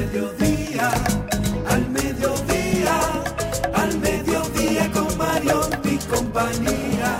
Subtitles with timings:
[0.00, 0.90] Mediodía,
[1.68, 3.00] al mediodía,
[3.74, 7.18] al mediodía con Mario y compañía.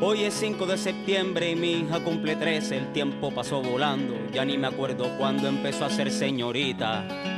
[0.00, 4.44] Hoy es 5 de septiembre y mi hija cumple 13, el tiempo pasó volando, ya
[4.44, 7.33] ni me acuerdo cuándo empezó a ser señorita.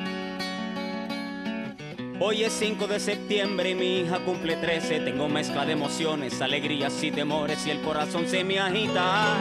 [2.19, 7.03] Hoy es 5 de septiembre y mi hija cumple 13, tengo mezcla de emociones, alegrías
[7.03, 9.37] y temores y el corazón se me agita.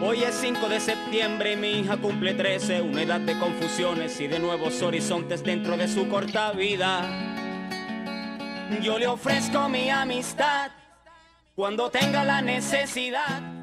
[0.00, 4.28] Hoy es 5 de septiembre y mi hija cumple 13, una edad de confusiones y
[4.28, 7.02] de nuevos horizontes dentro de su corta vida.
[8.80, 10.70] Yo le ofrezco mi amistad
[11.56, 13.55] cuando tenga la necesidad.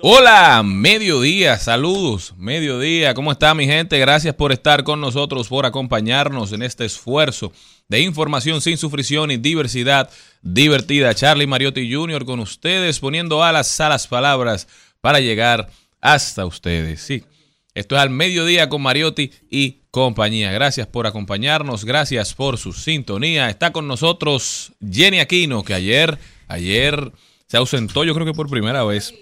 [0.00, 3.98] Hola, mediodía, saludos, mediodía, ¿cómo está mi gente?
[3.98, 7.52] Gracias por estar con nosotros, por acompañarnos en este esfuerzo
[7.88, 10.10] de información sin sufrición y diversidad
[10.40, 11.14] divertida.
[11.14, 12.24] Charlie Mariotti Jr.
[12.24, 14.66] con ustedes, poniendo alas a las palabras
[15.00, 15.68] para llegar
[16.00, 17.02] hasta ustedes.
[17.02, 17.24] Sí,
[17.74, 20.52] esto es al mediodía con Mariotti y compañía.
[20.52, 23.50] Gracias por acompañarnos, gracias por su sintonía.
[23.50, 27.12] Está con nosotros Jenny Aquino, que ayer, ayer
[27.46, 29.14] se ausentó, yo creo que por primera vez.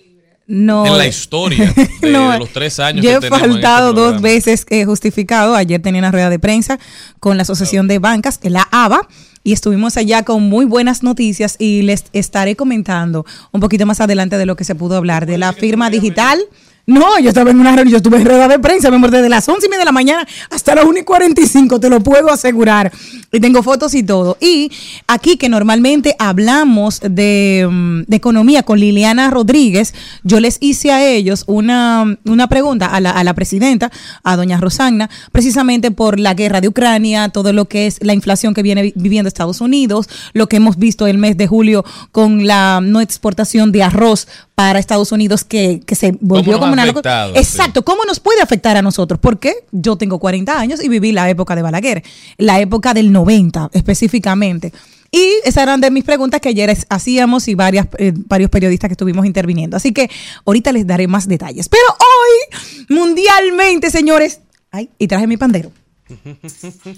[0.46, 3.92] No, en la historia de, no, de los tres años yo que he este faltado
[3.94, 5.54] dos veces eh, justificado.
[5.54, 6.78] Ayer tenía una rueda de prensa
[7.18, 9.08] con la Asociación de Bancas, que es la ABA,
[9.42, 14.36] y estuvimos allá con muy buenas noticias y les estaré comentando un poquito más adelante
[14.36, 16.38] de lo que se pudo hablar de la firma digital.
[16.86, 19.48] No, yo estaba en una reunión, yo estuve en rueda de prensa, amor, desde las
[19.48, 22.92] 11 y media de la mañana hasta las 1 y 45, te lo puedo asegurar.
[23.32, 24.36] Y tengo fotos y todo.
[24.38, 24.70] Y
[25.06, 31.02] aquí que normalmente hablamos de, mm, de economía con Liliana Rodríguez, yo les hice a
[31.08, 33.90] ellos una, una pregunta a la, a la presidenta,
[34.22, 38.52] a doña Rosanna, precisamente por la guerra de Ucrania, todo lo que es la inflación
[38.52, 42.46] que viene vi- viviendo Estados Unidos, lo que hemos visto el mes de julio con
[42.46, 47.32] la no exportación de arroz para Estados Unidos que, que se volvió como una afectado?
[47.34, 47.38] Sí.
[47.40, 49.18] Exacto, ¿cómo nos puede afectar a nosotros?
[49.20, 52.02] Porque yo tengo 40 años y viví la época de Balaguer,
[52.38, 54.72] la época del 90 específicamente.
[55.10, 58.94] Y esas eran de mis preguntas que ayer hacíamos y varias, eh, varios periodistas que
[58.94, 59.76] estuvimos interviniendo.
[59.76, 60.10] Así que
[60.44, 61.68] ahorita les daré más detalles.
[61.68, 64.40] Pero hoy, mundialmente, señores,
[64.72, 65.70] ay, y traje mi pandero.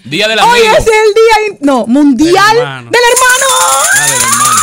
[0.05, 0.77] Día del Hoy amigo.
[0.78, 2.91] es el día, no, mundial Del hermano.
[2.91, 3.47] del hermano.
[3.61, 4.61] Ah, del hermano.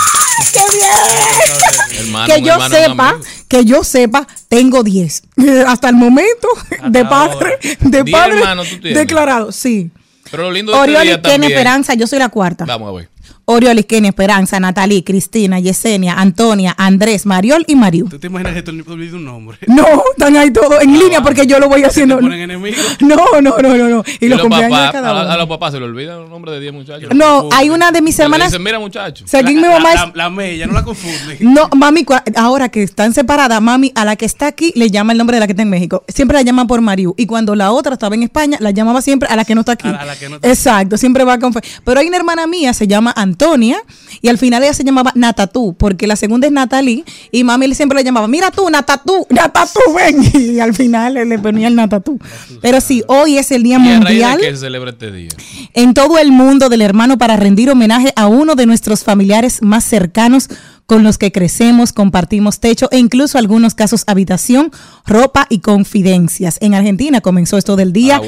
[0.52, 2.06] ¡Qué bien!
[2.06, 5.24] Hermano, que yo hermano, sepa, que yo sepa, tengo 10.
[5.68, 6.48] Hasta el momento,
[6.88, 9.92] de padre, de padre hermanos declarado, sí.
[10.31, 11.52] Pero lo lindo de este Oriol día también.
[11.52, 12.66] Esperanza, yo soy la cuarta.
[12.66, 13.12] Vamos a ver.
[13.46, 18.08] Oriol y Kenny Esperanza, Natalie, Cristina, Yesenia, Antonia, Andrés, Mariol y Mariu.
[18.09, 19.57] ¿Tú te imaginas que tú olvidas un nombre?
[19.68, 22.16] No, están ahí todos en línea porque yo lo voy haciendo.
[22.18, 22.80] ¿Te ponen enemigos?
[23.01, 24.04] No, no, no, no, no.
[24.19, 25.38] Y, Y los cumpleaños de papás, cada a, a uno.
[25.38, 27.10] los papás se le olvida el nombre de 10 muchachos.
[27.13, 28.50] No, hay una de mis hermanas.
[28.51, 29.30] dicen, mira muchachos.
[29.30, 31.38] Según mi mamá la, es la, la mella, no la confunden.
[31.42, 32.06] No, mami,
[32.36, 35.42] ahora que están separadas, mami, a la que está aquí le llama el nombre de
[35.42, 36.04] la que está en México.
[36.07, 37.13] Siempre la llama por Mariu.
[37.18, 39.74] Y cuando la otra estaba en España, la llamaba siempre a la que no está
[39.74, 39.88] aquí.
[39.90, 41.51] A la- a la que no está Exacto, siempre va con.
[41.54, 43.77] fe- Pero hay una hermana mía, se llama Antonia,
[44.21, 47.97] y al final ella se llamaba Natatú, porque la segunda es Natalie, y mami siempre
[47.97, 50.24] le llamaba, mira tú, Natatú, Natatú, ven.
[50.53, 52.19] Y al final le, ponía el Natatú.
[52.62, 55.30] Pero sí, hoy es el Día ¿Y a raíz Mundial se celebra este día?
[55.74, 59.83] en todo el mundo del hermano para rendir homenaje a uno de nuestros familiares más
[59.83, 60.50] cercanos
[60.85, 64.71] con los que crecemos, compartimos techo e incluso algunos casos habitación,
[65.06, 66.57] ropa y confidencias.
[66.62, 68.21] En Argentina comenzó esto del día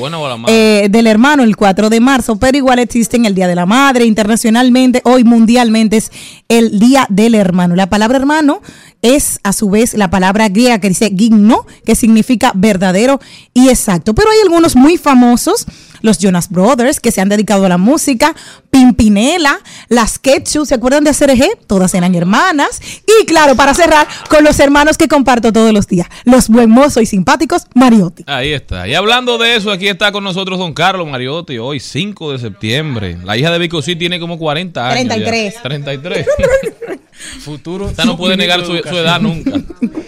[0.47, 4.05] eh, del hermano el 4 de marzo, pero igual existen el Día de la Madre
[4.05, 6.11] internacionalmente, hoy mundialmente es
[6.47, 7.75] el Día del Hermano.
[7.75, 8.61] La palabra hermano
[9.01, 13.19] es a su vez la palabra griega que dice gigno, que significa verdadero
[13.53, 14.15] y exacto.
[14.15, 15.65] Pero hay algunos muy famosos,
[16.05, 18.35] los Jonas Brothers, que se han dedicado a la música,
[18.69, 19.59] Pimpinela,
[19.89, 21.65] las Ketchup, ¿se acuerdan de CRG?
[21.67, 22.79] Todas eran hermanas.
[23.21, 27.01] Y claro, para cerrar, con los hermanos que comparto todos los días, los buen mozo
[27.01, 28.23] y simpáticos Mariotti.
[28.27, 28.87] Ahí está.
[28.87, 33.17] Y hablando de eso, aquí está con nosotros don Carlos Mariotti, hoy 5 de septiembre.
[33.23, 35.17] La hija de Vico sí tiene como 40 años.
[35.17, 35.25] ya.
[35.25, 35.61] 33.
[35.63, 36.27] 33.
[37.39, 37.89] Futuro.
[37.89, 39.51] Esta no puede negar su, su edad nunca.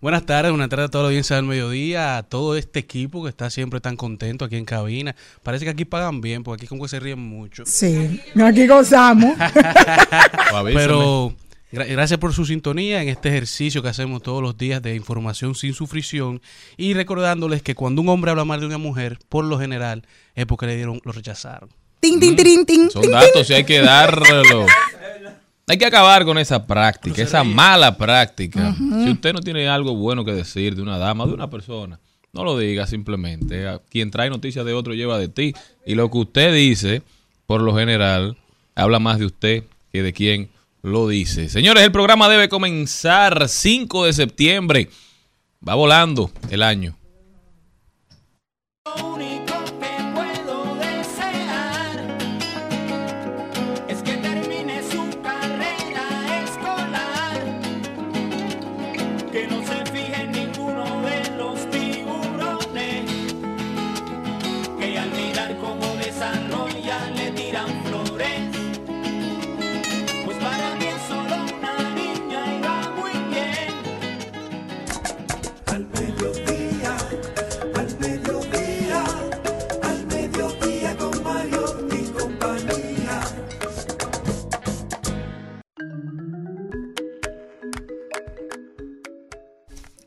[0.00, 3.28] Buenas tardes, buenas tardes a toda la audiencia del mediodía, a todo este equipo que
[3.30, 5.14] está siempre tan contento aquí en cabina.
[5.42, 7.64] Parece que aquí pagan bien, porque aquí como que se ríen mucho.
[7.66, 9.36] Sí, aquí gozamos.
[10.74, 11.34] Pero
[11.72, 15.54] gra- gracias por su sintonía en este ejercicio que hacemos todos los días de información
[15.54, 16.40] sin sufrición
[16.76, 20.04] y recordándoles que cuando un hombre habla mal de una mujer, por lo general
[20.34, 21.68] es porque le dieron, lo rechazaron.
[22.00, 24.66] Tin, tin, tin, tin, Son tin, datos y hay que darlo.
[25.68, 28.74] Hay que acabar con esa práctica, esa mala práctica.
[29.04, 32.00] Si usted no tiene algo bueno que decir de una dama, de una persona,
[32.32, 33.68] no lo diga simplemente.
[33.68, 35.54] A Quien trae noticias de otro lleva de ti.
[35.84, 37.02] Y lo que usted dice,
[37.46, 38.36] por lo general,
[38.74, 40.48] habla más de usted que de quien
[40.82, 41.48] lo dice.
[41.48, 44.88] Señores, el programa debe comenzar 5 de septiembre.
[45.66, 46.97] Va volando el año.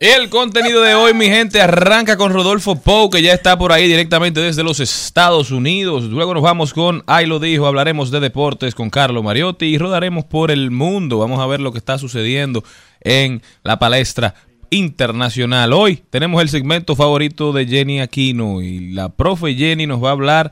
[0.01, 3.87] El contenido de hoy, mi gente, arranca con Rodolfo Pou, que ya está por ahí
[3.87, 6.05] directamente desde los Estados Unidos.
[6.05, 10.25] Luego nos vamos con Ay lo dijo, hablaremos de deportes con Carlo Mariotti y rodaremos
[10.25, 11.19] por el mundo.
[11.19, 12.63] Vamos a ver lo que está sucediendo
[13.01, 14.33] en la palestra
[14.71, 15.71] internacional.
[15.71, 20.13] Hoy tenemos el segmento favorito de Jenny Aquino y la profe Jenny nos va a
[20.13, 20.51] hablar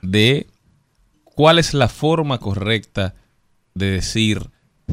[0.00, 0.46] de
[1.24, 3.16] cuál es la forma correcta
[3.74, 4.48] de decir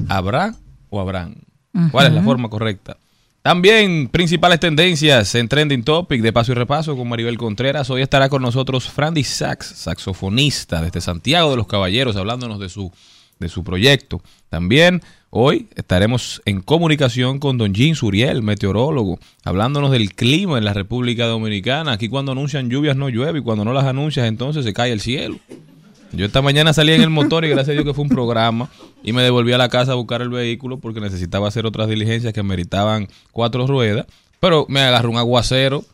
[0.10, 0.56] habrá
[0.90, 1.44] o habrán.
[1.92, 2.98] ¿Cuál es la forma correcta?
[3.48, 7.90] También principales tendencias en Trending Topic de Paso y Repaso con Maribel Contreras.
[7.90, 12.92] Hoy estará con nosotros Frandy Sachs, saxofonista desde Santiago de los Caballeros, hablándonos de su,
[13.40, 14.22] de su proyecto.
[14.50, 20.74] También hoy estaremos en comunicación con Don Jean Suriel, meteorólogo, hablándonos del clima en la
[20.74, 21.94] República Dominicana.
[21.94, 25.00] Aquí cuando anuncian lluvias no llueve y cuando no las anuncias entonces se cae el
[25.00, 25.40] cielo.
[26.12, 28.70] Yo esta mañana salí en el motor y gracias a Dios que fue un programa
[29.08, 32.34] y me devolví a la casa a buscar el vehículo porque necesitaba hacer otras diligencias
[32.34, 34.06] que meritaban cuatro ruedas.
[34.42, 35.86] Pero me agarró un aguacero,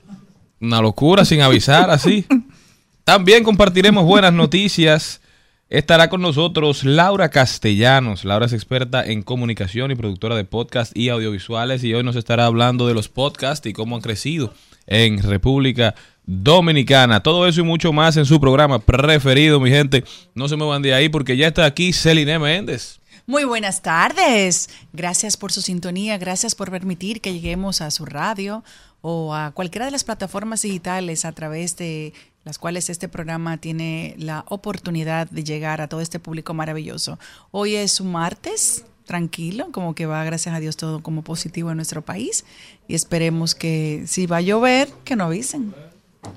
[0.60, 2.25] una locura sin avisar así.
[3.04, 5.21] También compartiremos buenas noticias.
[5.69, 8.25] Estará con nosotros Laura Castellanos.
[8.25, 12.48] Laura es experta en comunicación y productora de podcast y audiovisuales y hoy nos estará
[12.48, 14.55] hablando de los podcasts y cómo han crecido
[14.88, 15.93] en República
[16.25, 17.22] Dominicana.
[17.22, 20.03] Todo eso y mucho más en su programa preferido, mi gente.
[20.34, 23.02] No se muevan de ahí porque ya está aquí Celine Méndez.
[23.25, 24.70] Muy buenas tardes.
[24.92, 28.65] Gracias por su sintonía, gracias por permitir que lleguemos a su radio
[29.00, 32.13] o a cualquiera de las plataformas digitales a través de
[32.44, 37.18] las cuales este programa tiene la oportunidad de llegar a todo este público maravilloso.
[37.51, 41.77] Hoy es un martes, tranquilo, como que va, gracias a Dios, todo como positivo en
[41.77, 42.44] nuestro país
[42.89, 45.74] y esperemos que si va a llover, que no avisen.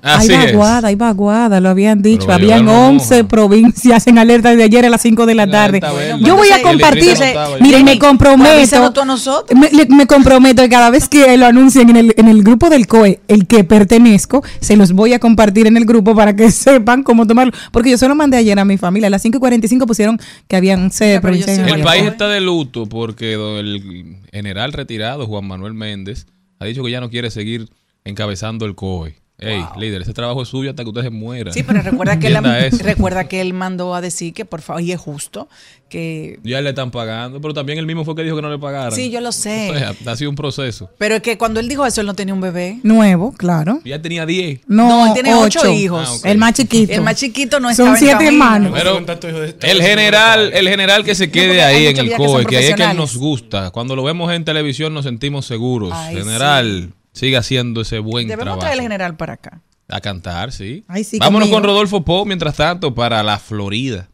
[0.01, 2.31] Así hay vaguada, hay vaguada, lo habían dicho.
[2.31, 3.27] Habían Bolívar no 11 moja.
[3.27, 5.81] provincias en alerta de ayer a las 5 de la La tarde.
[6.19, 8.51] Yo voy a compartir, no miren, me comprometo.
[8.51, 9.59] avísanos tú a nosotros.
[9.59, 13.19] Me, comprometo que cada vez que lo anuncien en el, en el grupo del COE,
[13.27, 17.27] el que pertenezco, se los voy a compartir en el grupo para que sepan cómo
[17.27, 17.53] tomarlo.
[17.71, 19.07] Porque yo solo mandé ayer a mi familia.
[19.07, 22.03] A las 5 y 45 pusieron que habían 11 pero yo provincias en El país
[22.03, 26.27] está de luto porque el general retirado Juan Manuel Méndez
[26.59, 27.69] ha dicho que ya no quiere seguir
[28.03, 29.26] encabezando el COE.
[29.39, 31.53] Ey, líder, ese trabajo es suyo hasta que usted se muera.
[31.53, 32.39] Sí, pero recuerda que, él,
[32.79, 35.47] recuerda que él mandó a decir que por favor, y es justo,
[35.89, 36.39] que...
[36.43, 38.91] Ya le están pagando, pero también él mismo fue que dijo que no le pagaran.
[38.91, 39.69] Sí, yo lo sé.
[39.69, 40.89] O sea, ha sido un proceso.
[40.97, 42.79] Pero es que cuando él dijo eso, él no tenía un bebé.
[42.81, 43.79] Nuevo, claro.
[43.85, 44.61] Ya tenía 10.
[44.65, 46.21] No, No, él tiene ocho hijos.
[46.23, 46.29] Ah.
[46.31, 46.93] El más chiquito.
[46.93, 48.43] El más chiquito no Son estaba en siete camino.
[48.43, 48.71] hermanos.
[48.75, 51.97] Pero Con tantos hijos de Estados el general, el general que se quede ahí en
[51.97, 53.69] el ya que son COE, que ahí es que él nos gusta.
[53.69, 55.91] Cuando lo vemos en televisión nos sentimos seguros.
[55.93, 58.59] Ay, general, sigue haciendo ese buen Debemos trabajo.
[58.61, 59.61] traer al general para acá.
[59.89, 60.83] A cantar, sí.
[60.87, 61.55] Ay, sí, Vámonos conmigo.
[61.57, 64.09] con Rodolfo Poe mientras tanto para la Florida.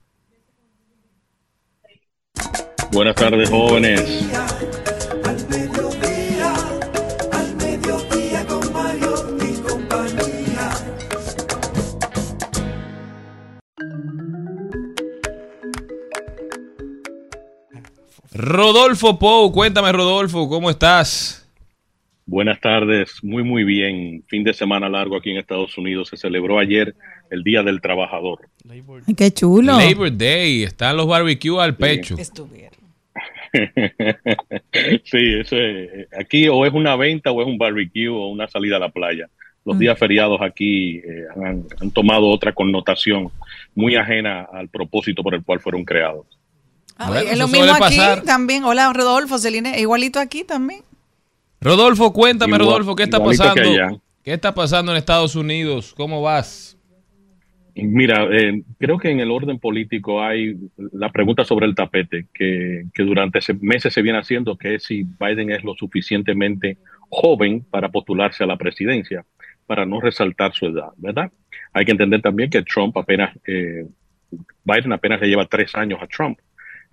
[2.91, 4.01] Buenas tardes, jóvenes.
[18.33, 21.42] Rodolfo Poe, cuéntame Rodolfo, ¿cómo estás?
[22.25, 24.23] Buenas tardes, muy muy bien.
[24.27, 26.07] Fin de semana largo aquí en Estados Unidos.
[26.09, 26.95] Se celebró ayer
[27.29, 28.47] el Día del Trabajador.
[28.69, 29.77] Ay, qué chulo.
[29.77, 32.15] Labor Day, están los barbecues al pecho.
[32.17, 32.71] Estuvieron.
[35.03, 38.77] sí, eso es- aquí o es una venta o es un barbecue o una salida
[38.77, 39.29] a la playa.
[39.65, 43.29] Los días feriados aquí eh, han, han tomado otra connotación
[43.75, 46.25] muy ajena al propósito por el cual fueron creados.
[46.97, 48.23] Ah, Bueno, es lo mismo aquí pasar.
[48.23, 48.65] también.
[48.65, 50.81] Hola, Rodolfo, Celine, igualito aquí también.
[51.63, 53.61] Rodolfo, cuéntame Rodolfo, ¿qué está pasando?
[54.23, 55.93] ¿Qué está pasando en Estados Unidos?
[55.95, 56.77] ¿Cómo vas?
[57.75, 60.55] Mira, eh, creo que en el orden político hay
[60.91, 64.83] la pregunta sobre el tapete que, que durante ese- meses se viene haciendo, que es
[64.83, 66.77] si Biden es lo suficientemente
[67.09, 69.25] joven para postularse a la presidencia,
[69.65, 71.31] para no resaltar su edad, ¿verdad?
[71.73, 73.87] Hay que entender también que Trump apenas, eh,
[74.63, 76.37] Biden apenas le lleva tres años a Trump.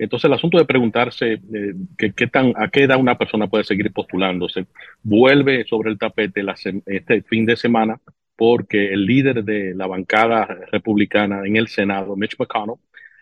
[0.04, 3.64] Entonces el asunto de preguntarse eh, que- qué tan, a qué edad una persona puede
[3.64, 4.66] seguir postulándose
[5.02, 6.54] vuelve sobre el tapete la
[6.86, 8.00] este fin de semana
[8.36, 12.76] porque el líder de la bancada republicana en el Senado, Mitch McConnell,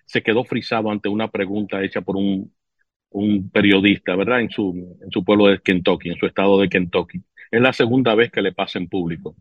[0.06, 2.52] se quedó frisado ante una pregunta hecha por un,
[3.10, 4.40] un periodista, ¿verdad?
[4.40, 7.22] En su, en su pueblo de Kentucky, en su estado de Kentucky.
[7.50, 9.36] Es la segunda vez que le pasa en público.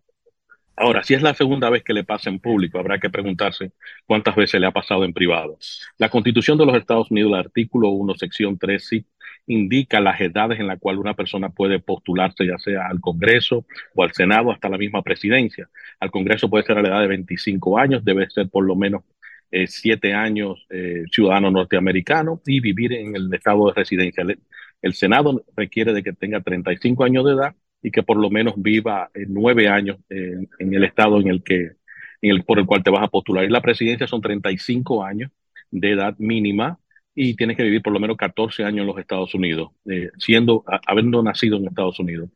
[0.79, 3.71] Ahora, si es la segunda vez que le pasa en público, habrá que preguntarse
[4.05, 5.57] cuántas veces le ha pasado en privado.
[5.97, 9.05] La Constitución de los Estados Unidos, el artículo 1, sección 3, sí,
[9.47, 13.65] indica las edades en las cuales una persona puede postularse, ya sea al Congreso
[13.95, 15.67] o al Senado, hasta la misma presidencia.
[15.99, 19.01] Al Congreso puede ser a la edad de 25 años, debe ser por lo menos
[19.49, 24.23] eh, siete años eh, ciudadano norteamericano y vivir en el estado de residencia.
[24.81, 27.55] El Senado requiere de que tenga 35 años de edad
[27.87, 31.41] y que por lo menos viva eh, nueve años en, en el estado en el
[31.41, 31.71] que
[32.21, 33.45] en el, por el cual te vas a postular.
[33.45, 35.31] Y la presidencia son 35 años
[35.71, 36.79] de edad mínima
[37.15, 40.65] y tienes que vivir por lo menos 14 años en los Estados Unidos, eh, siendo,
[40.85, 42.29] habiendo nacido en Estados Unidos.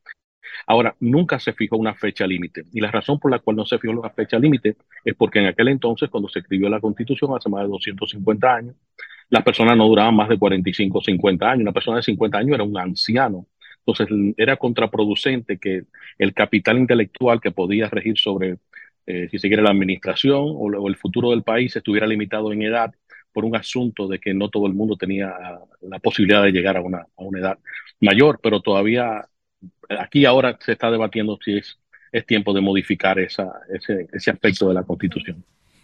[0.67, 2.65] Ahora, nunca se fijó una fecha límite.
[2.71, 5.47] Y la razón por la cual no se fijó una fecha límite es porque en
[5.47, 8.75] aquel entonces, cuando se escribió la Constitución, hace más de 250 años,
[9.29, 11.61] las personas no duraban más de 45 o 50 años.
[11.63, 13.47] Una persona de 50 años era un anciano.
[13.85, 15.83] Entonces, era contraproducente que
[16.17, 18.57] el capital intelectual que podía regir sobre,
[19.07, 22.93] eh, si se quiere, la administración o, el futuro del país estuviera limitado en edad
[23.33, 25.33] por un asunto de que no todo el mundo tenía
[25.81, 27.59] la posibilidad de llegar a una, a una edad
[27.99, 29.25] mayor, pero todavía
[29.89, 31.79] aquí ahora se está debatiendo si es,
[32.11, 35.43] es tiempo de modificar esa, ese, ese aspecto de la Constitución.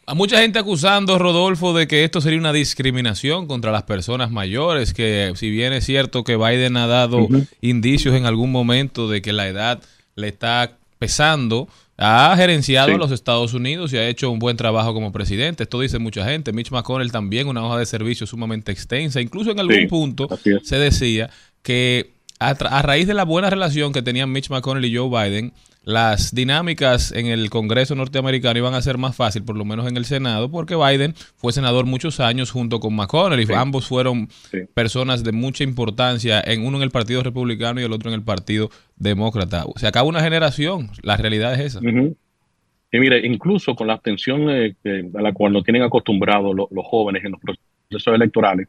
[0.10, 4.94] A mucha gente acusando, Rodolfo, de que esto sería una discriminación contra las personas mayores,
[4.94, 7.28] que si bien es cierto que Biden ha dado
[7.60, 9.82] indicios en algún momento de que la edad
[10.16, 12.94] le está pesando, ha gerenciado Sí.
[12.94, 15.64] a los Estados Unidos y ha hecho un buen trabajo como presidente.
[15.64, 16.54] Esto dice mucha gente.
[16.54, 19.20] Mitch McConnell también, una hoja de servicio sumamente extensa.
[19.20, 20.30] Incluso en algún Sí, punto
[20.64, 21.30] se decía
[21.64, 25.52] que a, a raíz de la buena relación que tenían Mitch McConnell y Joe Biden,
[25.88, 29.96] las dinámicas en el Congreso norteamericano iban a ser más fácil, por lo menos en
[29.96, 33.54] el Senado, porque Biden fue senador muchos años junto con McConnell y Sí.
[33.54, 34.60] ambos fueron Sí.
[34.74, 38.22] personas de mucha importancia, en uno en el Partido Republicano y el otro en el
[38.24, 39.64] Partido Demócrata.
[39.78, 41.80] Se acaba una generación, la realidad es esa.
[41.80, 44.76] Y mire, incluso con la abstención eh,
[45.18, 48.68] a la cual nos tienen acostumbrados lo- los jóvenes en los procesos electorales,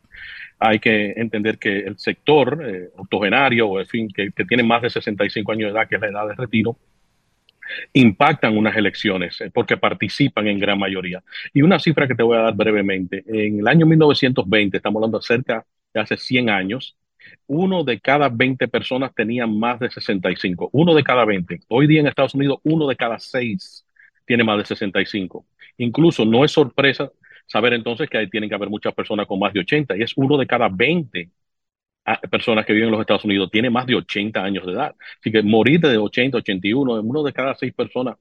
[0.60, 4.82] hay que entender que el sector eh, octogenario, o en fin, que, que tiene más
[4.82, 6.76] de 65 años de edad, que es la edad de retiro,
[7.92, 11.22] impactan unas elecciones eh, porque participan en gran mayoría.
[11.52, 15.20] Y una cifra que te voy a dar brevemente, en el año 1920, estamos hablando
[15.22, 16.96] cerca de hace 100 años,
[17.46, 20.70] uno de cada 20 personas tenía más de 65.
[20.72, 21.60] Uno de cada 20.
[21.68, 23.84] Hoy día en Estados Unidos, uno de cada seis
[24.26, 25.46] tiene más de 65.
[25.78, 27.10] Incluso no es sorpresa
[27.46, 30.12] saber entonces que ahí tienen que haber muchas personas con más de 80 y es
[30.16, 31.30] uno de cada 20 a-
[32.30, 34.94] personas que viven en los Estados Unidos tiene más de 80 años de edad.
[35.20, 38.16] Así que morir de 80, 81, uno de cada seis personas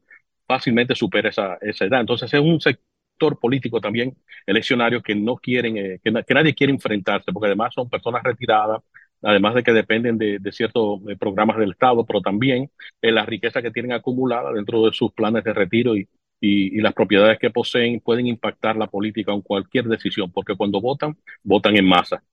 [0.48, 2.02] fácilmente supera esa, esa edad.
[2.02, 4.16] Entonces es un sector político también
[4.46, 8.82] eleccionario que no quieren, eh, que, nadie quiere enfrentarse, porque además son personas retiradas,
[9.22, 12.70] además de que dependen de, de ciertos eh, programas del Estado, pero también
[13.02, 16.08] en la riqueza que tienen acumulada dentro de sus planes de retiro y,
[16.40, 21.18] y, las propiedades que poseen pueden impactar la política en cualquier decisión, porque cuando votan,
[21.44, 22.24] votan en masa.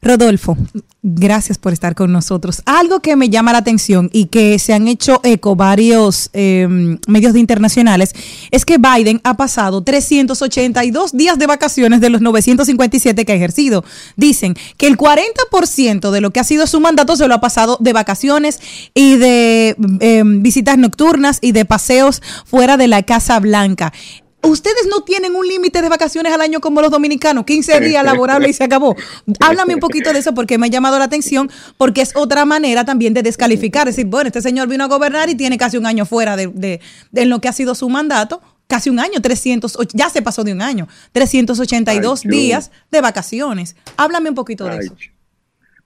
[0.00, 0.56] Rodolfo,
[1.02, 2.62] gracias por estar con nosotros.
[2.66, 6.68] Algo que me llama la atención y que se han hecho eco varios eh,
[7.06, 8.14] medios internacionales
[8.50, 13.84] es que Biden ha pasado 382 días de vacaciones de los 957 que ha ejercido.
[14.16, 17.76] Dicen que el 40% de lo que ha sido su mandato se lo ha pasado
[17.80, 18.60] de vacaciones
[18.94, 23.92] y de eh, visitas nocturnas y de paseos fuera de la Casa Blanca.
[24.42, 28.50] Ustedes no tienen un límite de vacaciones al año como los dominicanos, 15 días laborables
[28.50, 28.94] y se acabó.
[29.40, 32.84] Háblame un poquito de eso porque me ha llamado la atención, porque es otra manera
[32.84, 33.88] también de descalificar.
[33.88, 36.46] Es decir, bueno, este señor vino a gobernar y tiene casi un año fuera de,
[36.46, 36.80] de,
[37.10, 38.40] de lo que ha sido su mandato.
[38.68, 43.76] Casi un año, 300, ya se pasó de un año, 382 Ay, días de vacaciones.
[43.96, 44.94] Háblame un poquito Ay, de eso.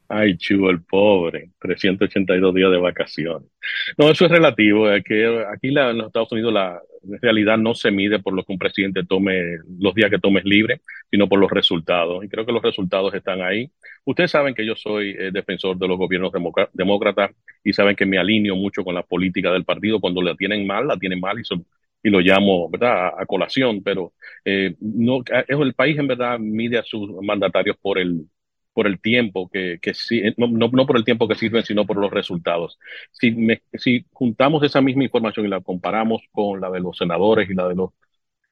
[0.09, 3.49] Ay, chulo, el pobre, 382 días de vacaciones.
[3.97, 4.88] No, eso es relativo.
[4.88, 5.14] Aquí,
[5.54, 8.52] aquí la, en los Estados Unidos la en realidad no se mide por lo que
[8.52, 10.80] un presidente tome, los días que tomes libre,
[11.11, 12.25] sino por los resultados.
[12.25, 13.71] Y creo que los resultados están ahí.
[14.04, 16.32] Ustedes saben que yo soy eh, defensor de los gobiernos
[16.73, 17.30] demócratas
[17.64, 20.00] y saben que me alineo mucho con la política del partido.
[20.00, 21.64] Cuando la tienen mal, la tienen mal y, son,
[22.02, 23.06] y lo llamo ¿verdad?
[23.18, 23.82] A, a colación.
[23.82, 24.12] Pero
[24.44, 28.26] eh, no, el país en verdad mide a sus mandatarios por el,
[28.73, 31.87] por el tiempo que, que sí, no, no, no, por el tiempo que sirven, sino
[31.87, 32.79] por los resultados.
[33.11, 37.49] Si, me, si juntamos esa misma información y la comparamos con la de los senadores
[37.50, 37.91] y la de los,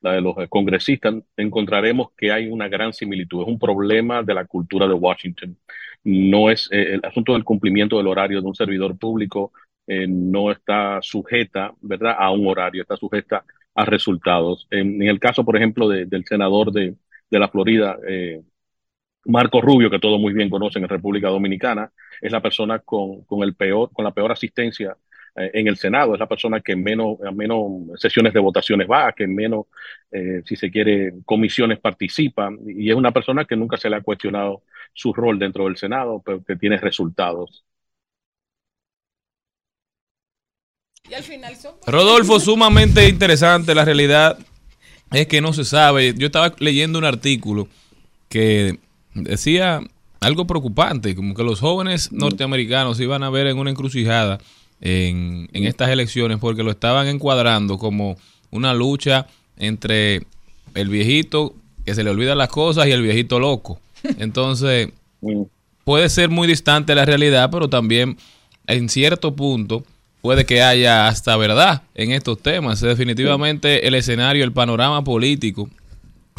[0.03, 3.43] la de los congresistas, encontraremos que hay una gran similitud.
[3.43, 5.57] Es un problema de la cultura de Washington.
[6.05, 9.53] No es eh, el asunto del cumplimiento del horario de un servidor público,
[9.87, 14.67] eh, no está sujeta, ¿verdad?, a un horario, está sujeta a resultados.
[14.71, 16.95] En, en el caso, por ejemplo, de, del senador de,
[17.31, 18.41] de la Florida, eh,
[19.27, 23.43] Marco Rubio, que todos muy bien conocen en República Dominicana, es la persona con, con,
[23.43, 24.97] el peor, con la peor asistencia
[25.37, 29.27] eh, en el Senado, es la persona que menos, menos sesiones de votaciones va, que
[29.27, 29.67] menos,
[30.11, 34.01] eh, si se quiere, comisiones participa, y es una persona que nunca se le ha
[34.01, 34.63] cuestionado
[34.93, 37.65] su rol dentro del Senado, pero que tiene resultados.
[41.09, 41.75] Y al final son...
[41.87, 44.39] Rodolfo, sumamente interesante la realidad
[45.13, 46.15] es que no se sabe.
[46.17, 47.69] Yo estaba leyendo un artículo
[48.29, 48.79] que
[49.15, 49.81] decía
[50.21, 54.39] algo preocupante, como que los jóvenes norteamericanos iban a ver en una encrucijada
[54.81, 58.17] en, en, estas elecciones porque lo estaban encuadrando como
[58.51, 60.23] una lucha entre
[60.75, 63.81] el viejito que se le olvidan las cosas y el viejito loco.
[64.19, 64.91] Entonces,
[65.85, 68.17] puede ser muy distante la realidad, pero también
[68.67, 69.85] en cierto punto
[70.23, 72.81] puede que haya hasta verdad en estos temas.
[72.81, 75.69] Definitivamente el escenario, el panorama político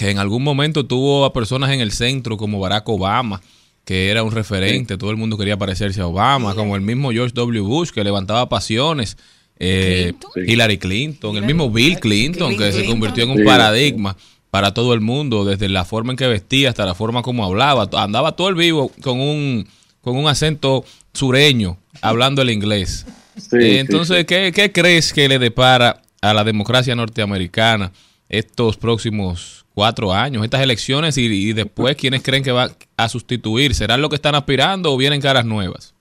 [0.01, 3.39] que en algún momento tuvo a personas en el centro como Barack Obama,
[3.85, 4.97] que era un referente, sí.
[4.97, 6.57] todo el mundo quería parecerse a Obama, sí.
[6.57, 7.61] como el mismo George W.
[7.61, 9.15] Bush, que levantaba pasiones,
[9.59, 10.49] eh, Clinton.
[10.49, 14.17] Hillary Clinton, el mismo Bill Clinton, que se convirtió en un paradigma
[14.49, 17.87] para todo el mundo, desde la forma en que vestía hasta la forma como hablaba,
[17.93, 19.67] andaba todo el vivo con un,
[20.01, 20.83] con un acento
[21.13, 23.05] sureño, hablando el inglés.
[23.51, 27.91] Eh, entonces, ¿qué, ¿qué crees que le depara a la democracia norteamericana
[28.29, 32.67] estos próximos cuatro años, estas elecciones y, después quiénes creen que va
[32.97, 33.73] a sustituir?
[33.73, 35.95] ¿Serán lo que están aspirando o vienen caras nuevas?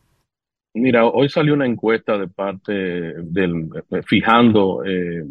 [0.74, 3.70] Mira, hoy salió una encuesta de parte del
[4.04, 5.24] fijando eh,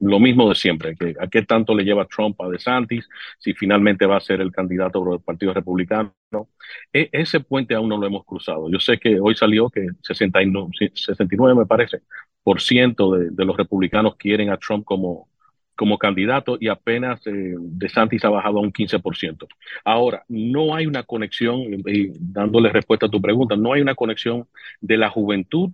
[0.00, 4.04] lo mismo de siempre, que a qué tanto le lleva Trump a DeSantis, si finalmente
[4.04, 6.12] va a ser el candidato del Partido Republicano.
[6.92, 8.68] E ese puente aún no lo hemos cruzado.
[8.70, 12.02] Yo sé que hoy salió que 69, 69 me parece,
[12.42, 15.28] por ciento de, de los republicanos quieren a Trump como,
[15.76, 19.46] como candidato y apenas eh, DeSantis ha bajado a un 15%.
[19.84, 24.48] Ahora, no hay una conexión, y dándole respuesta a tu pregunta, no hay una conexión
[24.80, 25.70] de la juventud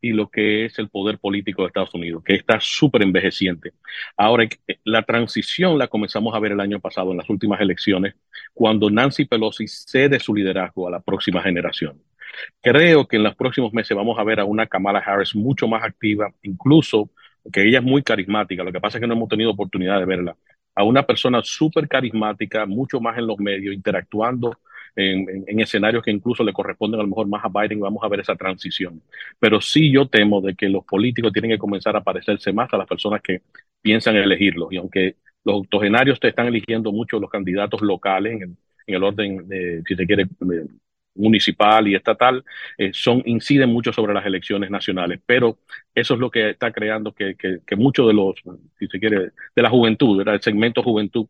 [0.00, 3.72] y lo que es el poder político de Estados Unidos, que está súper envejeciente.
[4.16, 4.48] Ahora,
[4.84, 8.14] la transición la comenzamos a ver el año pasado en las últimas elecciones,
[8.52, 12.00] cuando Nancy Pelosi cede su liderazgo a la próxima generación.
[12.62, 15.84] Creo que en los próximos meses vamos a ver a una Kamala Harris mucho más
[15.84, 17.10] activa, incluso
[17.52, 20.04] que ella es muy carismática, lo que pasa es que no hemos tenido oportunidad de
[20.04, 20.36] verla,
[20.74, 24.58] a una persona súper carismática, mucho más en los medios, interactuando
[24.96, 28.02] en, en, en, escenarios que incluso le corresponden a lo mejor más a Biden, vamos
[28.02, 29.02] a ver esa transición.
[29.38, 32.78] Pero sí yo temo de que los políticos tienen que comenzar a parecerse más a
[32.78, 33.42] las personas que
[33.80, 34.72] piensan elegirlos.
[34.72, 39.02] Y aunque los octogenarios te están eligiendo mucho los candidatos locales en el, en el
[39.02, 40.26] orden, de, si se quiere,
[41.14, 42.44] municipal y estatal
[42.78, 45.58] eh, son inciden mucho sobre las elecciones nacionales, pero
[45.94, 48.36] eso es lo que está creando que, que, que mucho de los,
[48.78, 50.34] si se quiere, de la juventud, ¿verdad?
[50.36, 51.26] el segmento juventud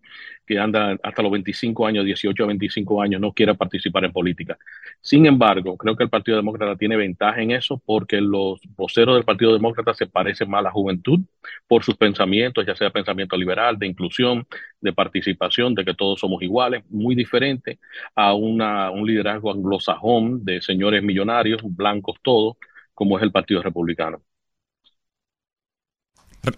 [0.46, 4.58] que anda hasta los 25 años, 18 a 25 años, no quiera participar en política.
[5.00, 9.24] Sin embargo, creo que el Partido Demócrata tiene ventaja en eso porque los voceros del
[9.24, 11.20] Partido Demócrata se parecen más a la juventud
[11.66, 14.46] por sus pensamientos, ya sea pensamiento liberal, de inclusión,
[14.80, 17.78] de participación, de que todos somos iguales, muy diferente
[18.14, 22.56] a una, un liderazgo anglosajón de señores millonarios, blancos todos,
[22.94, 24.20] como es el Partido Republicano.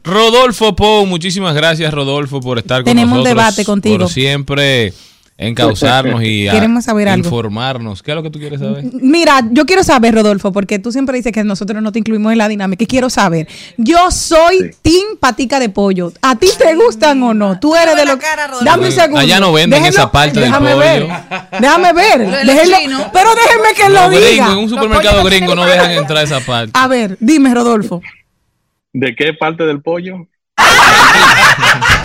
[0.03, 3.99] Rodolfo Pou, muchísimas gracias Rodolfo por estar con Tenemos un debate contigo.
[3.99, 4.93] Por siempre
[5.37, 7.25] encauzarnos y a- Queremos saber algo.
[7.27, 8.03] informarnos.
[8.03, 8.85] ¿Qué es lo que tú quieres saber?
[9.01, 12.39] Mira, yo quiero saber, Rodolfo, porque tú siempre dices que nosotros no te incluimos en
[12.39, 13.49] la dinámica y quiero saber.
[13.77, 14.71] Yo soy Sí.
[14.83, 16.13] Team Patica de Pollo.
[16.23, 17.59] ¿A ti te gustan o no?
[17.59, 18.17] Tú eres de los.
[18.17, 18.65] cara, Rodolfo.
[18.65, 19.21] Dame un segundo.
[19.21, 20.79] Allá no venden esa parte del déjame pollo.
[20.85, 21.09] Ver.
[21.61, 22.21] Déjame ver.
[22.47, 24.53] Déjenlo- pero déjenme que lo diga.
[24.53, 26.71] en un supermercado no gringo no dejan entrar esa parte.
[26.75, 28.01] A ver, dime, Rodolfo.
[28.93, 30.29] ¿De qué parte del pollo?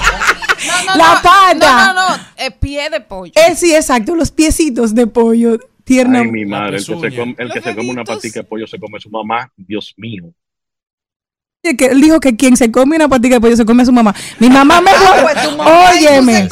[0.86, 1.94] No, La no, pata.
[1.94, 2.24] No, no, no.
[2.38, 3.32] eh, pie de pollo.
[3.36, 6.20] Eh, sí, exacto, los piecitos de pollo tierno.
[6.20, 8.44] Ay, mi madre, el que se come, el que Los se come una patica de
[8.46, 9.52] pollo se come su mamá.
[9.58, 10.32] Dios mío.
[11.62, 13.92] Que él dijo que quien se come una patica de pollo se come a su
[13.92, 14.16] mamá.
[14.40, 16.48] Mi mamá me Ah, pues y tú Óyeme,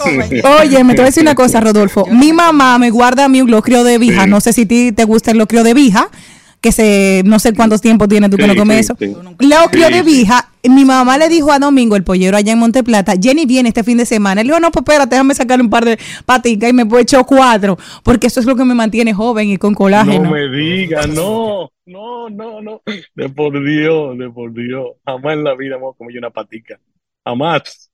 [0.60, 2.06] óyeme, te voy a decir una cosa, Rodolfo.
[2.08, 4.26] Mi mamá me guarda a mí un locrio de vija.
[4.26, 4.30] Sí.
[4.30, 6.10] No sé si a ti te gusta el locrio de vija,
[6.62, 8.96] que se, no sé cuántos tiempos tienes tú que no comes sí, eso.
[9.00, 9.16] sí.
[9.48, 10.06] Locrio Sí, de sí.
[10.06, 10.50] vija.
[10.64, 13.98] Mi mamá le dijo a Domingo, el pollero allá en Monteplata, Jenny viene este fin
[13.98, 14.42] de semana.
[14.42, 17.24] Le dijo, no, pues espérate, déjame sacar un par de paticas y me he hecho
[17.24, 20.26] cuatro, porque eso es lo que me mantiene joven y con colágeno.
[20.26, 22.82] No me digas, no, no, no, no.
[23.16, 24.88] De por Dios, de por Dios.
[25.06, 26.78] Jamás en la vida vamos a comer una patica.
[27.26, 27.90] Jamás.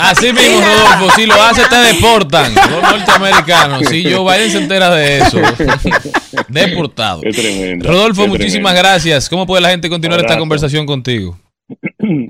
[0.00, 3.86] Así mismo, Rodolfo, si lo hace te deportan los norteamericanos.
[3.88, 5.38] Si Joe Biden se entera de eso,
[6.48, 7.20] deportado.
[7.22, 7.88] Qué tremendo.
[7.88, 8.88] Rodolfo, qué muchísimas tremendo.
[8.88, 9.28] gracias.
[9.28, 11.38] ¿Cómo puede la gente continuar esta conversación contigo?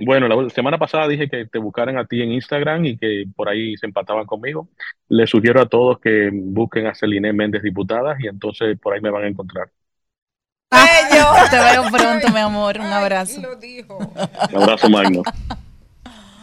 [0.05, 3.49] Bueno, la semana pasada dije que te buscaran a ti en Instagram y que por
[3.49, 4.69] ahí se empataban conmigo.
[5.09, 9.11] Les sugiero a todos que busquen a Celine Méndez diputada y entonces por ahí me
[9.11, 9.69] van a encontrar.
[10.71, 11.27] Bello.
[11.51, 12.79] Te veo pronto, mi amor.
[12.81, 13.41] Un abrazo.
[13.41, 13.99] Lo dijo.
[13.99, 15.23] Un abrazo, Magno.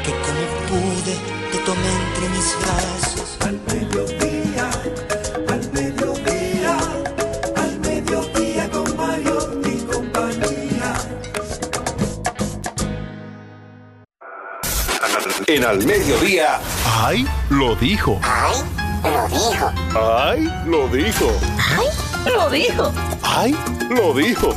[0.04, 1.14] que como pude
[1.52, 3.38] te tomé entre mis brazos.
[3.40, 4.70] Al mediodía,
[5.48, 6.78] al mediodía,
[7.56, 10.94] al mediodía con Mario y compañía.
[15.46, 16.60] En al mediodía.
[16.84, 17.26] ¡Ay!
[17.50, 18.20] Lo dijo.
[18.22, 18.64] Ay,
[19.04, 19.72] lo dijo.
[19.94, 20.52] ¡Ay!
[20.66, 21.30] Lo dijo.
[22.26, 22.92] Lo dijo.
[23.22, 23.56] ¡Ay!
[23.88, 24.54] Lo dijo.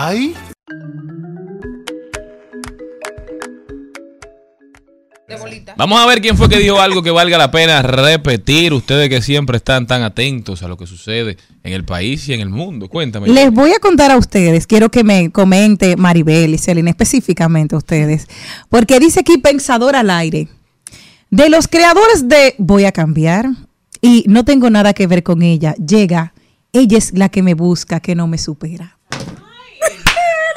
[0.00, 0.32] ¡Ay!
[5.76, 8.72] Vamos a ver quién fue que dijo algo que valga la pena repetir.
[8.74, 12.40] Ustedes que siempre están tan atentos a lo que sucede en el país y en
[12.40, 12.88] el mundo.
[12.88, 13.26] Cuéntame.
[13.26, 17.78] Les voy a contar a ustedes, quiero que me comente Maribel y Celine, específicamente a
[17.78, 18.28] ustedes,
[18.68, 20.46] porque dice aquí Pensador al aire.
[21.30, 23.48] De los creadores de Voy a cambiar
[24.00, 26.34] y no tengo nada que ver con ella, llega,
[26.72, 28.97] ella es la que me busca, que no me supera.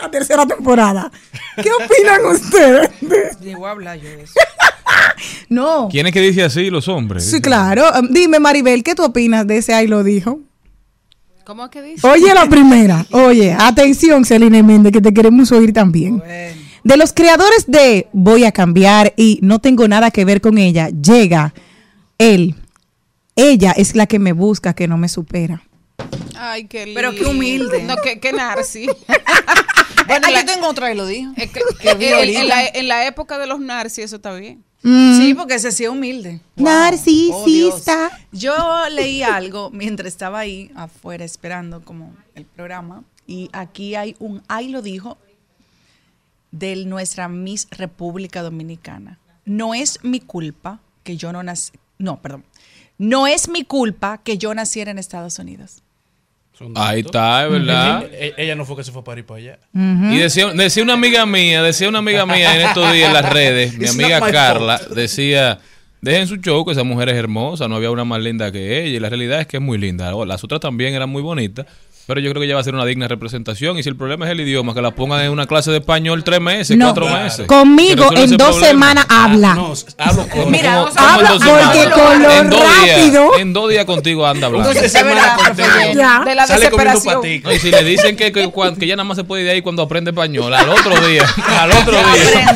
[0.02, 1.12] La tercera temporada.
[1.56, 2.90] ¿Qué opinan ustedes?
[3.42, 4.34] Llegó a hablar yo de eso.
[5.50, 5.88] No.
[5.92, 7.26] ¿Quién es que dice así los hombres?
[7.26, 7.84] Sí, claro.
[8.00, 10.40] Um, Dime, Maribel, ¿qué tú opinas de ese ahí lo dijo?
[11.44, 12.08] ¿Cómo es que dice?
[12.08, 13.06] Oye la primera.
[13.12, 16.24] Oye, atención, Celine Méndez, que te queremos oír también.
[16.84, 20.90] De los creadores de Voy a cambiar y no tengo nada que ver con ella,
[20.90, 21.54] llega
[22.18, 22.56] él.
[23.36, 25.62] Ella es la que me busca, que no me supera.
[26.36, 27.00] Ay, qué lindo.
[27.00, 27.84] Pero qué humilde.
[27.84, 28.88] No, qué, qué narci.
[30.12, 31.32] Bueno, la- yo tengo otra y lo dijo.
[31.38, 34.64] Es que- Que vi en, la, en la época de los narcis, eso está bien.
[34.84, 35.18] Mm.
[35.18, 36.42] Sí, porque se hacía humilde.
[36.56, 36.66] Wow.
[36.66, 38.12] Narcisista.
[38.14, 38.18] Oh.
[38.32, 44.42] Yo leí algo mientras estaba ahí afuera esperando como el programa y aquí hay un
[44.48, 45.18] ay lo dijo
[46.52, 49.20] de nuestra Miss República Dominicana.
[49.46, 52.44] No es mi culpa que yo no nací, no, perdón.
[52.98, 55.82] No es mi culpa que yo naciera en Estados Unidos.
[56.76, 58.04] Ahí está, es verdad.
[58.12, 59.60] E- Ella no fue que se fue para ir para allá.
[59.74, 63.32] Y decía, decía una amiga mía, decía una amiga mía en estos días en las
[63.32, 65.60] redes, mi It's amiga Carla, decía,
[66.02, 68.98] dejen su show, que esa mujer es hermosa, no había una más linda que ella,
[68.98, 70.16] y la realidad es que es muy linda.
[70.16, 71.66] O, Las otras también eran muy bonitas,
[72.12, 73.78] Pero yo creo que ya va a ser una digna representación.
[73.78, 76.26] Y si el problema es el idioma, que la pongan en una clase de español
[76.26, 76.88] tres meses, No.
[76.88, 77.24] cuatro Claro.
[77.24, 77.48] meses.
[77.48, 79.54] Conmigo en dos semanas habla.
[79.54, 80.52] No, hablo con.
[80.52, 82.00] Mira, como- habla en dos porque semanas.
[82.00, 84.70] con lo En dos días- rápido- en dos días contigo anda hablando.
[84.72, 85.68] Entonces, contigo.
[85.96, 86.22] Ya.
[86.26, 87.22] De la Sale desesperación.
[87.44, 88.52] No, y si le dicen que, que,
[88.88, 91.24] ya nada más se puede ir de ahí cuando aprende español, al otro día,
[91.62, 92.56] al otro día.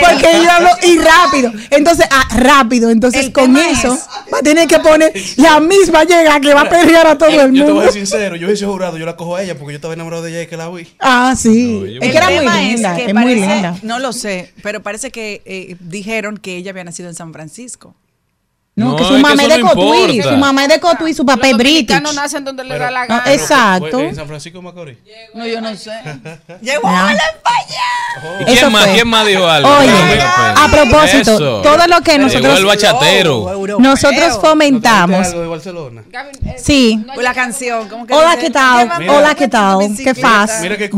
[0.00, 1.52] Porque yo hablo y rápido.
[1.70, 2.88] Entonces, ah, rápido.
[2.90, 6.62] Entonces, El con eso, es- va a tener que poner la misma llega que va
[6.62, 9.06] a perrear a todo el Yo te voy a ser sincero, yo hubiese jurado, yo
[9.06, 10.86] la cojo a ella porque yo estaba enamorado de ella y que la vi.
[10.98, 11.78] Ah, sí.
[11.80, 12.96] No, yo- es El que era muy linda.
[12.96, 13.78] que Es, muy parece- linda.
[13.82, 17.94] No lo sé, pero parece que eh, dijeron que ella había nacido en San Francisco.
[18.78, 19.98] No, No, que su mamá es de no Cotuí.
[19.98, 20.30] importa.
[20.30, 21.86] Su mamá es de Cotuí, su papá es Los british.
[21.88, 23.24] dominicanos nacen donde les da la gana.
[23.26, 23.98] es- Exacto.
[23.98, 24.98] En San Francisco de Macorís.
[25.34, 25.90] No, yo no sé.
[26.62, 28.40] Llegó a la España.
[28.40, 29.68] ¿Y quién más, quién más dijo algo?
[29.78, 29.90] Oye,
[30.22, 31.62] a propósito, Eso.
[31.62, 33.50] todo lo que Llegó nosotros el bachatero.
[33.52, 33.80] Europeo.
[33.80, 35.26] nosotros fomentamos.
[35.26, 36.02] algo de Barcelona?
[36.46, 37.04] Eh, Sí.
[37.16, 37.88] O la canción.
[37.88, 38.36] ¿cómo que Hola?
[38.36, 38.90] ¿qué tal?
[39.08, 39.78] Hola, ¿qué tal?
[39.96, 40.60] ¿Qué faz?
[40.62, 40.88] Mira qué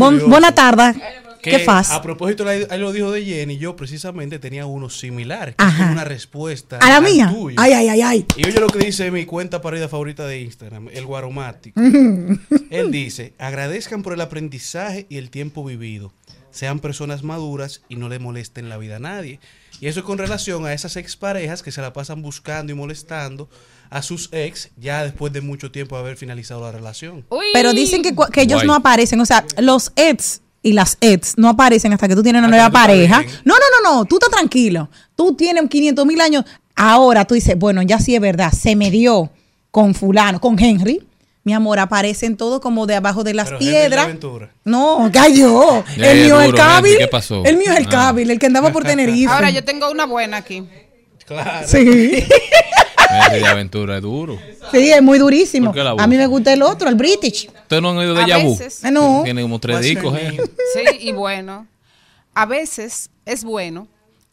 [1.43, 1.91] Que ¿Qué faz?
[1.91, 5.79] A propósito, ahí lo dijo de Jenny, yo precisamente tenía uno similar, que es Ajá.
[5.79, 7.31] como una respuesta A la al mía.
[7.35, 7.57] tuyo.
[7.59, 8.27] Ay, ay, ay, ay.
[8.37, 11.81] Y oye lo que dice mi cuenta parida favorita de Instagram, el Guaromático.
[12.71, 16.13] Él dice, agradezcan por el aprendizaje y el tiempo vivido.
[16.51, 19.39] Sean personas maduras y no le molesten la vida a nadie.
[19.81, 23.49] Y eso es con relación a esas exparejas que se la pasan buscando y molestando
[23.89, 27.25] a sus ex ya después de mucho tiempo de haber finalizado la relación.
[27.31, 27.47] uy.
[27.53, 28.11] Pero dicen que,
[28.43, 28.67] ellos Guay.
[28.67, 29.21] no aparecen.
[29.21, 32.57] O sea, los ex y las ex no aparecen hasta que tú tienes una Hasta
[32.57, 33.23] nueva pareja.
[33.45, 34.05] No, no, no, no.
[34.05, 34.89] Tú estás tranquilo.
[35.17, 36.45] Tú tienes 500 mil años.
[36.77, 38.53] Ahora tú dices, bueno, ya sí es verdad.
[38.53, 39.31] Se me dio
[39.71, 41.03] con fulano, con Henry.
[41.43, 44.09] Mi amor, aparecen todos como de abajo de las Pero piedras.
[44.65, 45.83] No, cayó.
[45.97, 46.99] Ya, el mío es el Cabil.
[46.99, 47.43] ¿qué pasó?
[47.45, 47.91] El mío es el Ah.
[47.91, 49.33] Cabil, el que andaba por Tenerife.
[49.33, 50.65] Ahora yo tengo una buena aquí.
[51.27, 51.67] Claro.
[51.67, 52.25] Sí.
[53.27, 54.39] Ese de aventura es duro.
[54.71, 55.67] sí, es muy durísimo.
[55.67, 57.49] ¿Por qué la A mí me gusta el otro, el British.
[57.63, 58.57] ¿Ustedes no han oído de Yabu?
[58.59, 58.85] veces.
[58.85, 59.23] Ah, no.
[59.25, 60.17] Tiene como tres discos?
[60.19, 60.39] ¿eh?
[60.75, 61.67] Sí, y bueno,
[62.35, 63.87] a veces es bueno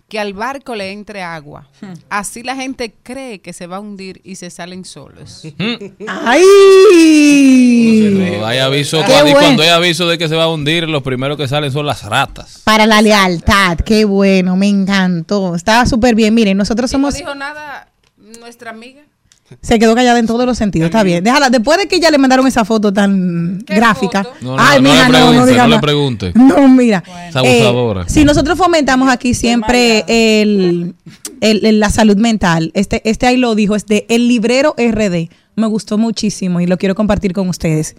[0.10, 1.68] que al barco le entre agua.
[2.10, 5.44] Así la gente cree que se va a hundir y se salen solos.
[7.08, 8.38] ¡Ay!
[8.40, 9.40] No, hay aviso, cuando, y bueno.
[9.40, 12.04] cuando hay aviso de que se va a hundir, los primeros que salen son las
[12.04, 12.62] ratas.
[12.64, 15.56] Para la lealtad, qué bueno, me encantó.
[15.56, 16.34] Estaba súper bien.
[16.34, 17.16] Miren, nosotros No somos.
[17.16, 17.90] dijo nada
[18.40, 19.02] nuestra amiga.
[19.62, 21.24] Se quedó callada en todos los sentidos, está bien.
[21.24, 24.26] Déjala, después de que ya le mandaron esa foto tan ¿Qué gráfica.
[24.26, 24.36] foto?
[24.42, 25.82] No, no, Ay, no mija, no, no diga no le más.
[25.82, 26.32] pregunte.
[26.36, 27.02] No, mira.
[27.34, 28.02] Abusadora.
[28.02, 30.96] Eh, si nosotros fomentamos aquí siempre el,
[31.40, 35.30] el- el- la salud mental, este, este ahí lo dijo, es de El Librero RD.
[35.56, 37.96] Me gustó muchísimo y lo quiero compartir con ustedes.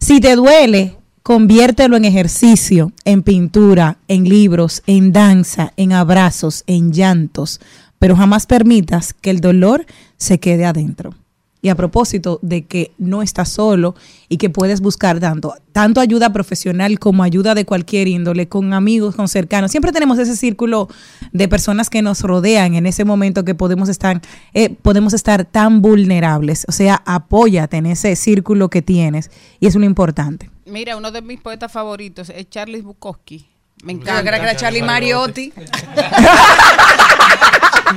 [0.00, 6.92] Si te duele, conviértelo en ejercicio, en pintura, en libros, en danza, en abrazos, en
[6.92, 7.58] llantos,
[8.04, 9.86] pero jamás permitas que el dolor
[10.18, 11.14] se quede adentro.
[11.62, 13.94] Y a propósito de que no estás solo
[14.28, 19.16] y que puedes buscar tanto, tanto ayuda profesional como ayuda de cualquier índole, con amigos,
[19.16, 19.70] con cercanos.
[19.70, 20.86] Siempre tenemos ese círculo
[21.32, 24.20] de personas que nos rodean en ese momento que podemos estar,
[24.52, 26.66] eh, podemos estar tan vulnerables.
[26.68, 30.50] O sea, apóyate en ese círculo que tienes y es lo importante.
[30.66, 33.48] Mira, uno de mis poetas favoritos es Charles Bukowski.
[33.82, 34.20] Me Yo encanta.
[34.22, 35.52] creo que era Charlie Mariotti.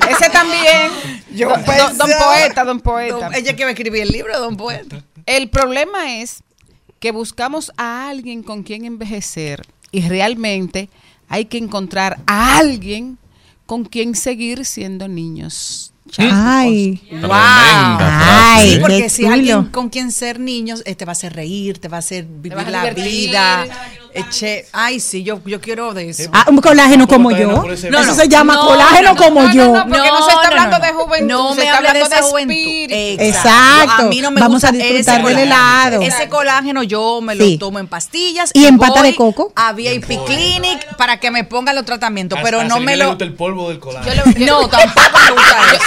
[0.10, 0.91] Ese también.
[1.34, 3.15] Yo don, poeta, don poeta.
[3.17, 5.04] Don- ella que va a escribir el libro, don poeta.
[5.26, 6.43] El problema es
[7.00, 10.89] que buscamos a alguien con quien envejecer y realmente
[11.30, 13.17] hay que encontrar a alguien
[13.65, 15.93] con quien seguir siendo niños.
[16.17, 17.28] Ay, frase,
[18.00, 21.89] Ay, Porque si alguien con quien ser niños, eh, te va a hacer reír, te
[21.89, 23.65] va a hacer vivir la vida.
[24.17, 26.30] Eche, ay, sí, yo, yo quiero de eso.
[26.34, 27.63] Ah, un colágeno como yo.
[27.91, 29.21] No, eso se llama No, colágeno no, no.
[29.23, 29.65] como No, no, yo.
[29.73, 32.15] no, porque no se está hablando de juventud, No se me está de hablando esa
[32.15, 32.53] de juventud.
[32.53, 33.23] espíritu.
[33.23, 33.93] Exacto.
[34.03, 35.43] A mí no me Vamos gusta a disfrutar ese del colágeno.
[35.43, 36.01] helado.
[36.01, 37.58] Ese colágeno yo me lo Sí.
[37.58, 38.49] tomo en pastillas.
[38.53, 39.51] ¿Y en pata de coco?
[39.56, 43.10] A VIP Clinic para que me pongan los tratamientos, pero no me lo...
[43.10, 44.23] gusta el polvo del colágeno.
[44.38, 45.84] No, tampoco me gusta eso.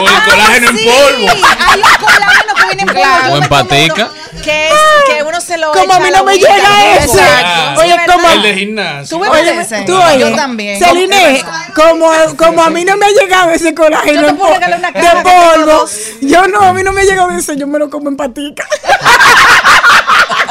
[0.00, 1.28] O el colágeno en Sí, polvo.
[1.30, 3.34] hay un colágeno que viene en polvo.
[3.34, 4.10] O en patica.
[4.42, 4.74] Que, es,
[5.08, 7.09] que uno se lo Como a mí no me llega ese.
[7.18, 7.80] Exacto.
[7.80, 9.16] Oye, como- El de gimnasio.
[9.16, 9.84] Tú me Oye, pareces.
[9.86, 10.78] tú oye, Yo también.
[10.82, 11.42] Celine,
[11.74, 14.54] como, como a mí no me ha llegado ese colágeno Yo te en puedo po-
[14.58, 15.84] regalar una de caja polvo,
[16.20, 18.66] yo no, a mí no me ha llegado ese, yo me lo como en patica.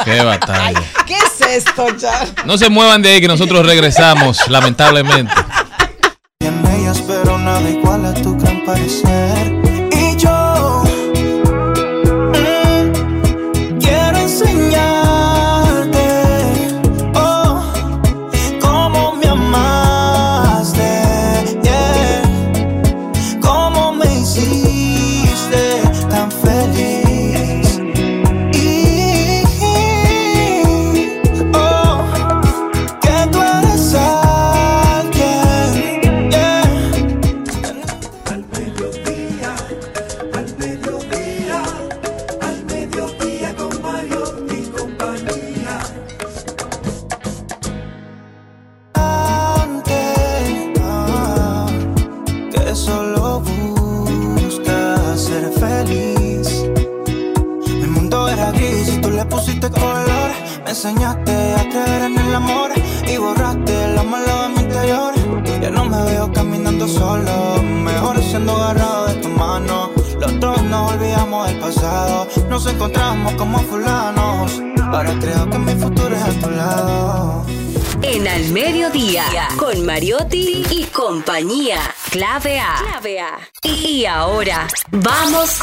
[0.04, 0.82] Qué batalla.
[1.06, 2.26] ¿Qué es esto, ya?
[2.44, 5.32] No se muevan de ahí que nosotros regresamos, lamentablemente.
[6.40, 9.19] Bien bellas, pero nada igual a tu gran parecer.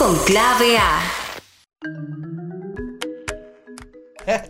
[0.08, 1.02] Con Clave A.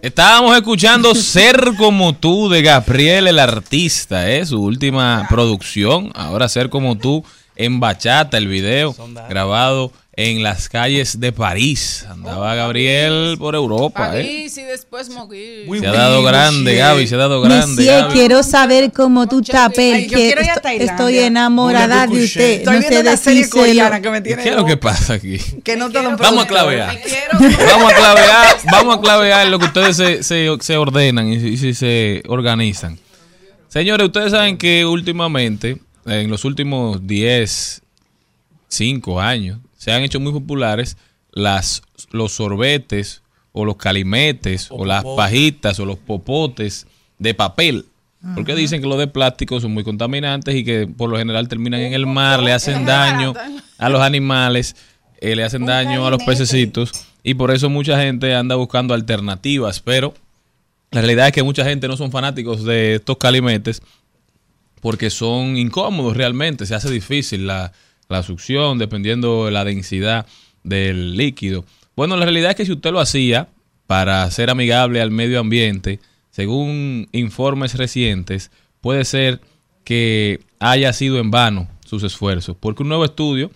[0.03, 4.45] Estábamos escuchando Ser como tú de Gabriel el artista, ¿eh?
[4.45, 6.11] su última producción.
[6.13, 8.95] Ahora Ser como tú en bachata, el video
[9.29, 12.03] grabado en las calles de París.
[12.09, 14.23] Andaba Gabriel por Europa, ¿eh?
[14.23, 15.67] París y después morir.
[15.79, 17.85] Se ha dado grande, Gaby, se ha dado grande.
[17.85, 18.13] Gaby.
[18.13, 20.91] quiero saber cómo tú tapel, Ay, yo que quiero ir a esto- Tailandia.
[20.91, 22.49] estoy enamorada de usted.
[22.61, 25.37] Estoy No viendo serie coreana que me tiene ¿Qué es lo que pasa aquí?
[25.63, 26.97] que no te lo Vamos a clavear.
[27.39, 31.57] Vamos a clavear, vamos a clavear lo que ustedes se, se, se ordenan y, y
[31.57, 32.97] si se organizan.
[33.67, 35.77] Señores, ustedes saben que últimamente,
[36.07, 37.81] en los últimos 10,
[38.67, 40.97] 5 años, se han hecho muy populares
[41.31, 43.21] las, los sorbetes
[43.53, 46.87] o los calimetes o, las pajitas o los popotes
[47.17, 47.85] de papel.
[48.35, 51.79] Porque dicen que los de plástico son muy contaminantes y que por lo general terminan
[51.79, 53.33] en el mar, le hacen daño
[53.77, 54.75] a los animales,
[55.21, 56.91] eh, le hacen daño a los pececitos.
[57.23, 60.13] Y por eso mucha gente anda buscando alternativas, pero
[60.91, 63.81] la realidad es que mucha gente no son fanáticos de estos calimetes
[64.81, 67.71] porque son incómodos realmente, se hace difícil la,
[68.09, 70.25] la succión dependiendo de la densidad
[70.63, 71.65] del líquido.
[71.95, 73.49] Bueno, la realidad es que si usted lo hacía
[73.87, 79.41] para ser amigable al medio ambiente, según informes recientes, puede ser
[79.83, 83.49] que haya sido en vano sus esfuerzos, porque un nuevo estudio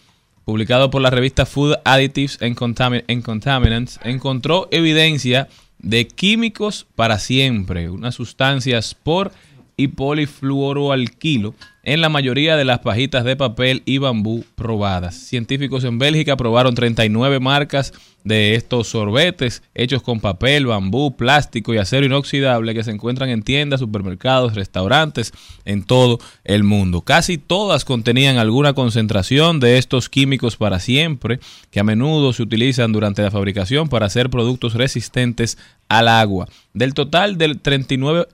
[0.45, 7.19] publicado por la revista Food Additives and, Contami- and Contaminants encontró evidencia de químicos para
[7.19, 9.31] siempre, unas sustancias por
[9.77, 15.15] y polifluoroalquilo en la mayoría de las pajitas de papel y bambú probadas.
[15.15, 21.77] Científicos en Bélgica probaron 39 marcas de estos sorbetes hechos con papel, bambú, plástico y
[21.77, 25.33] acero inoxidable que se encuentran en tiendas, supermercados, restaurantes
[25.65, 27.01] en todo el mundo.
[27.01, 31.39] Casi todas contenían alguna concentración de estos químicos para siempre
[31.71, 35.57] que a menudo se utilizan durante la fabricación para hacer productos resistentes
[35.89, 36.47] al agua.
[36.73, 38.27] Del total del 39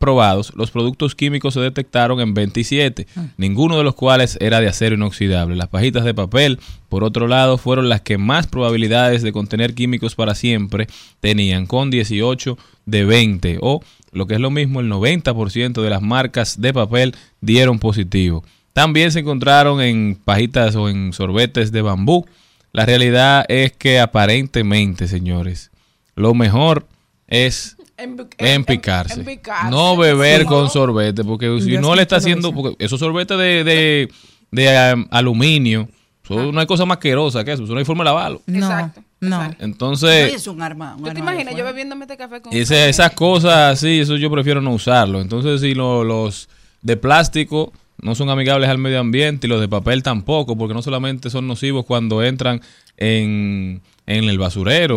[0.00, 4.96] probados, los productos químicos se detectaron en 27, ninguno de los cuales era de acero
[4.96, 5.54] inoxidable.
[5.54, 6.58] Las pajitas de papel,
[6.88, 10.88] por otro lado, fueron las que más probabilidades de contener químicos para siempre
[11.20, 16.00] tenían, con 18 de 20, o lo que es lo mismo, el 90% de las
[16.00, 18.42] marcas de papel dieron positivo.
[18.72, 22.26] También se encontraron en pajitas o en sorbetes de bambú.
[22.72, 25.70] La realidad es que aparentemente, señores,
[26.14, 26.86] lo mejor
[27.28, 27.76] es
[28.38, 29.14] en picarse.
[29.70, 34.08] No beber con sorbete, porque si no le está haciendo, porque esos sorbetes de, de,
[34.50, 35.88] de, um, aluminio,
[36.24, 38.42] eso no hay cosa más asquerosa que eso, eso no hay forma de lavarlo.
[38.46, 39.50] No, no.
[39.58, 40.94] Entonces, es un arma.
[40.96, 44.30] un ¿Tú te imaginas yo bebiéndome este café con ese- esas cosas así, eso yo
[44.30, 45.20] prefiero no usarlo.
[45.20, 46.48] Entonces, si lo- los
[46.82, 50.82] de plástico no son amigables al medio ambiente y los de papel tampoco, porque no
[50.82, 52.60] solamente son nocivos cuando entran
[52.96, 54.96] en, en el basurero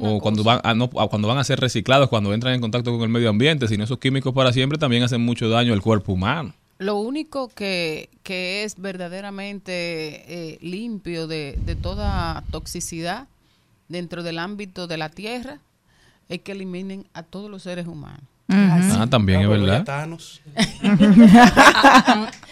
[0.00, 3.02] o cuando van, a, no, cuando van a ser reciclados, cuando entran en contacto con
[3.02, 6.54] el medio ambiente, sino esos químicos para siempre también hacen mucho daño al cuerpo humano.
[6.78, 13.28] Lo único que, que es verdaderamente eh, limpio de, de toda toxicidad
[13.88, 15.60] dentro del ámbito de la tierra
[16.28, 18.31] es que eliminen a todos los seres humanos.
[18.52, 19.88] Ah, también es verdad.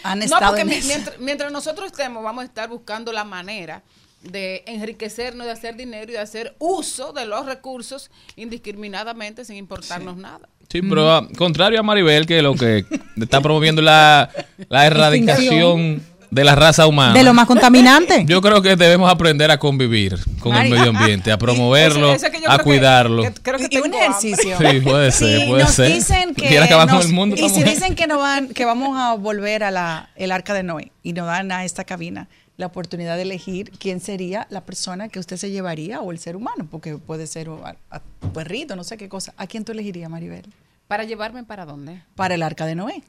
[0.03, 0.89] Han no, estado porque en eso.
[0.89, 3.83] mientras, mientras nosotros estemos, vamos a estar buscando la manera
[4.23, 10.17] de enriquecernos, de hacer dinero y de hacer uso de los recursos indiscriminadamente sin importarnos
[10.17, 10.49] nada.
[10.71, 12.85] Sí, pero ah, contrario a Maribel, que lo que
[13.21, 14.31] está promoviendo la,
[14.69, 17.13] la erradicación de la raza humana.
[17.15, 18.25] De lo más contaminante.
[18.27, 22.27] Yo creo que debemos aprender a convivir con Mari- el medio ambiente, a promoverlo, Eso-
[22.27, 23.23] eso que yo a creo que- cuidarlo.
[23.71, 24.57] y un ejercicio.
[24.59, 25.93] Sí, puede ser, Si puede nos ser.
[25.93, 27.69] dicen que nos- el mundo y si mujer.
[27.75, 31.13] dicen que no van, que vamos a volver a la el arca de Noé y
[31.13, 35.37] nos dan a esta cabina la oportunidad de elegir quién sería la persona que usted
[35.39, 38.85] se llevaría o el ser humano, porque puede ser o a, a tu perrito, no
[38.85, 39.33] sé qué cosa.
[39.39, 40.45] ¿A quién tú elegirías, Maribel?
[40.87, 42.03] ¿Para llevarme para dónde?
[42.15, 43.03] Para el arca de Noé.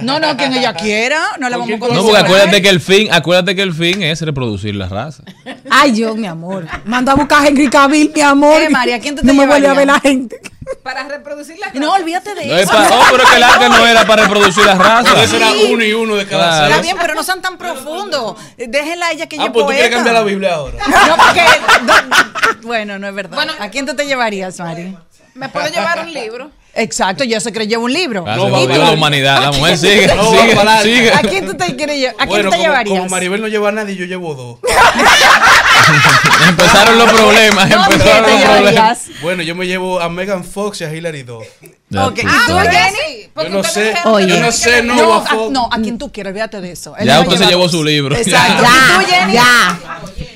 [0.00, 1.96] No, no, quien ella quiera, no la vamos a conocer.
[2.02, 5.22] No, porque acuérdate que el fin, acuérdate que el fin es reproducir la raza.
[5.70, 6.66] Ay, yo, mi amor.
[6.86, 8.62] Mando a buscar a Henry Cavill, mi amor.
[8.62, 10.40] Eh, María, ¿quién te No me vuelve a ver la gente.
[10.82, 12.72] Para reproducir la No, olvídate de No es eso.
[12.72, 15.18] pa- oh, pero que el arte no era para reproducir las razas.
[15.24, 16.66] Eso era uno y uno de cada Claro.
[16.70, 18.36] Está bien, pero no sean tan profundos.
[18.56, 19.96] Déjenla a ella que Ah, ella pues tú quieres poeta.
[19.96, 20.78] cambiar la Biblia ahora.
[20.88, 21.42] No, porque.
[21.84, 23.34] no, bueno, no es verdad.
[23.36, 24.96] Bueno, ¿A quién tú te llevarías, Mari?
[25.34, 26.50] ¿Me puedo llevar un libro?
[26.74, 28.24] Exacto, yo sé que llevo un libro.
[28.26, 28.78] Ah, No, se va, va.
[28.78, 29.40] la humanidad.
[29.42, 30.82] La mujer sigue, No, va sigue, adelante.
[30.84, 31.12] sigue.
[31.12, 32.14] ¿A quién tú te quieres llevar?
[32.14, 32.98] ¿A quién Bueno, te como, llevarías?
[32.98, 34.58] como Maribel no lleva a nadie, yo llevo dos.
[36.48, 38.58] Empezaron los problemas, ¿Dónde empezaron te los problemas.
[38.58, 39.00] llevarías?
[39.22, 41.44] Bueno, yo me llevo a Megan Fox y a Hillary Duff.
[41.90, 42.70] Ya Ok, tú ¿y tú, sabes.
[42.70, 42.96] Jenny?
[42.96, 44.26] Sí, porque Yo no sé, Oye.
[44.28, 45.50] yo no no sé, no, No, va a, Fox.
[45.52, 46.96] no, a quien tú quieras, olvídate de eso.
[46.96, 48.16] Él Ya va usted se llevó su libro.
[48.16, 48.62] Exacto.
[48.62, 49.32] Ya, ¿Y tú, Jenny?
[49.34, 49.80] ya.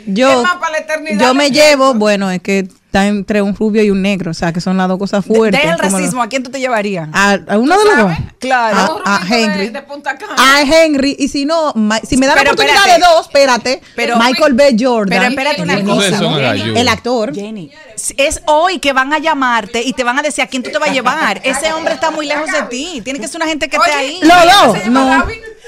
[0.06, 3.42] Yo, Es más, para la eternidad yo me le llevo, bueno, es que está entre
[3.42, 5.60] un rubio y un negro, o sea, que son las dos cosas fuertes.
[5.60, 7.08] Deja el lo- racismo, ¿a quién tú te llevarías?
[7.12, 8.12] a, a uno de los dos.
[8.38, 9.02] Claro.
[9.04, 9.68] A, de- Henry.
[9.68, 10.34] de Punta Cana.
[10.38, 11.14] A Henry.
[11.18, 13.00] Y si no, Ma- si me dan la oportunidad espérate.
[13.00, 13.82] de dos, espérate.
[13.94, 14.76] Pero- Michael B.
[14.78, 15.18] Jordan.
[15.18, 16.38] Pero espérate una ¿Cómo se cosa.
[16.38, 16.76] gallos?
[16.78, 17.34] El actor.
[17.34, 17.70] Jenny,
[18.16, 20.78] es hoy que van a llamarte y te van a decir a quién tú te
[20.78, 21.40] vas a llevar.
[21.44, 23.00] Ese hombre está muy lejos de ti.
[23.04, 24.20] Tiene que ser una gente que esté ahí.
[24.22, 24.86] Los ¿Se dos.
[24.86, 25.26] No.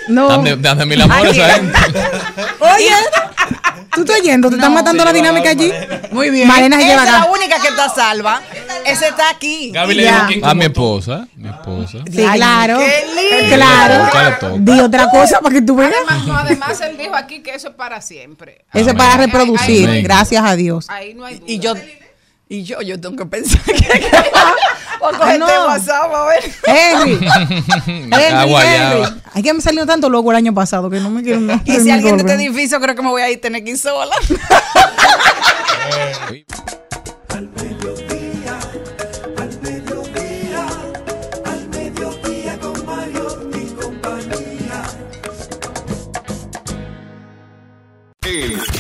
[0.09, 0.43] No.
[0.43, 1.37] De mil amores.
[2.61, 2.91] Oye,
[3.95, 5.73] tú estás yendo, te están matando la dinámica allí.
[6.13, 6.49] Muy bien.
[6.49, 7.31] Malena se Esa lleva es la acá.
[7.31, 8.43] única que está salva.
[8.87, 9.71] Ese está aquí.
[9.73, 10.27] Gaby le Ya.
[10.29, 10.67] dijo A mi tú.
[10.67, 11.99] esposa, mi esposa.
[12.11, 12.79] Sí, Ay, claro.
[12.79, 13.05] qué
[13.41, 13.57] lindo.
[13.57, 14.09] Claro.
[14.11, 14.55] ¿Cuál le toca?
[14.59, 15.93] Di otra cosa para que tú veas.
[15.95, 18.65] Además, no, además, él dijo aquí que eso es para siempre.
[18.73, 18.97] Eso es Amén.
[18.97, 20.03] para reproducir, Amén.
[20.05, 20.87] gracias a Dios.
[20.89, 21.45] Ahí no hay duda.
[21.53, 21.75] Y yo,
[22.49, 23.73] y yo, yo tengo que pensar que
[25.01, 25.47] voy a coger No.
[25.47, 26.45] este WhatsApp a ver.
[26.67, 27.13] Henry,
[27.87, 29.21] Henry, Henry.
[29.35, 31.41] Hay que me salió tanto loco el año pasado que no me quiero.
[31.41, 33.71] no Y si alguien de este edificio, creo que me voy a ir tener que
[33.73, 34.15] ir sola.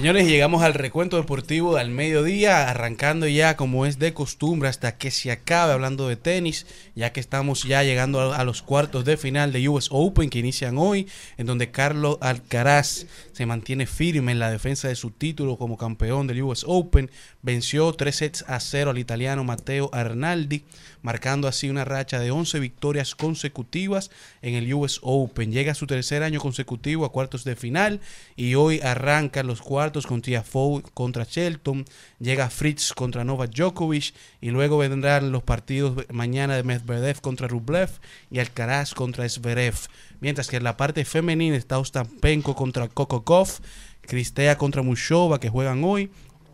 [0.00, 5.10] Señores, llegamos al recuento deportivo al mediodía, arrancando ya como es de costumbre hasta que
[5.10, 9.52] se acabe hablando de tenis, ya que estamos ya llegando a, los cuartos de final
[9.52, 14.50] de US Open que inician hoy, en donde Carlos Alcaraz se mantiene firme en la
[14.50, 17.10] defensa de su título como campeón del US Open,
[17.42, 20.64] venció 3 sets a 0 al italiano Matteo Arnaldi,
[21.02, 24.10] marcando así una racha de 11 victorias consecutivas
[24.42, 25.52] en el US Open.
[25.52, 28.00] Llega a su tercer año consecutivo a cuartos de final
[28.36, 31.84] y hoy arrancan los cuartos con Tiafoe contra Shelton,
[32.18, 37.90] llega Fritz contra Novak Djokovic y luego vendrán los partidos mañana de Medvedev contra Rublev
[38.30, 39.74] y Alcaraz contra Zverev.
[40.20, 43.60] Mientras que en la parte femenina está Ostapenko contra Coco Goff,
[44.02, 46.10] Cristea contra Mushova que juegan hoy,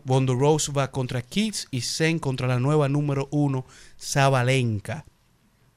[0.07, 3.65] Bondorosova contra Kids y Zen contra la nueva número uno
[3.99, 5.05] Zabalenka.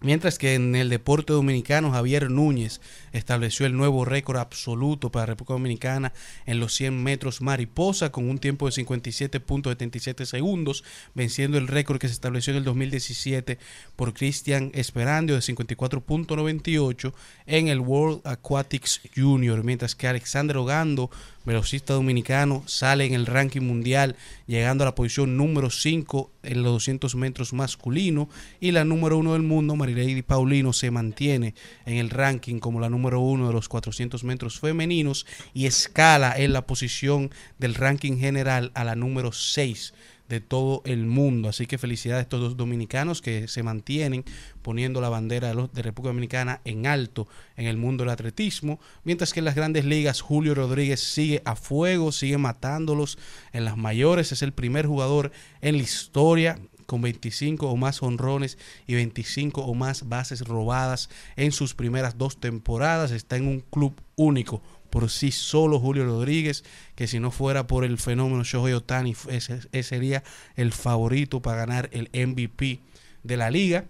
[0.00, 2.80] Mientras que en el deporte dominicano Javier Núñez
[3.12, 6.12] estableció el nuevo récord absoluto para República Dominicana
[6.46, 10.84] en los 100 metros mariposa con un tiempo de 57.77 segundos,
[11.14, 13.58] venciendo el récord que se estableció en el 2017
[13.96, 17.12] por Cristian Esperandio de 54.98
[17.46, 21.10] en el World Aquatics Junior, mientras que Alexander Ogando,
[21.44, 26.72] velocista dominicano, sale en el ranking mundial llegando a la posición número 5 en los
[26.72, 28.28] 200 metros masculino
[28.60, 31.54] y la número 1 del mundo, Marilady Paulino, se mantiene
[31.86, 36.52] en el ranking como la número 1 de los 400 metros femeninos y escala en
[36.52, 39.92] la posición del ranking general a la número 6
[40.30, 41.48] de todo el mundo.
[41.48, 44.24] Así que felicidades a estos dos dominicanos que se mantienen
[44.62, 47.26] poniendo la bandera de, los, de República Dominicana en alto
[47.56, 51.56] en el mundo del atletismo, mientras que en las grandes ligas Julio Rodríguez sigue a
[51.56, 53.18] fuego, sigue matándolos
[53.52, 56.58] en las mayores, es el primer jugador en la historia
[56.90, 62.40] con 25 o más honrones y 25 o más bases robadas en sus primeras dos
[62.40, 64.60] temporadas, está en un club único
[64.90, 66.64] por sí solo Julio Rodríguez,
[66.96, 70.24] que si no fuera por el fenómeno Shohei Otani, ese, sería
[70.56, 72.80] el favorito para ganar el MVP
[73.22, 73.84] de la liga.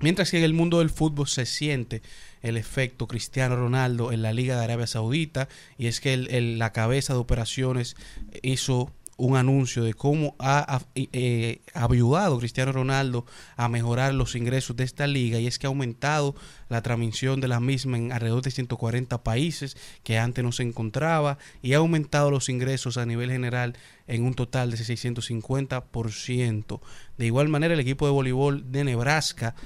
[0.00, 2.02] Mientras que en el mundo del fútbol se siente
[2.42, 5.48] el efecto Cristiano Ronaldo en la Liga de Arabia Saudita,
[5.78, 7.96] y es que el, la cabeza de operaciones
[8.42, 14.76] hizo un anuncio de cómo ha, ha eh, ayudado Cristiano Ronaldo a mejorar los ingresos
[14.76, 16.34] de esta liga y es que ha aumentado
[16.68, 21.38] la transmisión de la misma en alrededor de 140 países que antes no se encontraba
[21.62, 26.80] y ha aumentado los ingresos a nivel general en un total de 650%.
[27.18, 29.56] De igual manera el equipo de voleibol de Nebraska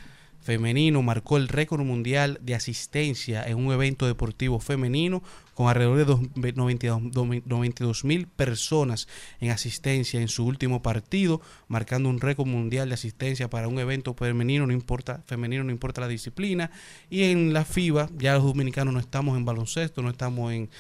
[0.40, 5.22] femenino marcó el récord mundial de asistencia en un evento deportivo femenino
[5.55, 9.09] con alrededor de dos- 92 mil personas
[9.40, 14.14] en asistencia en su último partido, marcando un récord mundial de asistencia para un evento
[14.14, 16.70] femenino, no importa, femenino, no importa la disciplina.
[17.11, 20.70] Y en la FIBA, ya los dominicanos no estamos en baloncesto, no estamos en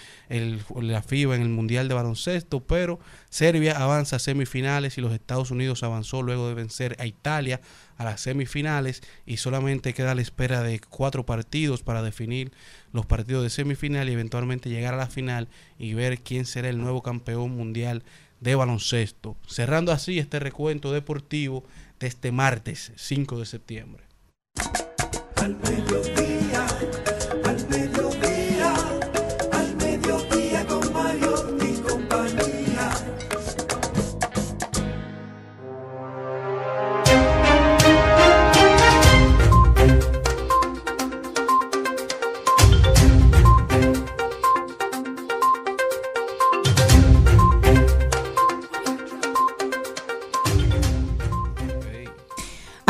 [0.80, 2.98] la FIBA, en el Mundial de Baloncesto, pero
[3.30, 7.60] Serbia avanza a semifinales y los Estados Unidos avanzó luego de vencer a Italia
[8.02, 12.52] a las semifinales y solamente queda la espera de cuatro partidos para definir
[12.92, 15.48] los partidos de semifinal y eventualmente llegar a la final
[15.78, 18.02] y ver quién será el nuevo campeón mundial
[18.40, 19.36] de baloncesto.
[19.46, 21.64] Cerrando así este recuento deportivo
[22.00, 24.04] de este martes 5 de septiembre.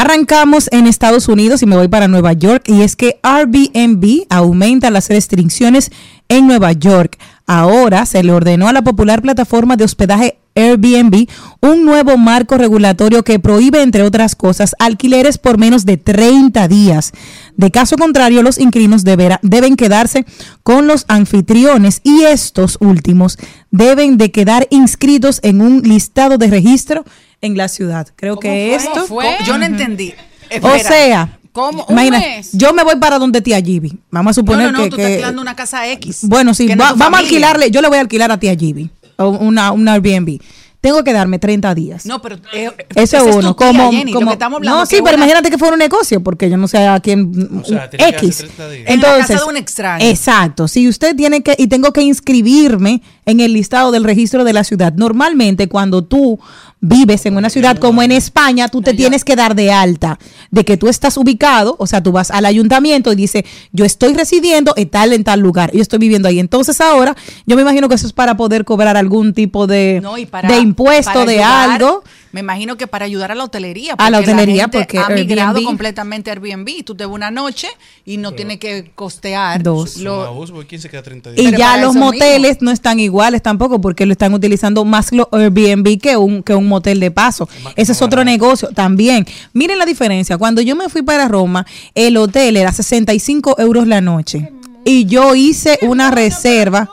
[0.02, 4.90] Arrancamos en Estados Unidos y me voy para Nueva York y es que Airbnb aumenta
[4.90, 5.92] las restricciones
[6.28, 7.20] en Nueva York.
[7.46, 11.28] Ahora se le ordenó a la popular plataforma de hospedaje Airbnb
[11.60, 17.12] un nuevo marco regulatorio que prohíbe, entre otras cosas, alquileres por menos de 30 días.
[17.56, 20.26] De caso contrario, los inquilinos deben quedarse
[20.64, 23.38] con los anfitriones y estos últimos
[23.70, 27.04] deben de quedar inscritos en un listado de registro
[27.42, 28.08] en la ciudad.
[28.16, 29.30] Creo que fue?
[29.34, 29.44] esto...
[29.46, 30.14] Yo no entendí.
[30.62, 30.78] O Espera.
[30.88, 31.84] sea, ¿Cómo?
[31.84, 32.50] ¿Un imagina, mes?
[32.52, 33.98] yo me voy para donde tía Gibi.
[34.10, 36.20] Vamos a No, suponer no, no, que, tú que- estás alquilando una casa X.
[36.22, 38.90] bueno, sí, no va- vamos a alquilarle, yo le voy a alquilar a tía Gibi
[39.16, 40.40] o una, una Airbnb.
[40.80, 42.06] Tengo que darme 30 días.
[42.06, 44.56] No, pero eh, Eso esa es tu uno, tía, como, Jenny, lo como- que estamos
[44.56, 46.98] hablando, no, sí, pero una- imagínate que fuera un negocio, porque yo no sé a
[47.00, 48.30] quién O sea, que X.
[48.30, 48.88] hacer 30 días.
[48.88, 50.04] En la casa Entonces, de un extraño.
[50.06, 50.66] Exacto.
[50.68, 54.64] Si usted tiene que y tengo que inscribirme en el listado del registro de la
[54.64, 54.92] ciudad.
[54.94, 56.40] Normalmente cuando tú
[56.80, 60.18] vives en una ciudad como en España, tú te tienes que dar de alta
[60.50, 64.14] de que tú estás ubicado, o sea, tú vas al ayuntamiento y dice, "Yo estoy
[64.14, 67.16] residiendo en tal en tal lugar, yo estoy viviendo ahí." Entonces ahora,
[67.46, 70.58] yo me imagino que eso es para poder cobrar algún tipo de No, para, de
[70.58, 72.02] impuesto de algo.
[72.32, 73.94] Me imagino que para ayudar a la hotelería.
[73.98, 76.82] A la hotelería, gente porque ha migrado Airbnb- completamente a Airbnb.
[76.84, 77.68] Tú te vas una noche
[78.06, 79.90] y no tienes que costear Dos.
[79.92, 81.40] Es un lo- abuso, porque ¿quién se queda 30 días?
[81.42, 85.26] Y Pero ya los moteles no están iguales tampoco porque lo están utilizando más los
[85.30, 87.48] Airbnb que un, que un motel de paso.
[87.76, 89.26] Ese es otro negocio también.
[89.52, 90.38] Miren la diferencia.
[90.38, 94.50] Cuando yo me fui para Roma, el hotel era 65 euros la noche.
[94.84, 96.88] Y yo hice una reserva.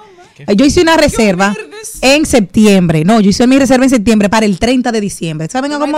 [0.55, 1.55] Yo hice una reserva
[2.01, 3.03] en septiembre.
[3.05, 5.47] No, yo hice mi reserva en septiembre para el 30 de diciembre.
[5.49, 5.97] ¿Saben ¿Tú cómo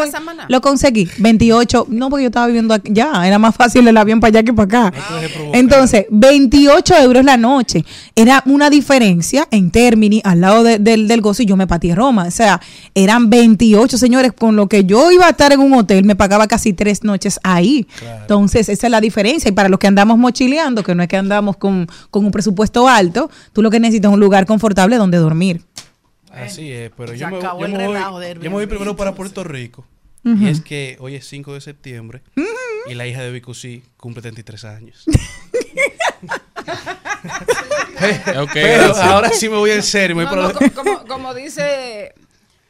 [0.50, 1.08] lo conseguí?
[1.18, 1.88] 28.
[1.90, 2.92] No, porque yo estaba viviendo aquí.
[2.94, 4.94] Ya, era más fácil el avión para allá que para acá.
[5.54, 7.86] Entonces, 28 euros la noche.
[8.16, 11.94] Era una diferencia en términos al lado de- del, del gozo y yo me patí
[11.94, 12.26] Roma.
[12.28, 12.60] O sea,
[12.96, 16.48] eran 28, señores, con lo que yo iba a estar en un hotel, me pagaba
[16.48, 17.88] casi tres noches ahí.
[18.22, 19.50] Entonces, esa es la diferencia.
[19.50, 22.88] Y para los que andamos mochileando, que no es que andamos con, con un presupuesto
[22.88, 25.62] alto, tú lo que necesitas es un lugar confortable donde dormir.
[26.32, 27.98] Así es, pero yo me, yo me voy,
[28.36, 29.86] yo me voy primero para Puerto Rico.
[30.24, 32.22] Y es que hoy es 5 de septiembre
[32.88, 35.06] y la hija de Bicusí cumple 33 años.
[38.40, 40.16] Ok, Pero ahora sí me voy en serio.
[40.16, 42.14] me voy No, para no, co- como, como dice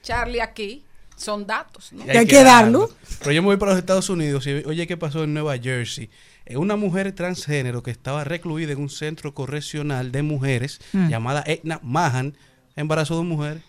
[0.03, 0.84] Charlie aquí,
[1.16, 2.03] son datos, ¿no?
[2.03, 2.89] Y Y hay que darlo.
[3.20, 6.09] Pero yo me voy para los Estados Unidos y oye, ¿qué pasó en Nueva Jersey?
[6.45, 11.09] Eh, Una mujer transgénero que estaba recluida en un centro correccional de mujeres Mm.
[11.09, 12.35] llamada Etna Mahan
[12.75, 13.61] embarazó a dos mujeres.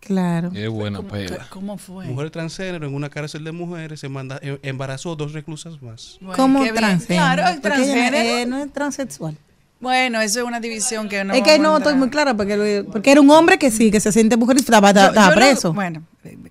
[0.00, 0.50] Claro.
[0.50, 1.46] Qué buena pela.
[1.50, 2.06] ¿Cómo fue?
[2.06, 6.18] Mujer transgénero en una cárcel de mujeres se manda, em- embarazó dos reclusas más.
[6.20, 6.74] Bueno, bien.
[6.74, 7.24] transgénero.
[7.24, 8.38] Claro, es Porque ella transgénero.
[8.38, 9.36] eh, no es transexual.
[9.82, 11.34] Bueno, eso es una división que no.
[11.34, 14.12] es que no estoy muy clara porque, porque era un hombre que sí, que se
[14.12, 15.72] siente mujer y estaba, yo preso.
[15.72, 16.04] bueno,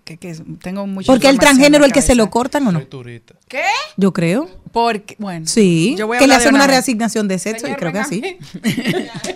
[0.04, 1.08] que, que tengo mucho.
[1.10, 2.80] porque el transgénero el que se lo cortan o no.
[2.80, 3.36] Soy turista.
[3.48, 3.64] ¿Qué?
[3.96, 4.50] Yo creo.
[4.74, 5.48] Porque, bueno.
[5.48, 5.96] Sí.
[5.98, 6.72] Yo voy a que le hacen una vez.
[6.72, 8.22] reasignación de sexo y creo que así.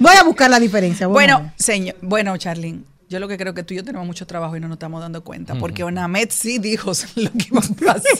[0.02, 1.08] Voy a buscar la diferencia.
[1.08, 4.58] Bueno, señor, bueno, Charlene, yo lo que creo que tú y yo tenemos mucho trabajo
[4.58, 8.12] y no nos estamos dando cuenta, porque Onamet sí dijo lo que iba a pasar.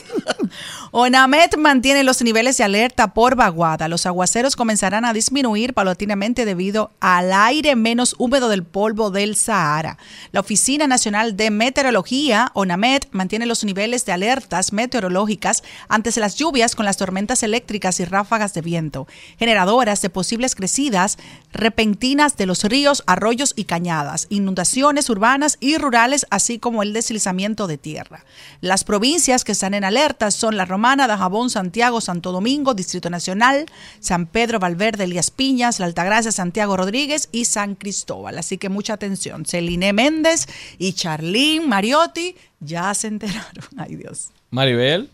[0.92, 3.88] Onamet mantiene los niveles de alerta por vaguada.
[3.88, 9.98] Los aguaceros comenzarán a disminuir paulatinamente debido al aire menos húmedo del polvo del Sahara.
[10.30, 16.36] La Oficina Nacional de Meteorología, ONAMET, mantiene los niveles de alertas meteorológicas antes de las
[16.36, 21.18] lluvias con las tormentas eléctricas y ráfagas de viento, generadoras de posibles crecidas
[21.52, 27.66] repentinas de los ríos, arroyos y cañadas, inundaciones urbanas y rurales, así como el deslizamiento
[27.66, 28.24] de tierra.
[28.60, 33.66] Las provincias que están en alertas son La Romana, Dajabón, Santiago, Santo Domingo, Distrito Nacional,
[34.00, 38.38] San Pedro, Valverde, Elías Piñas, La Altagracia, Santiago Rodríguez y San Cristóbal.
[38.38, 39.46] Así que mucha atención.
[39.46, 40.46] Celine Méndez
[40.78, 43.64] y Charlene Mariotti ya se enteraron.
[43.76, 44.30] Ay, Dios.
[44.50, 45.10] Maribel.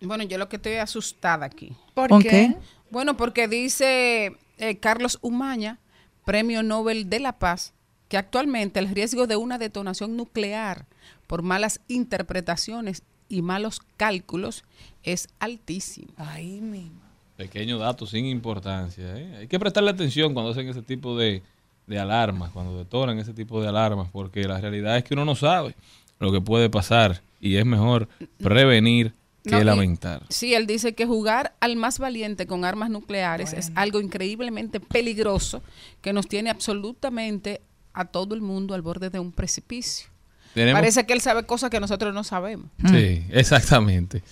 [0.00, 1.72] Bueno, yo lo que estoy asustada aquí.
[1.94, 2.56] ¿Por qué?
[2.90, 5.78] Bueno, porque dice eh, Carlos Umaña,
[6.24, 7.72] Premio Nobel de la Paz,
[8.12, 10.84] que actualmente el riesgo de una detonación nuclear
[11.26, 14.64] por malas interpretaciones y malos cálculos
[15.02, 16.12] es altísimo.
[16.18, 16.90] Ay, mi.
[17.38, 19.16] Pequeño dato sin importancia.
[19.16, 19.36] ¿eh?
[19.38, 21.42] Hay que prestarle atención cuando hacen ese tipo de,
[21.86, 25.34] de alarmas, cuando detonan ese tipo de alarmas, porque la realidad es que uno no
[25.34, 25.74] sabe
[26.20, 28.08] lo que puede pasar y es mejor
[28.42, 30.22] prevenir que No, y- lamentar.
[30.28, 35.62] Sí, él dice que jugar al más valiente con armas nucleares es algo increíblemente peligroso
[36.02, 37.62] que nos tiene absolutamente
[37.94, 40.08] a todo el mundo al borde de un precipicio.
[40.54, 42.66] Tenemos- Parece que él sabe cosas que nosotros no sabemos.
[42.90, 44.22] Sí, exactamente.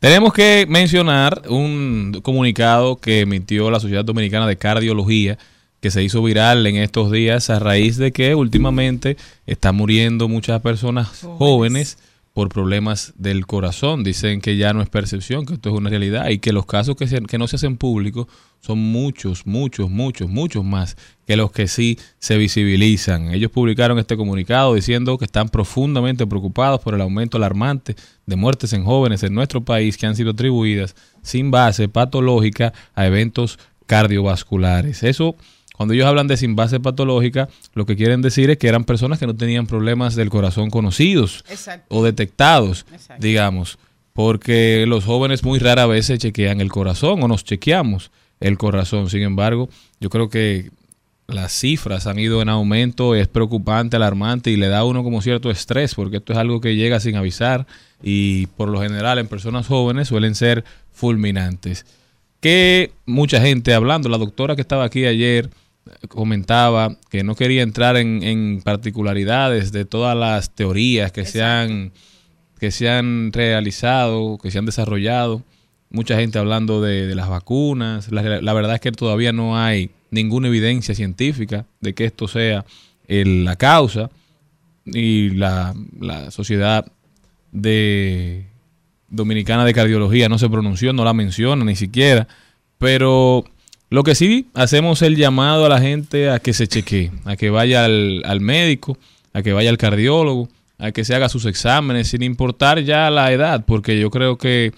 [0.00, 5.38] Tenemos que mencionar un comunicado que emitió la Sociedad Dominicana de Cardiología
[5.80, 9.16] que se hizo viral en estos días a raíz de que últimamente
[9.46, 11.08] están muriendo muchas personas
[11.38, 11.98] jóvenes
[12.38, 14.04] por problemas del corazón.
[14.04, 16.94] Dicen que ya no es percepción, que esto es una realidad y que los casos
[16.94, 18.28] que, se- que no se hacen públicos
[18.60, 23.34] son muchos, muchos, muchos, muchos más que los que sí se visibilizan.
[23.34, 28.72] Ellos publicaron este comunicado diciendo que están profundamente preocupados por el aumento alarmante de muertes
[28.72, 35.02] en jóvenes en nuestro país que han sido atribuidas sin base patológica a eventos cardiovasculares.
[35.02, 35.34] Eso,
[35.78, 39.20] cuando ellos hablan de sin base patológica, lo que quieren decir es que eran personas
[39.20, 41.86] que no tenían problemas del corazón conocidos Exacto.
[41.96, 43.24] o detectados, Exacto.
[43.24, 43.78] digamos,
[44.12, 48.10] porque los jóvenes muy rara vez se chequean el corazón o nos chequeamos
[48.40, 49.08] el corazón.
[49.08, 49.68] Sin embargo,
[50.00, 50.72] yo creo que
[51.28, 55.22] las cifras han ido en aumento, es preocupante, alarmante y le da a uno como
[55.22, 57.68] cierto estrés, porque esto es algo que llega sin avisar
[58.02, 61.86] y por lo general en personas jóvenes suelen ser fulminantes.
[62.40, 65.50] Que mucha gente hablando, la doctora que estaba aquí ayer
[66.08, 71.92] comentaba que no quería entrar en, en particularidades de todas las teorías que se han
[72.58, 75.42] que se han realizado, que se han desarrollado.
[75.90, 78.10] Mucha gente hablando de, de las vacunas.
[78.10, 82.64] La, la verdad es que todavía no hay ninguna evidencia científica de que esto sea
[83.06, 84.10] el- la causa.
[84.84, 86.84] Y la, la sociedad
[87.52, 88.46] de
[89.08, 92.26] dominicana de cardiología no se pronunció, no la menciona ni siquiera.
[92.78, 93.44] Pero
[93.90, 97.50] lo que sí hacemos el llamado a la gente a que se chequee, a que
[97.50, 98.98] vaya al, al médico,
[99.32, 103.32] a que vaya al cardiólogo, a que se haga sus exámenes, sin importar ya la
[103.32, 104.72] edad, porque yo creo que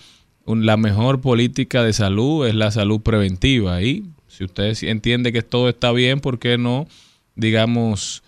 [0.46, 3.82] la mejor política de salud es la salud preventiva.
[3.82, 6.86] Y si usted entiende que todo está bien, ¿por qué no,
[7.34, 8.22] digamos,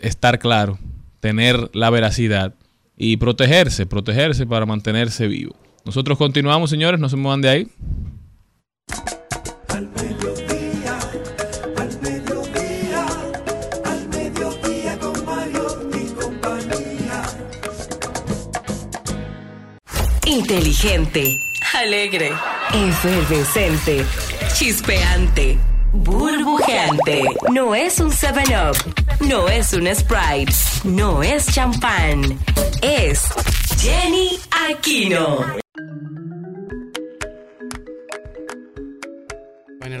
[0.00, 0.78] estar claro,
[1.20, 2.54] tener la veracidad
[2.96, 5.54] y protegerse, protegerse para mantenerse vivo?
[5.84, 7.68] Nosotros continuamos, señores, no se muevan de ahí.
[20.38, 21.40] Inteligente,
[21.74, 22.30] alegre,
[22.72, 24.06] efervescente,
[24.54, 25.58] chispeante,
[25.92, 27.24] burbujeante.
[27.50, 32.38] No es un 7-Up, no es un Sprite, no es champán.
[32.82, 33.24] Es
[33.80, 34.38] Jenny
[34.70, 35.58] Aquino.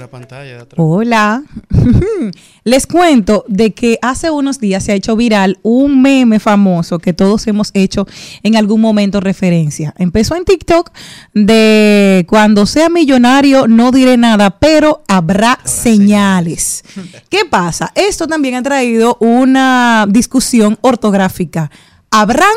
[0.08, 0.78] La pantalla de atrás.
[0.78, 1.42] Hola.
[2.64, 7.12] Les cuento de que hace unos días se ha hecho viral un meme famoso que
[7.12, 8.06] todos hemos hecho
[8.42, 9.94] en algún momento referencia.
[9.98, 10.90] Empezó en TikTok
[11.34, 16.84] de cuando sea millonario no diré nada, pero habrá señales.
[17.28, 17.92] ¿Qué pasa?
[17.94, 21.70] Esto también ha traído una discusión ortográfica.
[22.10, 22.48] ¿Habrán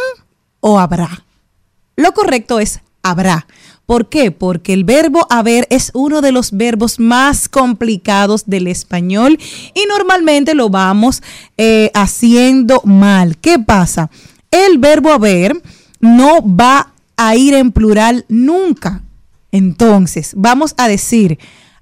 [0.62, 1.26] o habrá?
[1.96, 3.46] Lo correcto es habrá.
[3.86, 4.32] ¿Por qué?
[4.32, 9.38] Porque el verbo haber es uno de los verbos más complicados del español
[9.74, 11.22] y normalmente lo vamos
[11.58, 13.38] eh, haciendo mal.
[13.38, 14.10] ¿Qué pasa?
[14.50, 15.62] El verbo haber
[16.00, 19.02] no va a ir en plural nunca.
[19.52, 21.38] Entonces, vamos a decir,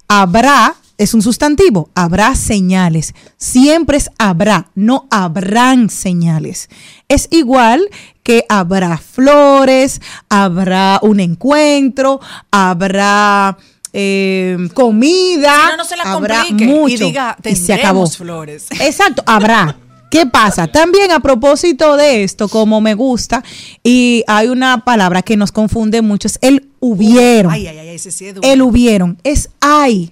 [0.08, 3.14] habrá es un sustantivo, habrá señales.
[3.38, 6.70] Siempre es habrá, no habrán señales.
[7.08, 7.82] Es igual
[8.22, 12.20] que habrá flores, habrá un encuentro,
[12.52, 13.58] habrá
[13.94, 17.06] eh, comida, Si no, no se la habrá complique y mucho.
[17.06, 18.04] diga, y se acabó.
[18.04, 18.66] "Tendremos flores".
[18.80, 19.78] Exacto, habrá.
[20.12, 20.68] ¿Qué pasa?
[20.68, 23.44] También a propósito de esto, como me gusta,
[23.84, 27.52] y hay una palabra que nos confunde mucho, es el hubieron.
[27.54, 28.36] Ay, ay, ay, ese sí es.
[28.42, 30.12] El hubieron, es hay.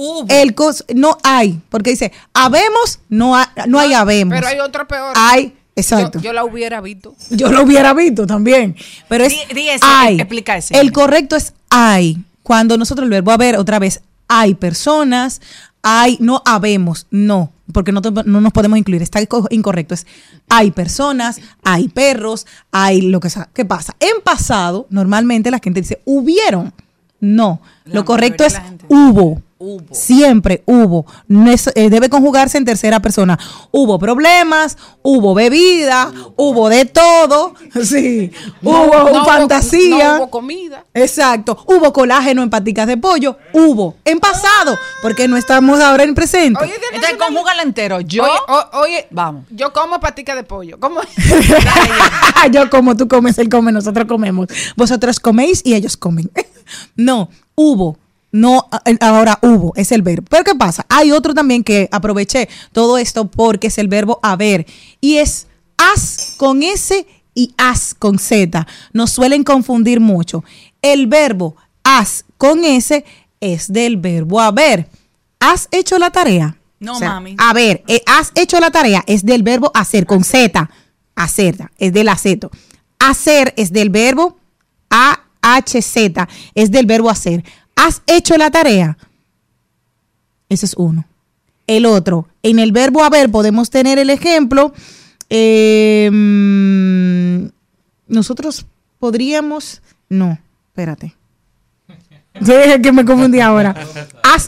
[0.00, 0.26] Hubo.
[0.28, 4.32] El cos no hay, porque dice, habemos, no, ha- no hay habemos.
[4.34, 5.12] Pero hay otro peor.
[5.16, 6.18] Hay, Exacto.
[6.18, 7.14] Yo, yo la hubiera visto.
[7.30, 8.76] Yo lo hubiera visto también.
[9.08, 10.16] Pero es Di- di ese, hay.
[10.20, 10.78] explica ese.
[10.78, 12.16] El correcto es hay.
[12.42, 15.40] Cuando nosotros el verbo haber, otra vez, hay personas,
[15.82, 19.94] hay, no habemos, no, porque no, te- no nos podemos incluir, está co- incorrecto.
[19.94, 20.06] Es
[20.48, 23.48] hay personas, hay perros, hay lo que sea.
[23.52, 23.94] ¿Qué pasa?
[24.00, 26.72] En pasado, normalmente la gente dice hubieron.
[27.20, 28.54] No, lo correcto es
[28.88, 29.42] hubo.
[29.92, 31.04] Siempre hubo.
[31.26, 33.38] No es- eh, debe conjugarse en tercera persona.
[33.72, 37.54] Hubo problemas, hubo bebida, hubo de todo.
[37.84, 38.30] Sí.
[38.62, 40.12] No- hubo no fantasía.
[40.12, 40.84] no hubo comida.
[40.94, 41.58] Exacto.
[41.66, 43.36] Hubo colágeno en paticas de pollo.
[43.52, 43.96] Hubo.
[44.04, 44.78] En pasado.
[45.02, 46.62] Porque no estamos ahora en presente.
[46.62, 48.00] Oye, Entonces, conjúgalo entero.
[48.00, 48.22] Yo.
[48.24, 49.44] Oye, o- oye, Vamos.
[49.50, 50.78] yo como patica de pollo.
[50.80, 51.00] ¿Cómo?
[52.52, 54.46] Yo como tú comes, él come, nosotros comemos.
[54.76, 56.30] Vosotros coméis y ellos comen.
[56.96, 57.96] No, hubo.
[58.30, 58.68] No,
[59.00, 60.26] ahora hubo, es el verbo.
[60.28, 60.84] Pero ¿qué pasa?
[60.88, 64.66] Hay otro también que aproveché todo esto porque es el verbo haber.
[65.00, 65.46] Y es
[65.78, 68.66] has con S y as con Z.
[68.92, 70.44] Nos suelen confundir mucho.
[70.82, 73.04] El verbo has con S
[73.40, 74.88] es del verbo haber.
[75.40, 76.56] ¿Has hecho la tarea?
[76.80, 77.34] No, mami.
[77.38, 80.68] A ver, eh, has hecho la tarea es del verbo hacer con Z.
[81.14, 82.50] Hacer, es del aceto.
[82.98, 84.36] Hacer es del verbo
[84.90, 87.44] A-H-Z, es del verbo hacer.
[87.78, 88.98] ¿Has hecho la tarea?
[90.48, 91.04] Ese es uno.
[91.66, 94.72] El otro, en el verbo haber podemos tener el ejemplo.
[95.30, 96.10] eh,
[98.06, 98.66] nosotros
[98.98, 99.80] podríamos.
[100.08, 100.38] No,
[100.70, 101.14] espérate.
[102.40, 103.74] Sí, es que me confundí ahora.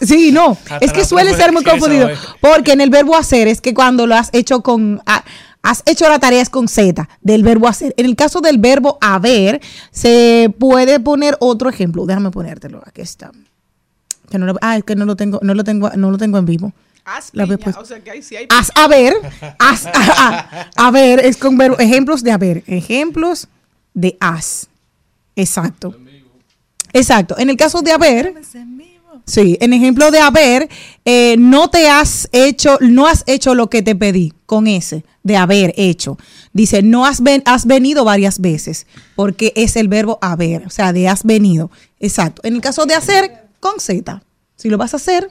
[0.01, 0.57] Sí, no.
[0.81, 2.09] Es que suele ser muy confundido.
[2.41, 5.03] Porque en el verbo hacer es que cuando lo has hecho con.
[5.07, 5.25] ah,
[5.63, 7.95] has hecho la tarea es con Z, del verbo hacer.
[7.97, 12.07] En el caso del verbo haber, se puede poner otro ejemplo.
[12.07, 12.83] Déjame ponértelo.
[12.87, 13.31] Aquí está.
[14.31, 16.39] Que no lo, ah, es que no lo tengo, no lo tengo, no lo tengo
[16.39, 16.73] en vivo.
[17.05, 17.77] Haz La piña, pues.
[17.77, 19.15] o sea que ahí sí hay Haz haber,
[19.59, 19.91] haz, a,
[20.77, 23.49] a- haber es con verbo, ejemplos de haber, ejemplos
[23.95, 24.69] de has.
[25.35, 25.97] Exacto.
[26.93, 27.37] Exacto.
[27.39, 28.35] En el caso de haber,
[29.31, 30.69] sí, en ejemplo de haber,
[31.05, 35.37] eh, no te has hecho, no has hecho lo que te pedí con ese, de
[35.37, 36.19] haber hecho.
[36.53, 40.93] Dice, no has, ven- has venido varias veces, porque es el verbo haber, o sea,
[40.93, 41.71] de has venido.
[42.01, 42.43] Exacto.
[42.45, 44.23] En el caso de hacer, con Z.
[44.57, 45.31] Si lo vas a hacer,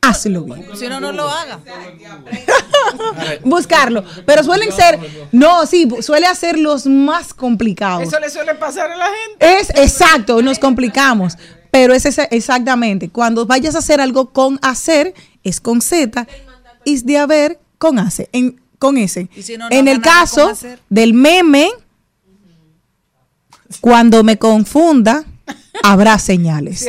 [0.00, 0.64] hazlo bien.
[0.78, 1.60] Si no, no lo haga.
[3.44, 4.04] buscarlo.
[4.26, 4.98] Pero suelen ser,
[5.32, 8.02] no, sí, suele hacer los más complicados.
[8.08, 9.58] Eso le suele pasar a la gente.
[9.60, 11.36] Es exacto, nos complicamos.
[11.74, 15.12] Pero es ese- exactamente, cuando vayas a hacer algo con hacer,
[15.42, 16.24] es con Z,
[16.84, 18.96] y de haber con hace, en, con
[19.42, 20.52] si no, no en el caso
[20.88, 21.68] del meme,
[23.80, 25.24] cuando me confunda,
[25.82, 26.88] habrá señales.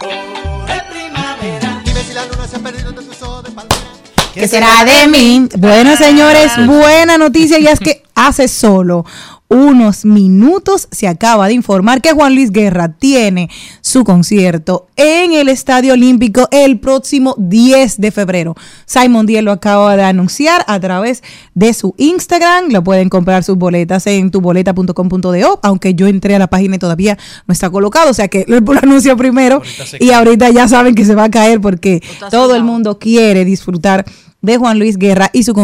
[0.00, 1.82] oh, de primavera.
[1.84, 3.80] Dime si la luna se ha perdido entre tus ojos de palmera.
[4.34, 5.48] ¿Qué será de mí?
[5.56, 9.04] Bueno, señores, buena noticia y es que hace solo
[9.50, 15.48] unos minutos se acaba de informar que Juan Luis Guerra tiene su concierto en el
[15.48, 18.54] Estadio Olímpico el próximo 10 de febrero.
[18.86, 21.24] Simon Díaz lo acaba de anunciar a través
[21.54, 22.70] de su Instagram.
[22.70, 27.18] Lo pueden comprar sus boletas en tuboleta.com.do, aunque yo entré a la página y todavía
[27.48, 29.62] no está colocado, o sea que lo anunció primero
[29.98, 30.14] y cae.
[30.14, 34.04] ahorita ya saben que se va a caer porque todo el mundo quiere disfrutar
[34.42, 35.54] de Juan Luis Guerra y su,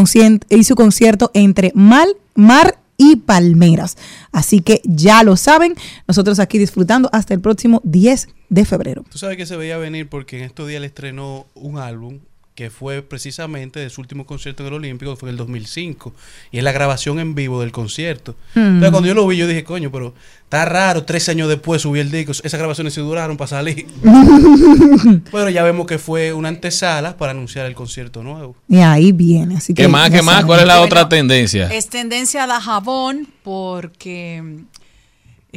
[0.49, 3.97] y su concierto entre Mal, Mar y Palmeras.
[4.33, 5.75] Así que ya lo saben,
[6.07, 9.05] nosotros aquí disfrutando hasta el próximo 10 de febrero.
[9.11, 12.21] Tú sabes que se veía venir porque en estos días le estrenó un álbum
[12.57, 16.15] que fue precisamente de su último concierto en el Olímpico, que fue en el 2005.
[16.51, 18.35] Y es la grabación en vivo del concierto.
[18.55, 18.61] Mm.
[18.61, 22.01] Entonces, cuando yo lo vi, yo dije, coño, pero está raro, tres años después subí
[22.01, 22.33] el disco.
[22.33, 23.87] Esas grabaciones se duraron para salir.
[25.31, 28.57] pero ya vemos que fue una antesala para anunciar el concierto nuevo.
[28.69, 29.59] Y ahí viene.
[29.59, 30.09] Así que ¿Qué más?
[30.11, 30.43] ¿Qué más?
[30.47, 31.69] ¿Cuál es la Bueno, otra tendencia?
[31.69, 34.65] Es tendencia de jabón porque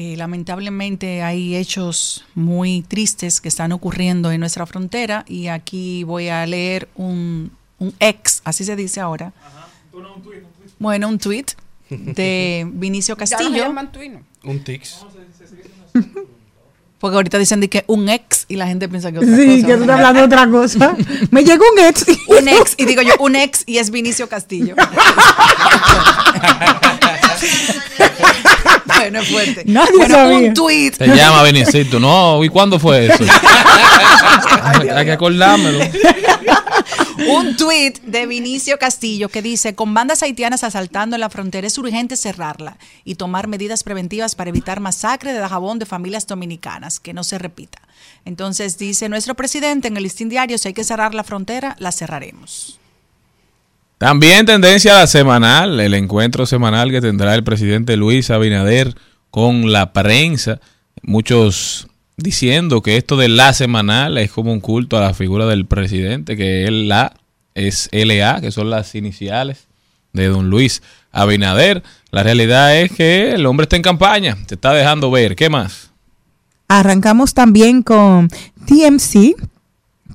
[0.01, 6.29] eh, lamentablemente hay hechos muy tristes que están ocurriendo en nuestra frontera y aquí voy
[6.29, 9.33] a leer un, un ex, así se dice ahora.
[10.79, 11.47] Bueno, un tweet
[11.89, 13.89] de Vinicio Ya no se Castillo, llaman.
[14.45, 15.05] Un tics.
[16.99, 19.67] porque ahorita dicen de que un ex y la gente piensa que otra Sí, cosa.
[19.67, 20.95] que tú estás hablando de otra cosa.
[21.31, 22.05] Me llegó un ex.
[22.27, 24.75] un ex, y digo yo, un ex y es Vinicio Castillo.
[29.01, 29.63] Bueno, es fuerte.
[29.65, 30.37] Nadie bueno, sabía.
[30.37, 30.91] un tweet.
[30.97, 31.99] Se llama Benicito.
[31.99, 33.23] No, ¿y cuándo fue eso?
[34.95, 35.79] Hay que acordármelo.
[37.27, 41.77] Un tuit de Vinicio Castillo que dice, con bandas haitianas asaltando en la frontera es
[41.77, 47.13] urgente cerrarla y tomar medidas preventivas para evitar masacre de Dajabón de familias dominicanas, que
[47.13, 47.79] no se repita.
[48.25, 51.91] Entonces dice nuestro presidente en el listín diario, si hay que cerrar la frontera, la
[51.91, 52.78] cerraremos.
[53.99, 58.95] También tendencia a la semanal, el encuentro semanal que tendrá el presidente Luis Abinader
[59.29, 60.61] con la prensa.
[61.01, 65.65] Muchos diciendo que esto de la semanal es como un culto a la figura del
[65.65, 67.13] presidente, que él la
[67.55, 69.67] es LA, que son las iniciales
[70.13, 70.81] de don Luis
[71.11, 71.83] Abinader.
[72.11, 75.35] La realidad es que el hombre está en campaña, se está dejando ver.
[75.35, 75.91] ¿Qué más?
[76.69, 78.29] Arrancamos también con
[78.65, 79.35] TMC,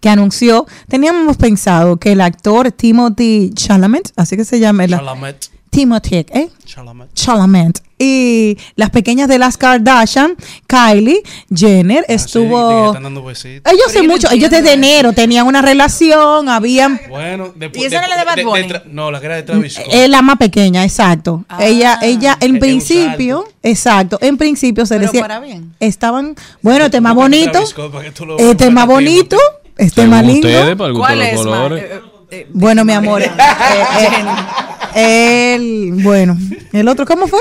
[0.05, 5.49] que anunció, teníamos pensado que el actor Timothy Chalamet, así que se llama, la- Chalamet.
[5.71, 6.51] Timothy, ¿eh?
[6.67, 7.09] Chalamet.
[7.15, 7.83] Chalamet.
[7.99, 10.37] Y las pequeñas de las Kardashian,
[10.67, 12.93] Kylie Jenner, Ah, estuvo...
[12.93, 13.23] dando
[13.73, 17.01] ellos no mucho, ellos desde enero tenían una relación, habían...
[17.09, 17.83] Bueno, después.
[17.83, 18.69] ¿Y esa era la de Bad Bunny?
[18.69, 19.87] Tra- no, la que era de Travis Scott.
[19.91, 21.45] Es la más pequeña, exacto.
[21.49, 21.65] Ah.
[21.65, 25.75] Ella, ella, en principio, exacto, en principio se Pero decía, para bien.
[25.81, 29.37] estaban, bueno, Busca bonito, Scott para que tú lo- es más para que tú- bonito,
[29.77, 30.49] este Según lindo.
[30.49, 31.83] ustedes, para el gusto ¿Cuál de los es.
[31.83, 32.01] Eh,
[32.31, 34.25] eh, Bueno, mi amor, eh, eh,
[34.95, 36.37] el, bueno,
[36.73, 37.41] el otro, ¿cómo fue?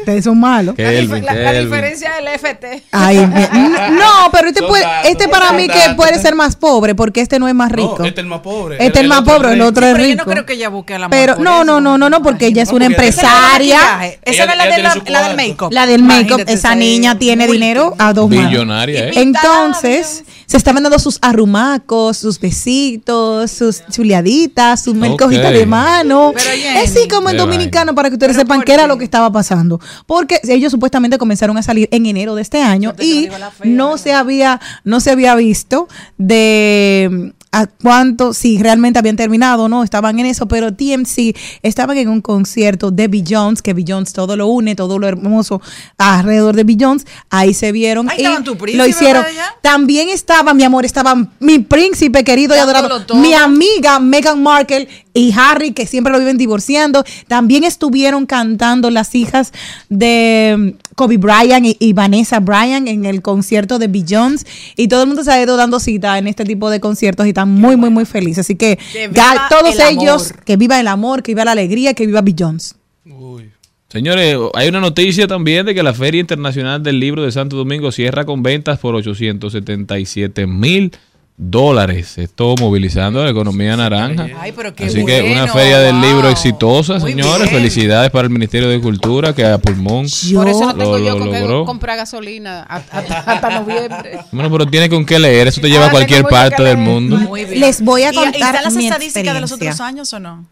[0.00, 0.74] Ustedes son malos.
[0.74, 2.82] Kelvin, La, diferencia del FT.
[2.92, 3.16] Ay,
[3.92, 7.38] no, pero este, puede, datos, este para mí que puede ser más pobre porque este
[7.38, 7.96] no es más rico.
[7.98, 8.76] No, este es el más pobre.
[8.76, 9.68] Este es el más otro pobre, el rico.
[9.68, 10.24] otro es pero yo rico.
[10.24, 12.22] no creo que ella busque a la Pero mujer por no, no, no, no, no,
[12.22, 13.78] porque ella es una empresaria.
[14.22, 15.72] Esa no es la, de la, del make-up.
[15.72, 18.50] La del make-up, esa es niña tiene dinero a dos manos.
[18.50, 19.12] Billonaria, ¿eh?
[19.16, 25.18] Entonces, se estaban dando sus arrumacos, sus besitos, sus chuleaditas, sus Ok.
[25.18, 26.32] cojitas de mano.
[26.34, 26.78] Pero, Jenny.
[26.90, 29.80] Así como en dominicano para que ustedes sepan ¿por qué era lo que estaba pasando.
[30.06, 33.28] Porque ellos supuestamente comenzaron a salir en enero de este año y
[33.64, 39.64] no se había no se había visto de mm, a cuánto si realmente habían terminado
[39.64, 44.12] o no, estaban en eso, pero TMC estaban en un concierto de Beyoncé, que Beyoncé
[44.12, 45.60] todo lo une, todo lo hermoso
[45.96, 49.22] alrededor de Beyoncé, ahí se vieron Ahí y estaban tu lo príncipe, hicieron.
[49.22, 49.54] ¿verdad, ya?
[49.62, 55.32] También estaba, mi amor, estaba mi príncipe querido y adorado, mi amiga Meghan Markle y
[55.36, 57.04] Harry, que siempre lo viven divorciando.
[57.26, 59.52] También estuvieron cantando las hijas
[59.88, 64.46] de mm, Kobe Bryant y, y Vanessa Bryant en el concierto de Beyoncé.
[64.76, 67.30] Y todo el mundo se ha ido dando cita en este tipo de conciertos y
[67.30, 68.38] están muy, muy, muy felices.
[68.46, 70.44] Así que, Que ga- viva todos el ellos, amor.
[70.44, 72.74] que viva el amor, que viva la alegría, que viva Beyoncé.
[73.06, 73.50] Uy.
[73.90, 77.90] Señores, hay una noticia también de que la Feria Internacional del Libro de Santo Domingo
[77.90, 80.92] cierra con ventas por 877 mil
[81.40, 82.18] dólares.
[82.18, 84.26] Esto movilizando la economía naranja.
[84.40, 86.02] Ay, pero qué Así que una feria del wow.
[86.04, 87.44] libro exitosa, Muy señores.
[87.48, 87.54] bien.
[87.62, 91.04] Felicidades para el Ministerio de Cultura que a pulmón Yo- Por eso no tengo lo-
[91.04, 91.64] yo lo con qué logró.
[91.64, 94.18] comprar gasolina hasta, hasta noviembre.
[94.32, 95.46] Bueno, pero tiene con qué leer.
[95.48, 97.16] Eso te lleva a Ah, cualquier parte del mundo.
[97.16, 97.60] Muy bien.
[97.60, 100.44] Les voy a ¿Y- contar ¿Y están las estadísticas de los otros años o no?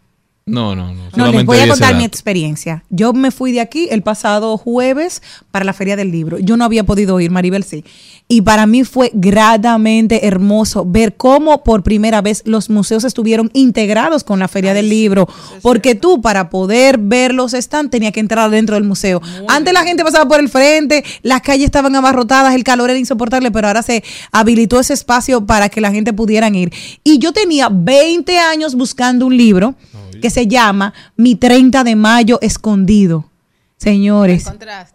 [0.47, 1.03] No, no, no.
[1.13, 2.81] No, les voy a contar mi experiencia.
[2.89, 5.21] Yo me fui de aquí el pasado jueves
[5.51, 6.39] para la Feria del Libro.
[6.39, 7.83] Yo no había podido ir, Maribel sí.
[8.29, 14.23] Y para mí fue gradamente hermoso ver cómo por primera vez los museos estuvieron integrados
[14.23, 15.27] con la Feria del Libro.
[15.61, 19.21] Porque tú, para poder ver los stands, tenías que entrar dentro del museo.
[19.49, 23.51] Antes la gente pasaba por el frente, las calles estaban abarrotadas, el calor era insoportable,
[23.51, 26.71] pero ahora se habilitó ese espacio para que la gente pudieran ir.
[27.03, 29.75] Y yo tenía 20 años buscando un libro
[30.21, 33.29] que se llama Mi 30 de mayo escondido.
[33.77, 34.45] Señores,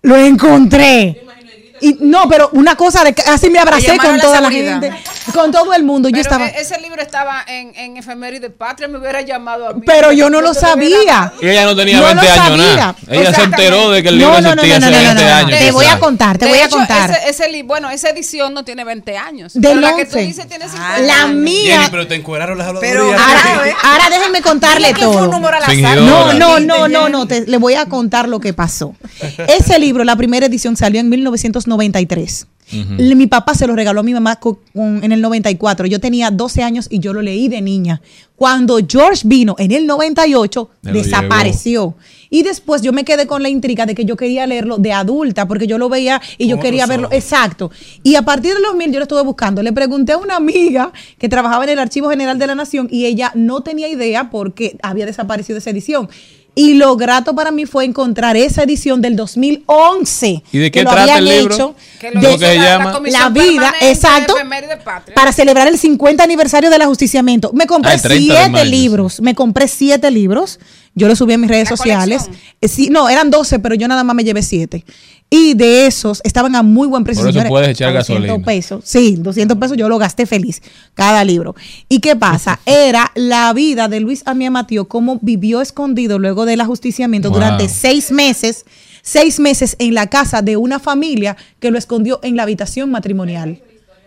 [0.03, 1.23] lo encontré.
[1.83, 4.93] Y no, pero una cosa de casi me abracé con la toda la gente,
[5.35, 6.09] con todo el mundo.
[6.09, 9.83] Yo estaba, e- ese libro estaba en, en Efeméride Patria, me hubiera llamado a mí.
[9.85, 11.33] pero yo no lo sabía.
[11.41, 12.77] Y ella no tenía No 20 lo años sabía.
[12.77, 12.97] nada.
[13.09, 15.23] Ella se enteró de que el libro no, no, existía no, hace no, no, 20
[15.25, 15.35] no, no.
[15.37, 15.59] años.
[15.59, 17.11] Te voy a contar, te De voy a hecho, contar.
[17.11, 19.53] Ese, ese bueno, esa edición no tiene 20 años.
[19.61, 20.27] Pero la que tú 11.
[20.27, 21.35] dices tiene 50 La años.
[21.37, 21.79] mía.
[21.79, 23.05] Jenny, pero te encueraron las Pero.
[23.05, 25.29] Ahora, ahora déjenme contarle todo.
[25.29, 28.95] No, no, no, no, no, te- le voy a contar lo que pasó.
[29.49, 31.11] Ese libro, la primera edición salió en
[31.77, 32.47] 1993.
[32.97, 35.87] Le- Mi papá se lo regaló a mi mamá con- en el 94.
[35.87, 38.01] Yo tenía 12 años y yo lo leí de niña.
[38.37, 41.95] Cuando George vino en el 98, Me lo desapareció.
[42.31, 45.47] Y después yo me quedé con la intriga de que yo quería leerlo de adulta,
[45.47, 47.09] porque yo lo veía y yo quería verlo.
[47.13, 47.71] Exacto.
[48.03, 49.63] Y a partir de los mil yo lo estuve buscando.
[49.63, 53.05] Le pregunté a una amiga que trabajaba en el Archivo General de la Nación y
[53.05, 56.09] ella no tenía idea porque había desaparecido esa edición.
[56.55, 60.43] Y lo grato para mí fue encontrar esa edición del 2011.
[60.53, 61.55] ¿Y de que qué lo trata habían el libro?
[61.55, 62.93] hecho Que lo de- ¿Cómo que se hizo la- la llama?
[63.11, 64.35] La vida, de exacto.
[65.15, 67.53] Para celebrar el 50 aniversario del ajusticiamiento.
[67.55, 69.21] Me compré Ah, el 30 de siete libros.
[69.23, 70.59] Me compré siete libros.
[70.95, 72.29] Yo los subí en mis redes ¿La sociales.
[72.61, 74.85] Eh, sí, no, eran 12, pero yo nada más me llevé siete.
[75.35, 77.23] Y de esos estaban a muy buen precio.
[77.23, 78.45] Por eso señores, puedes echar a 200 gasolina.
[78.45, 78.83] pesos.
[78.85, 80.61] Sí, 200 pesos yo lo gasté feliz,
[80.93, 81.55] cada libro.
[81.89, 82.61] ¿Y qué pasa?
[82.67, 87.39] Era la vida de Luis Amía Matío, cómo vivió escondido luego del ajusticiamiento Wow.
[87.39, 88.67] durante seis meses,
[89.01, 93.63] seis meses en la casa de una familia que lo escondió en la habitación matrimonial.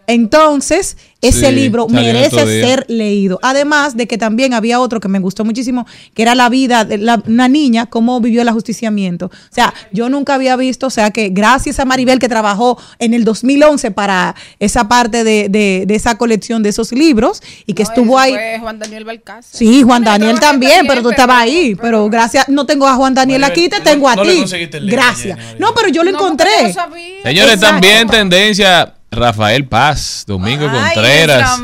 [0.08, 3.40] Entonces, ese Sí, libro merece ser leído.
[3.42, 6.98] Además de que también había otro que me gustó muchísimo, que era la vida de
[7.00, 9.26] la- una niña, cómo vivió el ajusticiamiento.
[9.28, 13.14] O sea, yo nunca había visto, o sea, que gracias a Maribel que trabajó en
[13.16, 17.84] el 2011 para esa parte de, de- de esa colección de esos libros y que
[17.84, 18.34] No, estuvo ahí.
[18.34, 19.44] Fue Juan Daniel Balcázar.
[19.58, 21.76] Sí, Juan Bueno, Daniel también, pero tú estabas ahí.
[21.82, 24.44] Pero gracias, no tengo a Juan Daniel Maribel, aquí, te no- tengo a no ti.
[24.84, 25.40] Gracias.
[25.60, 26.72] No, pero yo lo encontré.
[26.74, 27.24] sabía.
[27.24, 27.68] Señores, Exacto.
[27.74, 31.62] también tendencia Rafael Paz, Domingo Ay, Contreras.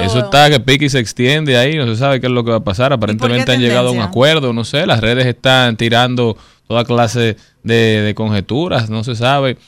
[0.00, 2.50] Eso está que pique y se extiende ahí, no se sabe qué es lo que
[2.50, 2.92] va a pasar.
[2.92, 6.36] Aparentemente han llegado a un acuerdo, no sé, las redes están tirando
[6.66, 9.58] toda clase de, de conjeturas, no se sabe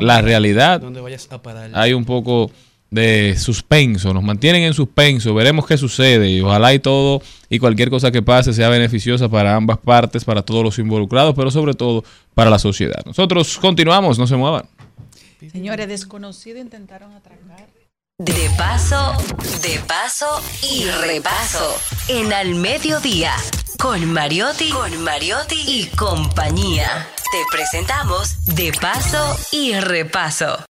[0.00, 0.80] la realidad.
[0.80, 1.70] ¿Dónde vayas a parar?
[1.74, 2.50] Hay un poco
[2.90, 7.88] de suspenso, nos mantienen en suspenso, veremos qué sucede y ojalá y todo y cualquier
[7.88, 12.02] cosa que pase sea beneficiosa para ambas partes, para todos los involucrados, pero sobre todo
[12.34, 13.00] para la sociedad.
[13.06, 14.64] Nosotros continuamos, no se muevan.
[15.48, 17.68] Señores, desconocidos intentaron atracar.
[18.18, 19.14] De paso,
[19.62, 21.80] de paso y repaso.
[22.08, 23.34] En Al Mediodía.
[23.78, 27.08] Con Mariotti, con Mariotti y compañía.
[27.32, 30.66] Te presentamos De paso y repaso.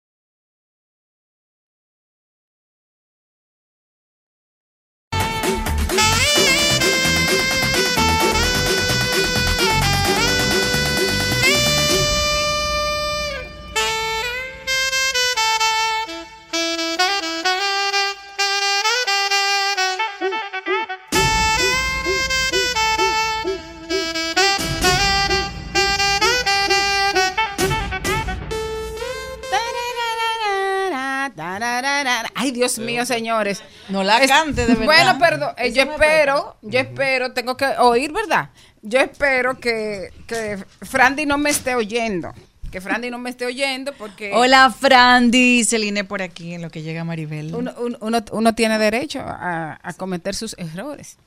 [32.47, 33.61] Ay, Dios mío, señores.
[33.89, 34.85] No la Es- cante, de verdad.
[34.85, 35.49] Bueno, perdón.
[35.57, 38.49] eh, yo espero, yo espero, tengo que oír, ¿verdad?
[38.81, 42.33] Yo espero que, que Frandy no me esté oyendo.
[42.71, 45.63] Que Frandy no me esté oyendo porque Hola, Frandy.
[45.63, 47.53] Celine por aquí en lo que llega Maribel.
[47.55, 51.17] uno, uno- uno- uno tiene derecho a, a cometer sus errores.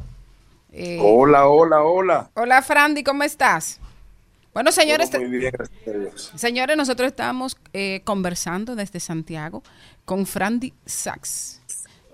[0.72, 2.30] Eh, Hola, hola, hola.
[2.34, 3.78] Hola, Frandy, ¿cómo estás?
[4.52, 6.32] Bueno, señores, muy bien, gracias a Dios.
[6.34, 9.62] Señores, nosotros estamos eh, conversando desde Santiago
[10.04, 11.60] con Frandy Sachs,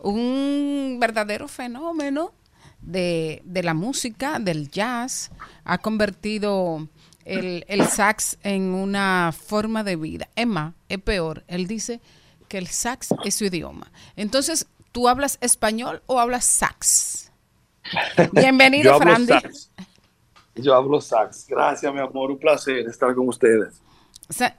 [0.02, 2.32] un verdadero fenómeno
[2.80, 5.30] de, de la música, del jazz.
[5.64, 6.88] Ha convertido
[7.24, 10.28] el, el sax en una forma de vida.
[10.36, 11.44] Es más, es peor.
[11.48, 12.00] Él dice
[12.48, 13.90] que el sax es su idioma.
[14.14, 17.32] Entonces, ¿tú hablas español o hablas sax?
[18.32, 19.32] Bienvenido, Yo hablo Frandy.
[19.32, 19.70] sax.
[20.54, 21.46] Yo hablo sax.
[21.48, 22.30] Gracias, mi amor.
[22.30, 23.82] Un placer estar con ustedes.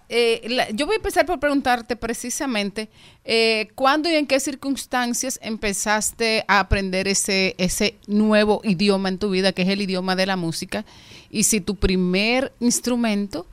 [0.08, 2.88] Eh, yo voy a empezar por preguntarte precisamente
[3.26, 9.30] eh, cuándo y en qué circunstancias empezaste a aprender ese, ese nuevo idioma en tu
[9.30, 10.86] vida, que es el idioma de la música,
[11.30, 13.46] y si tu primer instrumento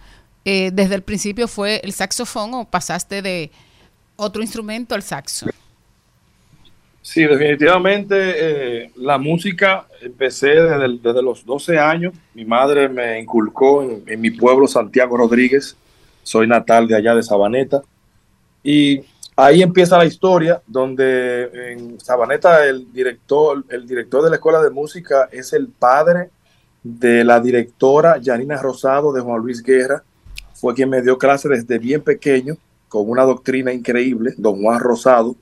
[0.45, 3.51] eh, desde el principio fue el saxofón o pasaste de
[4.17, 5.47] otro instrumento al saxo.
[7.03, 12.15] Sí, definitivamente eh, la música empecé desde, desde los 12 años.
[12.35, 15.77] Mi madre me inculcó en mi pueblo, Santiago Rodríguez.
[16.25, 17.83] Soy natal de allá de Sabaneta.
[18.63, 19.03] Y
[19.37, 24.71] ahí empieza la historia, donde en Sabaneta el director, el director de la escuela de
[24.71, 26.31] música es el padre
[26.83, 30.03] de la directora Janina Rosado de Juan Luis Guerra.
[30.55, 32.57] Fue quien me dio clase desde bien pequeño
[32.89, 35.37] con una doctrina increíble, don Juan Rosado.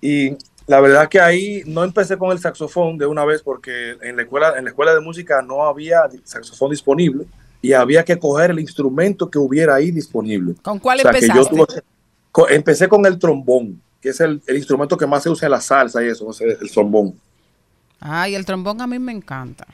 [0.00, 0.36] Y
[0.66, 4.22] la verdad que ahí no empecé con el saxofón de una vez porque en la
[4.22, 7.26] escuela, en la escuela de música no había saxofón disponible
[7.62, 10.54] y había que coger el instrumento que hubiera ahí disponible.
[10.62, 11.82] ¿Con cuál O sea, que yo empezaste?
[12.34, 15.52] tuve- empecé con el trombón, que es el, el instrumento que más se usa en
[15.52, 17.14] la salsa y eso, o sea, el trombón.
[18.00, 19.66] Ay, el trombón a mí me encanta.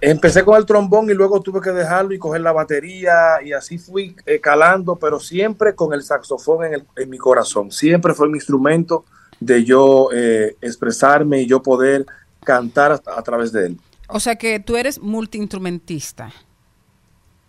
[0.00, 3.78] Empecé con el trombón y luego tuve que dejarlo y coger la batería y así
[3.78, 7.70] fui eh, calando, pero siempre con el saxofón en, el- en mi corazón.
[7.72, 9.04] Siempre fue mi instrumento
[9.40, 12.04] de yo eh, expresarme y yo poder
[12.44, 13.78] cantar a, a través de él.
[14.08, 16.32] O sea que tú eres multiinstrumentista.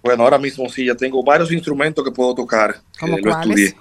[0.04, 2.76] Bueno, ahora mismo sí, ya tengo varios instrumentos que puedo tocar.
[2.99, 3.74] ¿Cómo eh, lo estudié.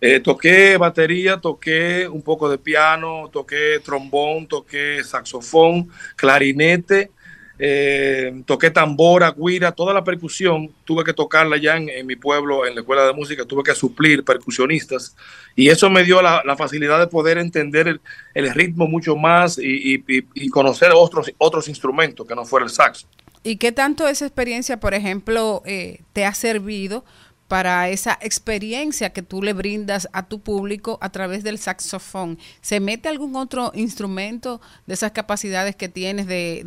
[0.00, 7.10] Eh, toqué batería, toqué un poco de piano, toqué trombón, toqué saxofón, clarinete,
[7.58, 10.70] eh, toqué tambora, guira, toda la percusión.
[10.84, 13.74] Tuve que tocarla ya en, en mi pueblo, en la escuela de música, tuve que
[13.74, 15.16] suplir percusionistas
[15.56, 18.00] y eso me dio la, la facilidad de poder entender el,
[18.34, 22.66] el ritmo mucho más y, y- y- y conocer otros, otros instrumentos que no fuera
[22.66, 23.06] el saxo.
[23.44, 27.04] ¿Y qué tanto esa experiencia, por ejemplo, eh, te ha servido
[27.48, 32.38] para esa experiencia que tú le brindas a tu público a través del saxofón?
[32.62, 36.62] ¿Se mete algún otro instrumento de esas capacidades que tienes de,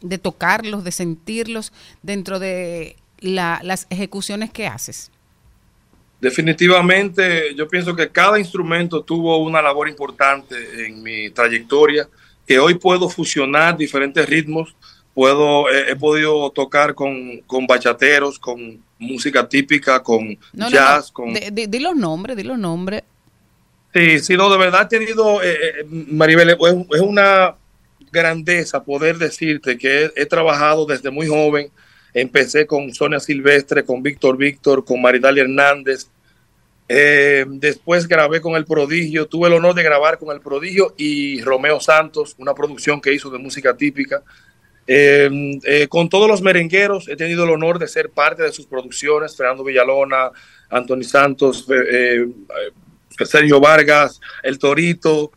[0.00, 5.10] de- tocarlos, de sentirlos dentro de la- las ejecuciones que haces?
[6.20, 12.08] Definitivamente, yo pienso que cada instrumento tuvo una labor importante en mi trayectoria,
[12.44, 14.74] que hoy puedo fusionar diferentes ritmos,
[15.18, 21.08] puedo, eh, he podido tocar con, con bachateros, con música típica, con No, no, jazz,
[21.08, 21.12] no.
[21.14, 21.34] con...
[21.34, 23.02] Di- di- di los nombres, di los nombres.
[23.92, 26.56] Sí, sí, no, de verdad he tenido, eh, eh, Maribel, es,
[26.94, 27.56] es una
[28.12, 31.68] grandeza poder decirte que he, he trabajado desde muy joven.
[32.14, 36.06] Empecé con Sonia Silvestre, con Víctor Víctor, con Maridalia Hernández.
[36.88, 39.26] Eh, después grabé con El Prodigio.
[39.26, 43.30] Tuve el honor de grabar con El Prodigio y Romeo Santos, una producción que hizo
[43.30, 44.22] de música típica.
[44.90, 48.66] Eh, eh, con todos los merengueros he tenido el honor de ser parte de sus
[48.66, 49.36] producciones.
[49.36, 50.30] Fernando Villalona,
[50.70, 52.26] Anthony Santos, eh,
[53.26, 55.30] Sergio Vargas, El Torito,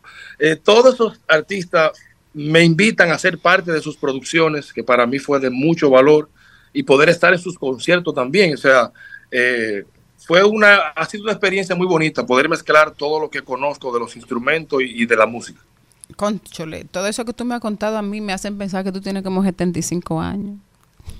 [0.64, 1.92] todos esos artistas
[2.32, 6.30] me invitan a ser parte de sus producciones, que para mí fue de mucho valor,
[6.72, 8.54] y poder estar en sus conciertos también.
[8.54, 8.90] O sea,
[10.16, 14.00] fue una, ha sido una experiencia muy bonita poder mezclar todo lo que conozco de
[14.00, 15.60] los instrumentos y de la música.
[16.12, 19.00] Conchole, todo eso que tú me has contado a mí me hacen pensar que tú
[19.00, 20.56] tienes como 75 años.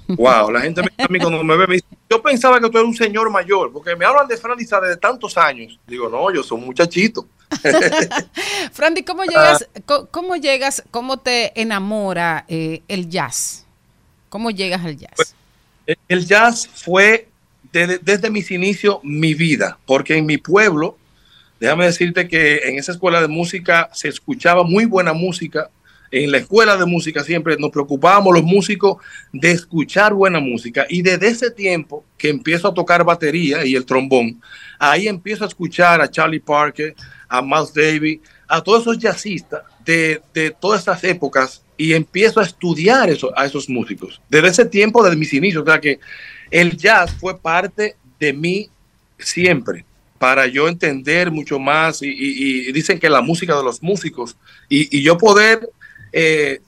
[0.08, 2.78] Wow, la gente me, a mí cuando me ve me dice, yo pensaba que tú
[2.78, 5.78] eres un señor mayor, porque me hablan de Franisa desde tantos años.
[5.86, 7.26] Digo, no, yo soy un muchachito.
[8.72, 13.66] Frandy, ¿cómo llegas, co- cómo llegas, cómo te enamora eh, el jazz?
[14.28, 15.34] ¿Cómo llegas al jazz?
[16.08, 17.28] El jazz fue
[17.72, 20.96] desde, desde mis inicios mi vida, porque en mi pueblo,
[21.62, 25.70] déjame decirte que en esa escuela de música se escuchaba muy buena música.
[26.10, 28.96] En la escuela de música siempre nos preocupábamos los músicos
[29.32, 33.86] de escuchar buena música y desde ese tiempo que empiezo a tocar batería y el
[33.86, 34.42] trombón,
[34.76, 36.96] ahí empiezo a escuchar a Charlie Parker,
[37.28, 42.44] a Miles Davis, a todos esos jazzistas de, de todas esas épocas y empiezo a
[42.44, 44.20] estudiar eso, a esos músicos.
[44.28, 46.00] Desde ese tiempo, desde mis inicios, o sea que
[46.50, 48.68] el jazz fue parte de mí
[49.16, 49.84] siempre
[50.22, 54.36] para yo entender mucho más y, dicen que la música de los músicos
[54.68, 55.68] y, y yo poder
[56.12, 56.60] eh,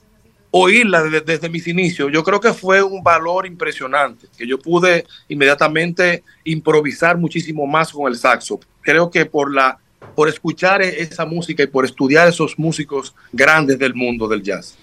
[0.51, 5.05] oírla desde, desde mis inicios, yo creo que fue un valor impresionante, que yo pude
[5.29, 8.59] inmediatamente improvisar muchísimo más con el saxo.
[8.81, 9.77] Creo que por la
[10.15, 14.77] por escuchar e- esa música y por estudiar esos músicos grandes del mundo del jazz.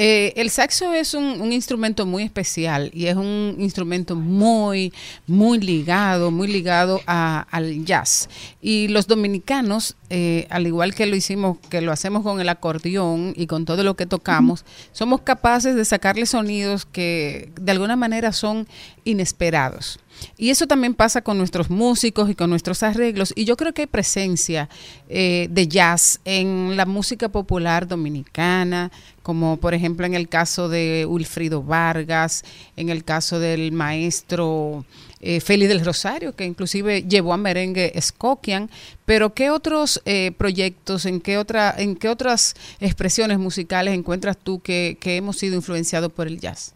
[0.00, 4.92] Eh, el saxo es un, instrumento muy especial y es un instrumento muy,
[5.26, 8.28] muy ligado, muy ligado a- al jazz.
[8.62, 13.32] Y los dominicanos, eh, al igual que lo hicimos, que lo hacemos con el acordeón
[13.36, 18.30] y con todo lo que tocamos, somos capaces de sacarle sonidos que de alguna manera
[18.32, 18.68] son
[19.04, 19.98] inesperados.
[20.36, 23.32] Y eso también pasa con nuestros músicos y con nuestros arreglos.
[23.36, 24.68] Y yo creo que hay presencia
[25.08, 28.90] eh, de jazz en la música popular dominicana,
[29.28, 32.44] como por ejemplo en el caso de Wilfrido Vargas,
[32.78, 34.86] en el caso del maestro
[35.20, 38.70] eh, Félix del Rosario, que inclusive llevó a merengue Skokian.
[39.04, 44.60] Pero ¿qué otros eh, proyectos, en qué, otra, en qué otras expresiones musicales encuentras tú
[44.60, 46.74] que, que hemos sido influenciados por el jazz?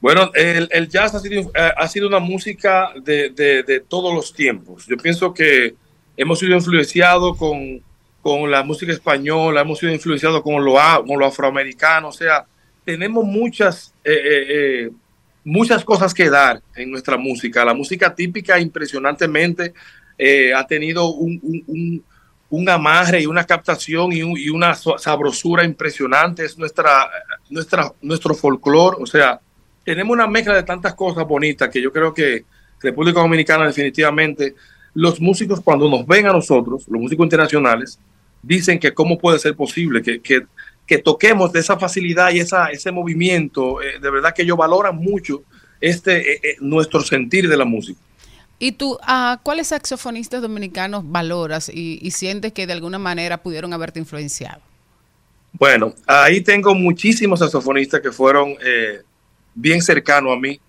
[0.00, 4.12] Bueno, el, el jazz ha sido, eh, ha sido una música de, de- de todos
[4.12, 4.84] los tiempos.
[4.88, 5.76] Yo pienso que
[6.16, 7.80] hemos sido influenciados con,
[8.24, 10.76] con la música española, hemos sido influenciados con lo,
[11.06, 12.46] con afroamericano, o sea,
[12.82, 14.90] tenemos muchas eh, eh, eh,
[15.44, 17.66] muchas cosas que dar en nuestra música.
[17.66, 19.74] La música típica impresionantemente
[20.56, 22.02] ha tenido un, un,
[22.48, 26.46] un, amarre y una captación y, y una sabrosura impresionante.
[26.46, 27.10] Es nuestra,
[27.50, 28.96] nuestra, nuestro folclore.
[29.00, 29.38] O sea,
[29.84, 32.46] tenemos una mezcla de tantas cosas bonitas que yo creo que
[32.80, 34.54] República Dominicana definitivamente,
[34.94, 37.98] los músicos cuando nos ven a nosotros, los músicos internacionales,
[38.46, 40.42] dicen que cómo puede ser posible que, que,
[40.86, 43.82] que toquemos de esa facilidad y esa, ese movimiento.
[43.82, 45.42] eh, de verdad que ellos valoran mucho
[45.80, 48.00] este, eh, eh, nuestro sentir de la música.
[48.58, 53.72] ¿Y tú a cuáles saxofonistas dominicanos valoras y, y sientes que de alguna manera pudieron
[53.72, 54.62] haberte influenciado?
[55.52, 59.02] Bueno, ahí tengo muchísimos saxofonistas que fueron eh,
[59.54, 60.60] bien cercanos a mí.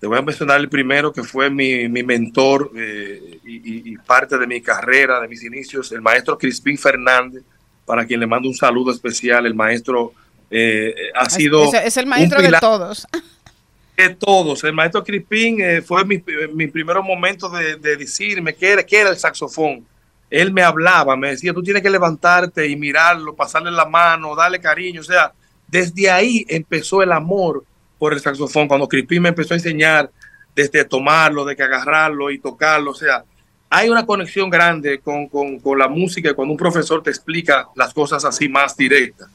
[0.00, 4.46] Te voy a mencionar el primero que fue mi, mi mentor eh, y, parte de
[4.46, 7.42] mi carrera, de mis inicios, el maestro Crispín Fernández,
[7.84, 9.44] para quien le mando un saludo especial.
[9.44, 10.14] El maestro
[10.50, 11.64] eh, ha sido...
[11.64, 13.06] Es, es el maestro de todos.
[13.98, 14.64] de todos.
[14.64, 16.22] El maestro Crispín eh, fue mi,
[16.54, 19.84] mi primer momento de, de decirme qué era, qué era el saxofón.
[20.30, 24.60] Él me hablaba, me decía, tú tienes que levantarte y mirarlo, pasarle la mano, darle
[24.60, 25.02] cariño.
[25.02, 25.32] O sea,
[25.68, 27.64] desde ahí empezó el amor
[28.00, 28.66] por el saxofón.
[28.66, 30.10] Cuando Crispín me empezó a enseñar
[30.56, 32.90] desde tomarlo, de que agarrarlo y tocarlo.
[32.90, 33.22] O sea,
[33.68, 37.94] hay una conexión grande con, con, con la música cuando un profesor te explica las
[37.94, 39.28] cosas así más directas.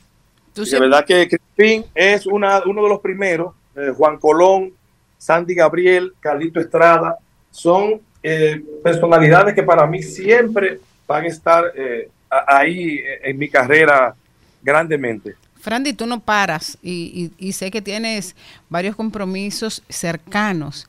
[0.56, 3.54] De verdad que Crispín es una, uno de los primeros.
[3.76, 4.74] eh, Juan Colón,
[5.18, 7.18] Sandy Gabriel, Carlito Estrada,
[7.52, 12.10] son eh, personalidades que para mí siempre van a estar eh,
[12.48, 14.16] ahí en mi carrera
[14.62, 15.36] grandemente.
[15.66, 18.36] Frandy, tú no paras y, sé que tienes
[18.70, 20.88] varios compromisos cercanos.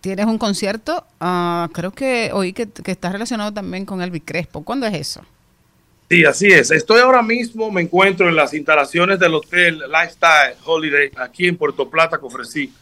[0.00, 4.64] Tienes un concierto, ah, creo que oí que, que está relacionado también con Elvis Crespo.
[4.64, 5.20] ¿Cuándo es eso?
[6.08, 6.70] Sí, así es.
[6.70, 11.90] Estoy ahora mismo, me encuentro en las instalaciones del Hotel Lifestyle Holiday aquí en Puerto
[11.90, 12.72] Plata, Cofresí,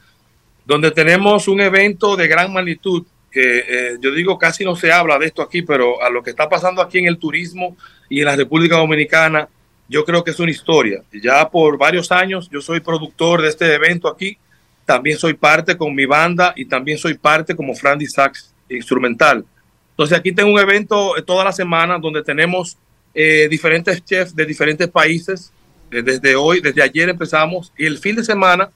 [0.64, 5.18] donde tenemos un evento de gran magnitud que eh, yo digo casi no se habla
[5.18, 7.76] de esto aquí, pero a lo que está pasando aquí en el turismo
[8.08, 9.48] y en la República Dominicana,
[9.88, 11.02] yo creo que es una historia.
[11.12, 14.38] Ya por varios años yo soy productor de este evento aquí,
[14.84, 19.44] también soy parte con mi banda y también soy parte como Frandy Sax instrumental.
[19.90, 22.76] Entonces aquí tengo un evento eh, toda la semana donde tenemos
[23.14, 25.52] eh, diferentes chefs de diferentes países.
[25.90, 28.70] Eh, desde hoy, desde ayer empezamos y el fin de semana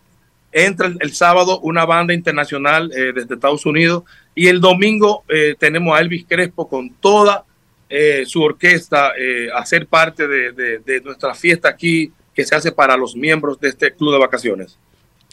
[0.52, 4.04] entra el, el sábado una banda internacional eh, desde Estados Unidos
[4.34, 7.44] y el domingo eh, tenemos a Elvis Crespo con toda
[7.90, 12.54] eh, su orquesta eh, a ser parte de, de- de nuestra fiesta aquí que se
[12.54, 14.78] hace para los miembros de este club de vacaciones.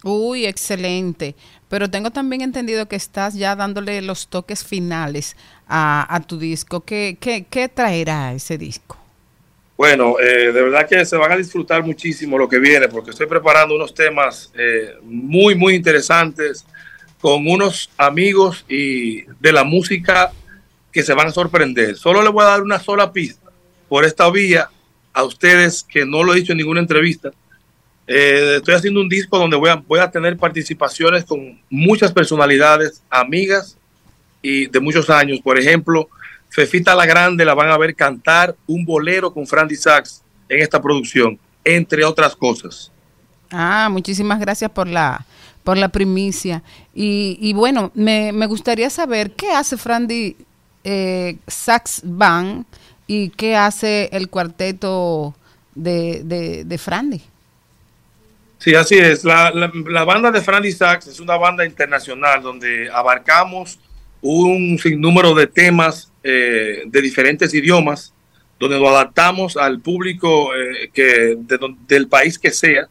[0.04, 1.36] Uy, excelente.
[1.70, 5.36] Pero tengo también entendido que estás ya dándole los toques finales
[5.68, 6.82] a, a tu disco.
[6.86, 8.98] ¿Qué, qué, qué traerá ese disco?
[9.76, 13.28] Bueno, eh, de verdad que se van a disfrutar muchísimo lo que viene, porque estoy
[13.28, 16.66] preparando unos temas eh, muy, muy interesantes
[17.22, 20.32] con unos amigos y de la música
[20.98, 21.96] que se van a sorprender.
[21.96, 23.52] Solo les voy a dar una sola pista
[23.88, 24.68] por esta vía
[25.14, 27.30] a ustedes que no lo he dicho en ninguna entrevista.
[28.08, 33.04] Eh, estoy haciendo un disco donde voy a, voy a tener participaciones con muchas personalidades,
[33.12, 33.78] amigas
[34.42, 35.40] y de muchos años.
[35.40, 36.10] Por ejemplo,
[36.50, 40.82] Fefita la Grande la van a ver cantar un bolero con Frandy Sachs en esta
[40.82, 42.92] producción, entre otras cosas.
[43.52, 45.28] Ah, muchísimas gracias por la,
[45.64, 46.64] por la primicia.
[46.96, 50.36] Y, y bueno, me, me gustaría saber qué hace Frandy
[50.90, 52.66] eh, Sax Band
[53.08, 55.36] y qué hace el cuarteto
[55.76, 57.22] de, de, de Frandy.
[58.58, 59.24] Sí, así es.
[59.24, 63.78] La, la- banda de Frandy Sachs es una banda internacional donde abarcamos
[64.22, 68.14] un sinnúmero de temas eh, de diferentes idiomas,
[68.60, 72.88] donde lo adaptamos al público eh, que, de del país que sea.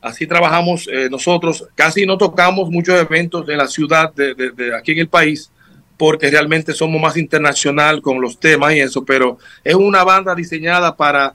[0.00, 1.64] Así trabajamos eh, nosotros.
[1.74, 5.50] Casi no tocamos muchos eventos en la ciudad de- de aquí en el país
[5.96, 10.96] porque realmente somos más internacional con los temas y eso, pero es una banda diseñada
[10.96, 11.34] para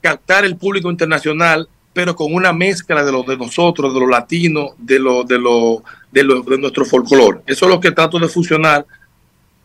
[0.00, 4.70] captar el público internacional, pero con una mezcla de lo de nosotros, de lo latino,
[4.78, 7.40] de lo de lo de, lo, de nuestro folclore.
[7.46, 8.86] Eso es lo que trato de fusionar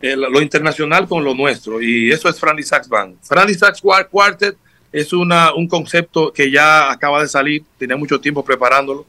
[0.01, 3.17] eh, lo internacional con lo nuestro y eso es Frandy Sax Band.
[3.21, 4.57] Frandy Sax Quar- Quartet
[4.91, 9.05] es una, un concepto que ya acaba de salir, tenía mucho tiempo preparándolo.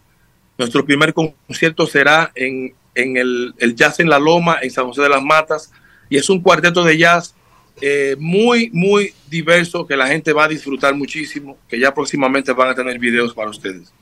[0.59, 5.03] Nuestro primer concierto será en, en el, el Jazz en la Loma, en San José
[5.03, 5.71] de las Matas,
[6.09, 7.35] y es un cuarteto de jazz
[7.81, 12.69] eh, muy, muy diverso que la gente va a disfrutar muchísimo, que ya próximamente van
[12.69, 13.93] a tener videos para ustedes.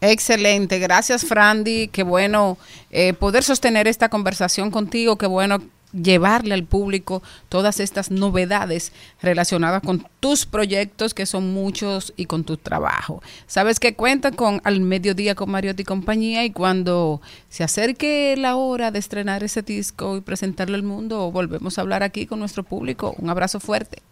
[0.00, 2.58] Excelente, gracias Frandy, qué bueno
[2.90, 5.60] eh, poder sostener esta conversación contigo, qué bueno
[5.92, 8.92] llevarle al público todas estas novedades
[9.22, 13.22] relacionadas con tus proyectos, que son muchos, y con tu trabajo.
[13.46, 18.56] Sabes que cuentan con Al Mediodía con Mariotti y compañía, y cuando se acerque la
[18.56, 22.62] hora de estrenar ese disco y presentarlo al mundo, volvemos a hablar aquí con nuestro
[22.62, 23.14] público.
[23.18, 24.02] Un abrazo fuerte.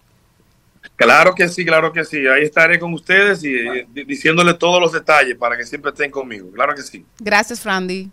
[0.94, 2.26] Claro que sí, claro que sí.
[2.26, 6.10] Ahí estaré con ustedes y eh, di- diciéndole todos los detalles para que siempre estén
[6.10, 6.50] conmigo.
[6.52, 7.04] Claro que sí.
[7.18, 8.08] Gracias, Frandy.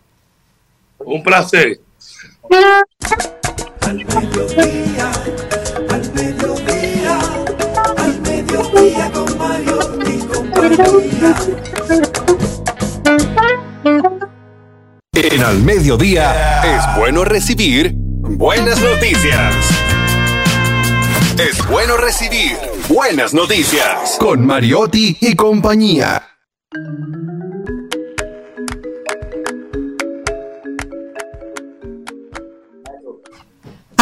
[0.98, 1.80] Un placer.
[3.86, 5.12] Al mediodía,
[5.90, 7.20] al mediodía,
[7.98, 11.36] al mediodía con Mario y compañía.
[15.14, 19.56] En Al Mediodía es bueno recibir buenas noticias.
[21.38, 22.58] Es bueno recibir
[22.88, 26.24] buenas noticias con Mariotti y compañía.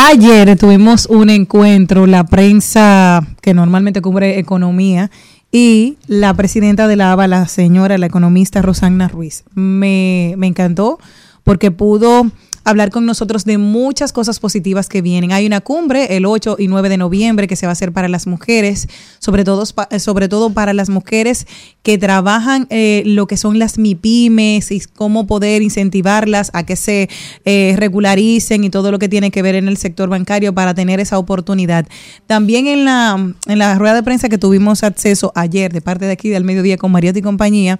[0.03, 5.11] Ayer tuvimos un encuentro, la prensa que normalmente cubre economía
[5.51, 9.43] y la presidenta de la ABA, la señora, la economista Rosana Ruiz.
[9.53, 10.97] Me, me encantó
[11.43, 12.31] porque pudo
[12.71, 15.31] hablar con nosotros de muchas cosas positivas que vienen.
[15.31, 18.07] Hay una cumbre el 8 y 9 de noviembre que se va a hacer para
[18.07, 18.87] las mujeres,
[19.19, 21.45] sobre todo, pa- sobre todo para las mujeres
[21.83, 27.09] que trabajan eh, lo que son las MIPIMES y cómo poder incentivarlas a que se
[27.45, 30.99] eh, regularicen y todo lo que tiene que ver en el sector bancario para tener
[30.99, 31.87] esa oportunidad.
[32.27, 36.11] También en la, en la rueda de prensa que tuvimos acceso ayer de parte de
[36.13, 37.79] aquí del mediodía con Mariotti y compañía,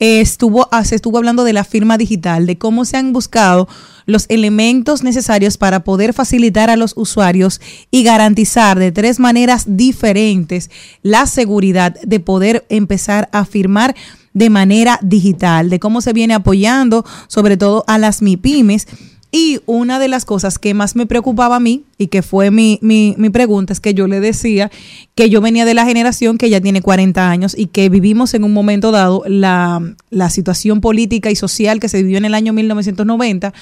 [0.00, 3.68] estuvo, ah, se estuvo hablando de la firma digital, de cómo se han buscado
[4.06, 7.60] los elementos necesarios para poder facilitar a los usuarios
[7.90, 10.70] y garantizar de tres maneras diferentes
[11.02, 13.94] la seguridad de poder empezar a firmar
[14.32, 18.86] de manera digital, de cómo se viene apoyando sobre todo a las MIPIMES.
[19.32, 22.80] Y una de las cosas que más me preocupaba a mí y que fue mi,
[22.82, 24.70] mi, mi pregunta es que yo le decía
[25.14, 28.42] que yo venía de la generación que ya tiene 40 años y que vivimos en
[28.42, 29.80] un momento dado la,
[30.10, 33.54] la situación política y social que se vivió en el año 1990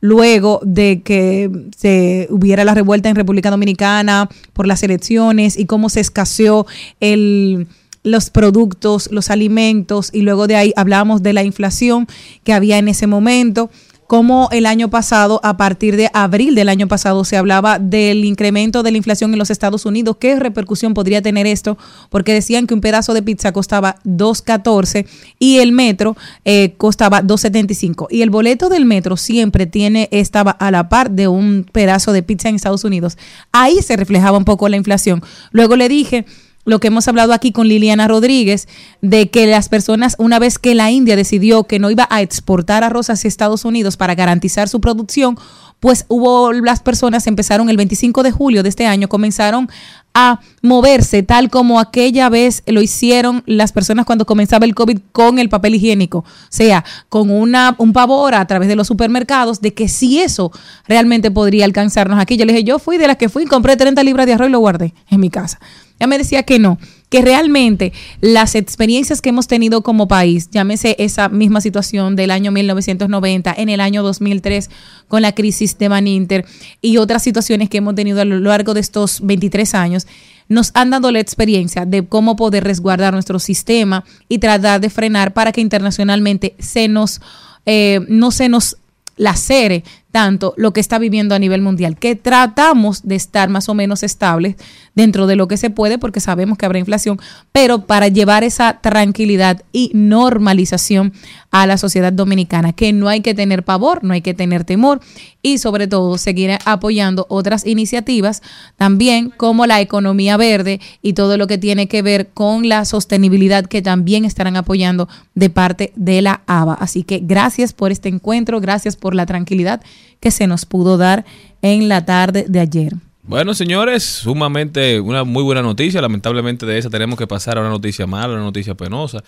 [0.00, 5.90] luego de que se hubiera la revuelta en República Dominicana por las elecciones y cómo
[5.90, 6.66] se escaseó
[7.00, 7.66] el
[8.02, 12.06] los productos, los alimentos y luego de ahí hablábamos de la inflación
[12.44, 13.70] que había en ese momento
[14.10, 18.82] como el año pasado, a partir de abril del año pasado, se hablaba del incremento
[18.82, 20.16] de la inflación en los Estados Unidos.
[20.18, 21.78] ¿Qué repercusión podría tener esto?
[22.08, 25.06] Porque decían que un pedazo de pizza costaba 2.14
[25.38, 28.08] y el metro eh, costaba 2.75.
[28.10, 32.24] Y el boleto del metro siempre tiene, estaba a la par de un pedazo de
[32.24, 33.16] pizza en Estados Unidos.
[33.52, 35.22] Ahí se reflejaba un poco la inflación.
[35.52, 36.26] Luego le dije
[36.64, 38.68] lo que hemos hablado aquí con Liliana Rodríguez,
[39.00, 42.84] de que las personas, una vez que la India decidió que no iba a exportar
[42.84, 45.38] arroz hacia Estados Unidos para garantizar su producción,
[45.80, 49.70] pues hubo las personas empezaron el 25 de julio de este año, comenzaron
[50.12, 55.38] a moverse tal como aquella vez lo hicieron las personas cuando comenzaba el COVID con
[55.38, 59.72] el papel higiénico, o sea, con una, un pavor a través de los supermercados de
[59.72, 60.52] que si eso
[60.86, 62.36] realmente podría alcanzarnos aquí.
[62.36, 64.52] Yo le dije, yo fui de las que fui, compré 30 libras de arroz y
[64.52, 65.58] lo guardé en mi casa.
[66.00, 66.78] Ya me decía que no,
[67.10, 72.52] que realmente las experiencias que hemos tenido como país, llámese esa misma situación del año
[72.52, 74.70] 1990, en el año 2003
[75.08, 76.46] con la crisis de Baninter
[76.80, 80.06] y otras situaciones que hemos tenido a lo largo de estos 23 años,
[80.48, 85.34] nos han dado la experiencia de cómo poder resguardar nuestro sistema y tratar de frenar
[85.34, 87.20] para que internacionalmente se nos,
[87.66, 88.78] eh, no se nos
[89.16, 93.74] lacere tanto lo que está viviendo a nivel mundial, que tratamos de estar más o
[93.74, 94.56] menos estables
[94.94, 97.20] dentro de lo que se puede, porque sabemos que habrá inflación,
[97.52, 101.12] pero para llevar esa tranquilidad y normalización
[101.50, 105.00] a la sociedad dominicana, que no hay que tener pavor, no hay que tener temor
[105.42, 108.42] y sobre todo seguir apoyando otras iniciativas
[108.76, 113.66] también como la economía verde y todo lo que tiene que ver con la sostenibilidad
[113.66, 116.74] que también estarán apoyando de parte de la ABA.
[116.74, 119.80] Así que gracias por este encuentro, gracias por la tranquilidad
[120.20, 121.24] que se nos pudo dar
[121.62, 122.94] en la tarde de ayer.
[123.22, 126.00] Bueno, señores, sumamente una muy buena noticia.
[126.00, 129.22] Lamentablemente de esa tenemos que pasar a una noticia mala, una noticia penosa.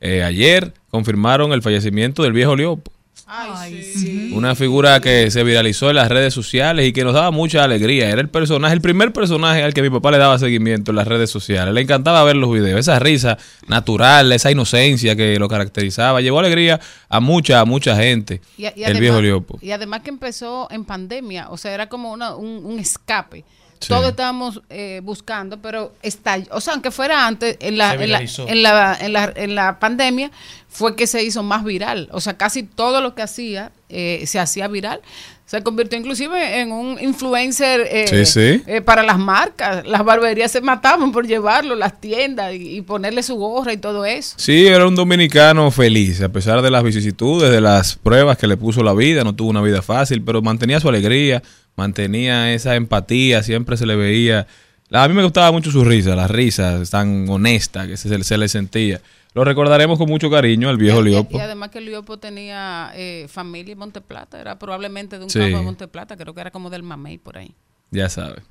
[0.00, 2.92] Eh, ayer confirmaron el fallecimiento del viejo Leopo.
[3.28, 4.30] Ay, sí.
[4.34, 8.08] Una figura que se viralizó en las redes sociales y que nos daba mucha alegría.
[8.10, 11.08] Era el personaje, el primer personaje al que mi papá le daba seguimiento en las
[11.08, 11.74] redes sociales.
[11.74, 12.78] Le encantaba ver los videos.
[12.78, 13.36] Esa risa
[13.66, 16.20] natural, esa inocencia que lo caracterizaba.
[16.20, 16.78] Llevó alegría
[17.08, 18.40] a mucha, a mucha gente.
[18.56, 19.58] Y, y el viejo Leopo.
[19.60, 23.44] y además que empezó en pandemia, o sea, era como una- un, un escape.
[23.80, 23.88] Sí.
[23.88, 28.20] Todos estábamos eh, buscando, pero está, o sea, aunque fuera antes, en la, en la,
[28.20, 30.30] en la, en la, en la pandemia,
[30.68, 32.08] fue que se hizo más viral.
[32.12, 35.00] O sea, casi todo lo que hacía eh, se hacía viral.
[35.46, 38.62] Se convirtió inclusive en un influencer eh, Sí, sí.
[38.66, 39.86] eh, para las marcas.
[39.86, 44.04] Las barberías se mataban por llevarlo, las tiendas y, y ponerle su gorra y todo
[44.04, 44.34] eso.
[44.38, 48.56] Sí, era un dominicano feliz, a pesar de las vicisitudes, de las pruebas que le
[48.56, 51.42] puso la vida, no tuvo una vida fácil, pero mantenía su alegría,
[51.76, 54.46] mantenía esa empatía, siempre se le veía.
[54.90, 58.48] A mí me gustaba mucho su risa, las risas tan honestas que se, se le
[58.48, 59.00] sentía.
[59.34, 61.36] Lo recordaremos con mucho cariño al viejo Y- Liopo.
[61.36, 65.38] Y además que Liopo tenía eh, familia en Monteplata, era probablemente de un Sí.
[65.38, 67.52] campo de Monteplata, creo que era como del Mamey por ahí.
[67.90, 68.42] Ya sabe,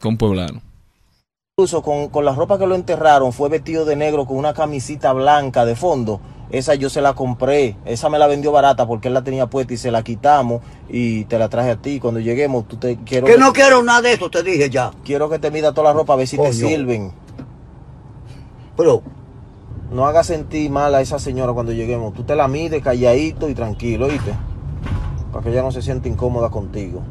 [0.00, 0.62] con Pueblano.
[1.58, 5.12] Incluso con, con la ropa que lo enterraron fue vestido de negro con una camisita
[5.12, 6.20] blanca de fondo.
[6.50, 9.74] Esa yo se la compré, esa me la vendió barata porque él la tenía puesta
[9.74, 12.00] y se la quitamos y te la traje a ti.
[12.00, 14.90] Cuando lleguemos, tú te quiero Que no quiero nada de eso, te dije ya.
[15.04, 17.12] quiero que te mida toda la ropa a ver si te sirven.
[18.76, 19.02] Pero
[19.92, 22.12] No hagas sentir mal a esa señora cuando lleguemos.
[22.14, 24.32] Tú te la mides calladito y tranquilo, ¿oíste?
[25.32, 27.02] Para que ella no se sienta incómoda contigo.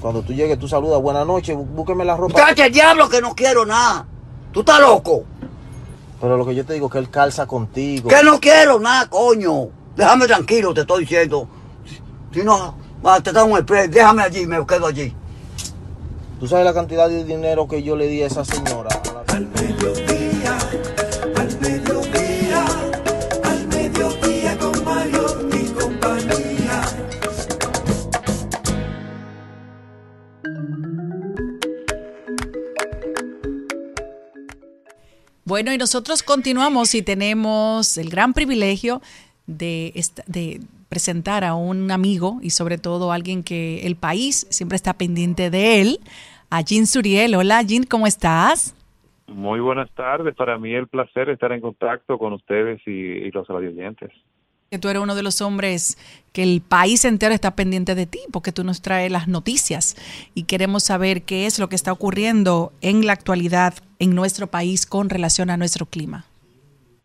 [0.00, 2.34] Cuando tú llegues, tú saludas, buenas noches, bú- búsqueme la ropa.
[2.34, 4.06] Cállate el diablo que no quiero nada.
[4.52, 5.24] Tú estás loco.
[6.20, 8.08] Pero lo que yo te digo es que él calza contigo.
[8.08, 9.68] Que no quiero nada, coño.
[9.96, 11.48] Déjame tranquilo, te estoy diciendo.
[12.32, 12.74] Si no,
[13.04, 15.14] va, te da un express, déjame allí, me quedo allí.
[16.38, 18.90] ¿Tú sabes la cantidad de dinero que yo le di a esa señora?
[19.28, 20.07] Al mediodía,
[35.48, 39.00] Bueno, y nosotros continuamos y tenemos el gran privilegio
[39.46, 39.94] de,
[40.26, 40.60] de
[40.90, 45.80] presentar a un amigo y sobre todo alguien que el país siempre está pendiente de
[45.80, 46.00] él,
[46.50, 47.34] a Jean Suriel.
[47.34, 48.76] Hola Jean, ¿cómo estás?
[49.26, 50.34] Muy buenas tardes.
[50.34, 54.10] Para mí el placer estar en contacto con ustedes y, y los radioyentes.
[54.70, 55.96] Que tú eres uno de los hombres
[56.32, 59.96] que el país entero está pendiente de ti porque tú nos traes las noticias
[60.34, 64.84] y queremos saber qué es lo que está ocurriendo en la actualidad en nuestro país
[64.86, 66.24] con relación a nuestro clima.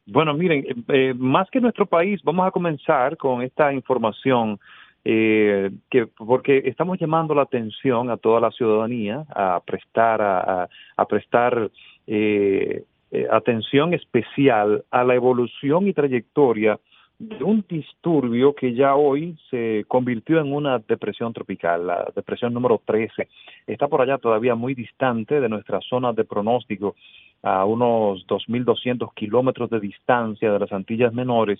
[0.06, 4.60] Bueno, miren, eh, más que nuestro país, vamos a comenzar con esta información
[5.06, 11.72] eh, que porque estamos llamando la atención a toda la ciudadanía a prestar a prestar
[12.08, 12.84] eh,
[13.16, 16.80] eh, atención especial a la evolución y trayectoria
[17.24, 22.82] de un disturbio que ya hoy se convirtió en una depresión tropical, la depresión número
[22.86, 23.28] 13.
[23.68, 26.96] Está por allá todavía muy distante de nuestra zona de pronóstico,
[27.42, 31.60] a unos 2.200 kilómetros de distancia de las Antillas Menores,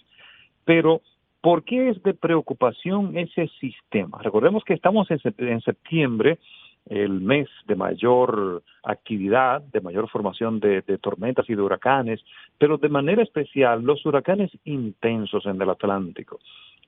[0.64, 1.02] pero
[1.42, 4.20] ¿por qué es de preocupación ese sistema?
[4.22, 6.40] Recordemos que estamos en, sep- en septiembre,
[6.86, 12.22] el mes de mayor actividad, de mayor formación de, tormentas y de huracanes,
[12.58, 16.40] pero de manera especial los huracanes intensos en el Atlántico.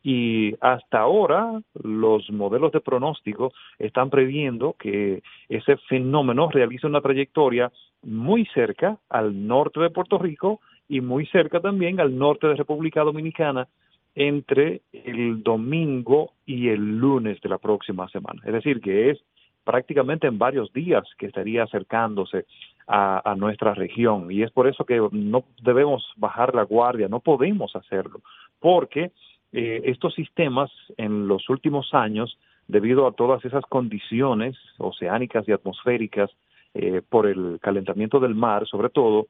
[0.03, 7.72] Y hasta ahora los modelos de pronóstico están previendo que ese fenómeno realice una trayectoria
[8.03, 13.01] muy cerca al norte de Puerto Rico y muy cerca también al norte de República
[13.01, 13.67] Dominicana
[14.13, 18.41] entre el domingo y el lunes de la próxima semana.
[18.45, 19.19] Es decir, que es
[19.65, 22.45] prácticamente en varios días que estaría acercándose
[22.87, 24.31] a, nuestra región.
[24.31, 28.21] Y es por eso que no debemos bajar la guardia, no podemos hacerlo,
[28.59, 29.11] porque
[29.51, 32.37] eh, estos sistemas en los últimos años,
[32.67, 36.29] debido a todas esas condiciones oceánicas y atmosféricas,
[36.77, 39.27] eh, por el calentamiento del mar sobre todo,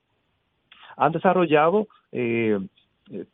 [0.98, 2.60] han desarrollado eh,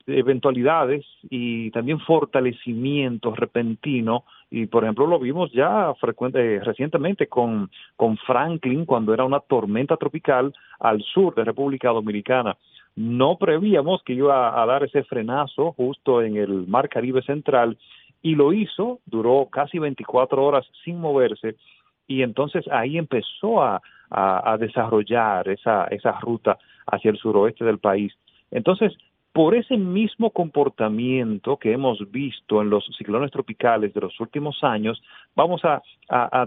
[0.06, 8.18] eventualidades y también fortalecimiento repentino y por ejemplo lo vimos ya frecuente, recientemente con, con
[8.18, 12.58] Franklin cuando era una tormenta tropical al sur de República Dominicana.
[12.96, 17.78] No prevíamos que iba a dar ese frenazo justo en el Mar Caribe Central
[18.22, 21.56] y lo hizo, duró casi 24 horas sin moverse
[22.08, 26.58] y entonces ahí empezó a, a, a desarrollar esa, esa ruta
[26.88, 28.14] hacia el suroeste del país.
[28.52, 28.94] Entonces,
[29.34, 35.02] por ese mismo comportamiento que hemos visto en los ciclones tropicales de los últimos años,
[35.36, 35.82] vamos a,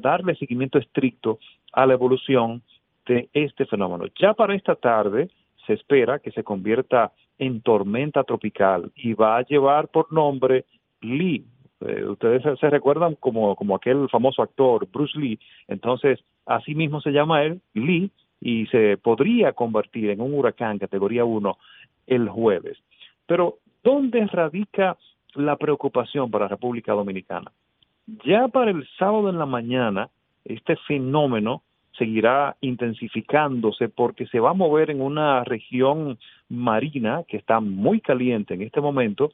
[0.01, 1.39] darle seguimiento estricto
[1.73, 2.63] a la evolución
[3.07, 4.05] de este fenómeno.
[4.21, 5.31] Ya para esta tarde
[5.67, 10.67] se espera que se convierta en tormenta tropical y va a llevar por nombre
[11.01, 11.45] Lee.
[11.81, 15.39] Eh, ustedes se, se recuerdan como, como aquel famoso actor Bruce Lee,
[15.69, 21.25] entonces así mismo se llama él, Lee, y se podría convertir en un huracán categoría
[21.25, 21.57] 1
[22.07, 22.79] el jueves.
[23.27, 24.97] Pero, ¿dónde radica
[25.35, 27.51] la preocupación para República Dominicana?
[28.25, 30.11] Ya para el sábado en la mañana
[30.45, 31.63] este fenómeno
[31.97, 36.19] seguirá intensificándose porque se va a mover en una región
[36.49, 39.33] marina que está muy caliente en este momento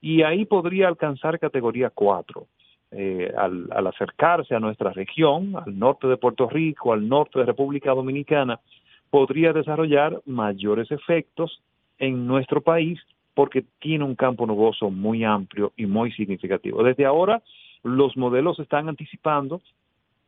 [0.00, 2.46] y ahí podría alcanzar categoría 4.
[2.94, 7.92] Eh, al acercarse a nuestra región, al norte de Puerto Rico, al norte de República
[7.92, 8.60] Dominicana,
[9.08, 11.62] podría desarrollar mayores efectos
[12.02, 12.98] en nuestro país
[13.32, 16.82] porque tiene un campo nuboso muy amplio y muy significativo.
[16.82, 17.42] Desde ahora,
[17.84, 19.62] los modelos están anticipando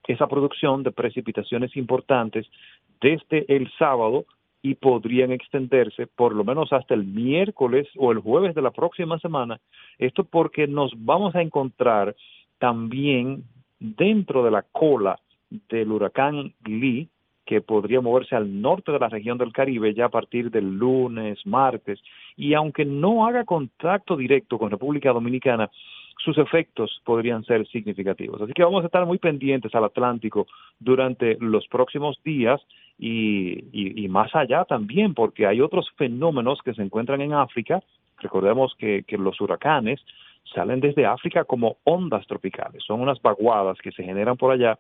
[0.06, 2.46] esa producción de precipitaciones importantes
[3.01, 4.24] desde el sábado
[4.62, 9.18] y podrían extenderse por lo menos hasta el miércoles o el jueves de la próxima
[9.18, 9.60] semana.
[9.98, 12.14] Esto porque nos vamos a encontrar
[12.59, 13.42] también
[13.80, 15.18] dentro de la cola
[15.68, 17.09] del huracán Lee,
[17.44, 21.44] que podría moverse al norte de la región del Caribe ya a partir del lunes,
[21.46, 22.00] martes,
[22.36, 25.70] y aunque no haga contacto directo con República Dominicana,
[26.18, 28.40] sus efectos podrían ser significativos.
[28.40, 30.46] Así que vamos a estar muy pendientes al Atlántico
[30.78, 32.60] durante los próximos días
[32.98, 37.82] y, y, y más allá también, porque hay otros fenómenos que se encuentran en África.
[38.20, 40.00] Recordemos que, que los huracanes
[40.54, 44.78] salen desde África como ondas tropicales, son unas vaguadas que se generan por allá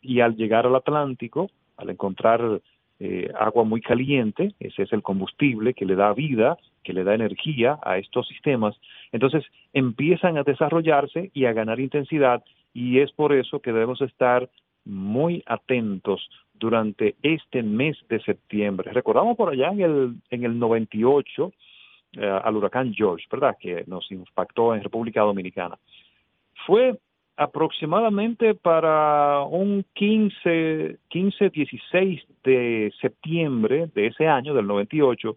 [0.00, 2.60] y al llegar al Atlántico, al encontrar
[2.98, 7.14] eh, agua muy caliente, ese es el combustible que le da vida, que le da
[7.14, 8.74] energía a estos sistemas,
[9.12, 12.42] entonces empiezan a desarrollarse y a ganar intensidad
[12.72, 14.48] y es por eso que debemos estar
[14.84, 18.92] muy atentos durante este mes de septiembre.
[18.92, 21.52] Recordamos por allá en el, en el 98
[22.12, 23.56] eh, al huracán George, ¿verdad?
[23.60, 25.76] Que nos impactó en República Dominicana.
[26.66, 26.98] Fue
[27.36, 35.36] aproximadamente para un 15, 15, 16 de septiembre de ese año, del 98,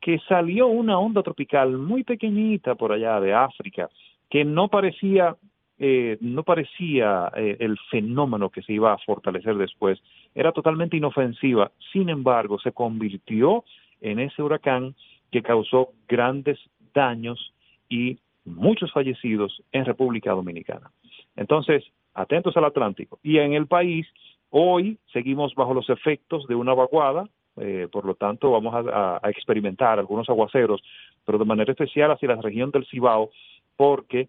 [0.00, 3.88] que salió una onda tropical muy pequeñita por allá de África,
[4.28, 5.36] que no parecía,
[5.78, 9.98] eh, no parecía eh, el fenómeno que se iba a fortalecer después,
[10.34, 13.64] era totalmente inofensiva, sin embargo, se convirtió
[14.00, 14.94] en ese huracán
[15.30, 16.58] que causó grandes
[16.94, 17.52] daños
[17.88, 20.90] y muchos fallecidos en República Dominicana.
[21.40, 23.18] Entonces, atentos al Atlántico.
[23.22, 24.06] Y en el país,
[24.50, 27.24] hoy seguimos bajo los efectos de una vaguada,
[27.56, 30.82] eh, por lo tanto vamos a, a, experimentar algunos aguaceros,
[31.24, 33.30] pero de manera especial hacia la región del Cibao,
[33.74, 34.28] porque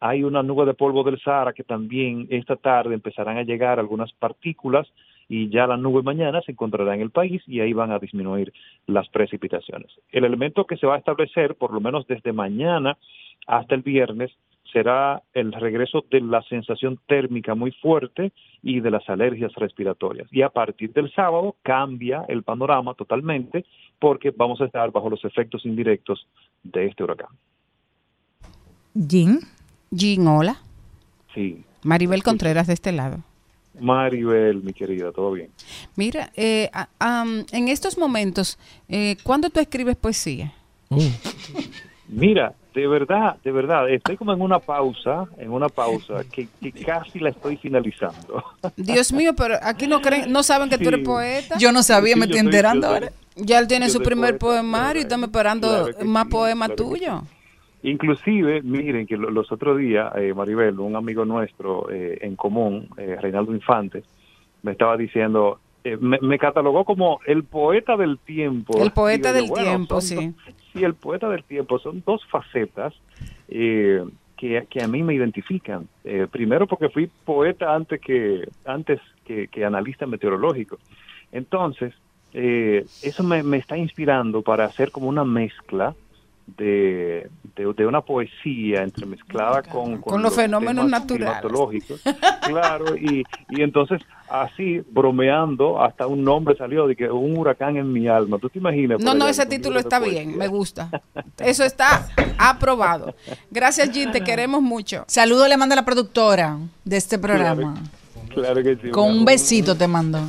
[0.00, 4.12] hay una nube de polvo del Sahara que también esta tarde empezarán a llegar algunas
[4.12, 4.86] partículas
[5.28, 8.52] y ya la nube mañana se encontrará en el país y ahí van a disminuir
[8.86, 9.90] las precipitaciones.
[10.10, 12.98] El elemento que se va a establecer, por lo menos desde mañana
[13.46, 14.30] hasta el viernes,
[14.72, 18.32] será el regreso de la sensación térmica muy fuerte
[18.62, 20.28] y de las alergias respiratorias.
[20.30, 23.64] Y a partir del sábado cambia el panorama totalmente
[23.98, 26.26] porque vamos a estar bajo los efectos indirectos
[26.62, 27.30] de este huracán.
[28.94, 29.40] Jim.
[29.94, 30.56] Jim, hola.
[31.34, 31.64] Sí.
[31.82, 33.18] Maribel Contreras de este lado.
[33.80, 35.50] Maribel, mi querida, todo bien.
[35.96, 36.68] Mira, eh,
[37.00, 38.58] um, en estos momentos,
[38.88, 40.52] eh, ¿cuándo tú escribes poesía?
[40.90, 41.00] Uh.
[42.08, 46.70] Mira, de verdad, de verdad, estoy como en una pausa, en una pausa que, que
[46.70, 48.44] casi la estoy finalizando.
[48.76, 50.84] Dios mío, pero aquí no creen, no saben que sí.
[50.84, 51.56] tú eres poeta.
[51.58, 53.10] Yo no sabía, sí, me estoy enterando ahora.
[53.34, 56.90] Ya él tiene su primer poeta, poemario y estamos esperando claro más sí, poemas claro
[56.90, 57.22] tuyos.
[57.82, 63.16] Inclusive, miren que los otros días, eh, Maribel, un amigo nuestro eh, en común, eh,
[63.20, 64.04] Reinaldo Infante,
[64.62, 68.82] me estaba diciendo, eh, me, me, catalogó como el poeta del tiempo.
[68.82, 70.34] El poeta del yo, bueno, tiempo, sí.
[70.72, 71.78] Sí, el poeta del tiempo.
[71.78, 72.94] Son dos facetas
[73.48, 74.04] que,
[74.36, 75.88] que, a mí me identifican.
[76.30, 80.78] primero porque fui poeta antes que, antes que, que analista meteorológico.
[81.32, 81.94] Entonces,
[82.32, 85.94] eso me, me está inspirando para hacer como una mezcla
[86.56, 91.42] de, de, de, una poesía entremezclada con, con, con los, los, fenómenos naturales.
[92.42, 97.92] claro, y, y entonces así, bromeando, hasta un nombre salió de que un huracán en
[97.92, 98.38] mi alma.
[98.38, 99.00] ¿Tú te imaginas?
[99.00, 100.90] No, no, ese título está bien, me gusta.
[101.38, 102.08] Eso está
[102.38, 103.14] aprobado.
[103.50, 105.04] Gracias, Jim, te queremos mucho.
[105.06, 107.74] Saludo le manda la productora de este programa.
[107.74, 107.97] Claro.
[108.40, 108.90] Claro que sí.
[108.90, 110.20] Con un besito te mando.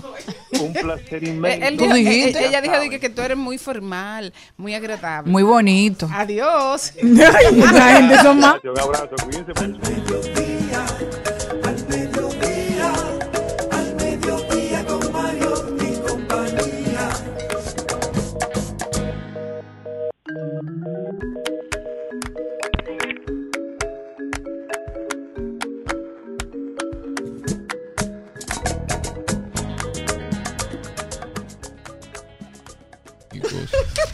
[0.60, 1.68] Un placer inmenso.
[1.68, 5.32] Él dijo, ella, ella dijo que, que, tú eres muy formal, muy agradable.
[5.32, 6.10] Muy bonito.
[6.12, 6.94] Adiós.
[7.02, 8.58] La gente son más.
[8.64, 9.52] Un abrazo, cuídense.
[9.56, 10.86] Al mediodía,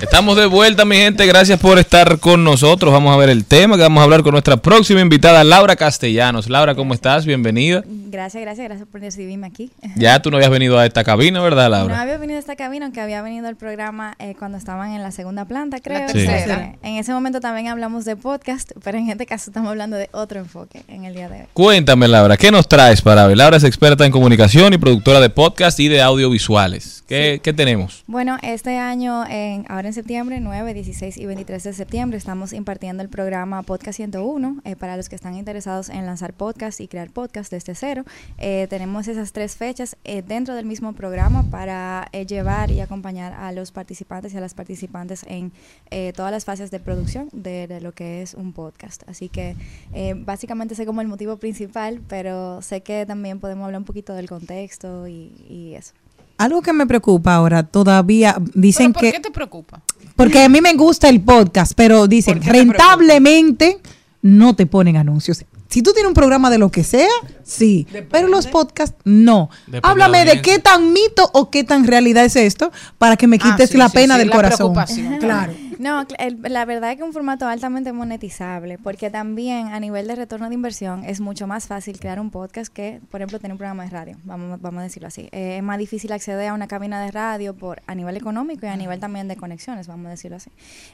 [0.02, 1.26] Estamos de vuelta, mi gente.
[1.26, 2.92] Gracias por estar con nosotros.
[2.92, 6.50] Vamos a ver el tema que vamos a hablar con nuestra próxima invitada, Laura Castellanos.
[6.50, 7.26] Laura, ¿cómo estás?
[7.26, 7.84] Bienvenida.
[8.16, 9.72] Gracias, gracias, gracias por recibirme aquí.
[9.98, 12.02] Ya tú no habías venido a esta cabina, ¿verdad, No Laura?
[12.02, 15.12] había venido a esta cabina, aunque había venido al programa eh, cuando estaban en la
[15.12, 16.08] segunda planta, creo.
[16.10, 16.26] Sí.
[16.26, 16.76] tercera.
[16.82, 20.40] En ese momento también hablamos de podcast, pero en este caso estamos hablando de otro
[20.40, 21.48] enfoque en el día de hoy.
[21.54, 23.36] Cuéntame, Laura, ¿qué nos traes para hoy?
[23.36, 27.04] Laura es experta en comunicación y productora de podcast y de audiovisuales.
[27.08, 28.04] ¿Qué, ¿qué tenemos?
[28.08, 33.04] Bueno, este año, en, ahora en septiembre, 9, 16 y 23 de septiembre, estamos impartiendo
[33.04, 37.10] el programa Podcast 101 eh, para los que están interesados en lanzar podcast y crear
[37.10, 38.05] podcast desde cero.
[38.38, 43.34] Eh, tenemos esas tres fechas eh, dentro del mismo programa para eh, llevar y acompañar
[43.34, 45.52] a los participantes y a las participantes en
[45.92, 49.04] eh, todas las fases de producción de, de lo que es un podcast.
[49.08, 49.56] Así que
[49.94, 54.14] eh, básicamente sé como el motivo principal, pero sé que también podemos hablar un poquito
[54.14, 55.94] del contexto y, y eso.
[56.38, 59.14] Algo que me preocupa ahora, todavía dicen ¿Por que...
[59.14, 59.82] qué te preocupa?
[60.18, 63.80] Porque a mí me gusta el podcast, pero dicen, rentablemente
[64.22, 65.46] no te ponen anuncios.
[65.76, 67.10] Si tú tienes un programa de lo que sea,
[67.44, 69.50] sí, pero los podcasts no.
[69.68, 73.36] Depende Háblame de qué tan mito o qué tan realidad es esto para que me
[73.42, 74.74] Ah, quites sí, la sí, pena sí, del la corazón.
[75.20, 75.52] Claro.
[75.78, 80.08] No, el- la verdad es que es un formato altamente monetizable, porque también a nivel
[80.08, 83.52] de retorno de inversión es mucho más fácil crear un podcast que, por ejemplo, tener
[83.54, 85.28] un programa de radio, vamos, vamos a decirlo así.
[85.32, 88.70] Eh, es más difícil acceder a una cabina de radio por a nivel económico y
[88.70, 90.50] a nivel también de conexiones, vamos a decirlo así.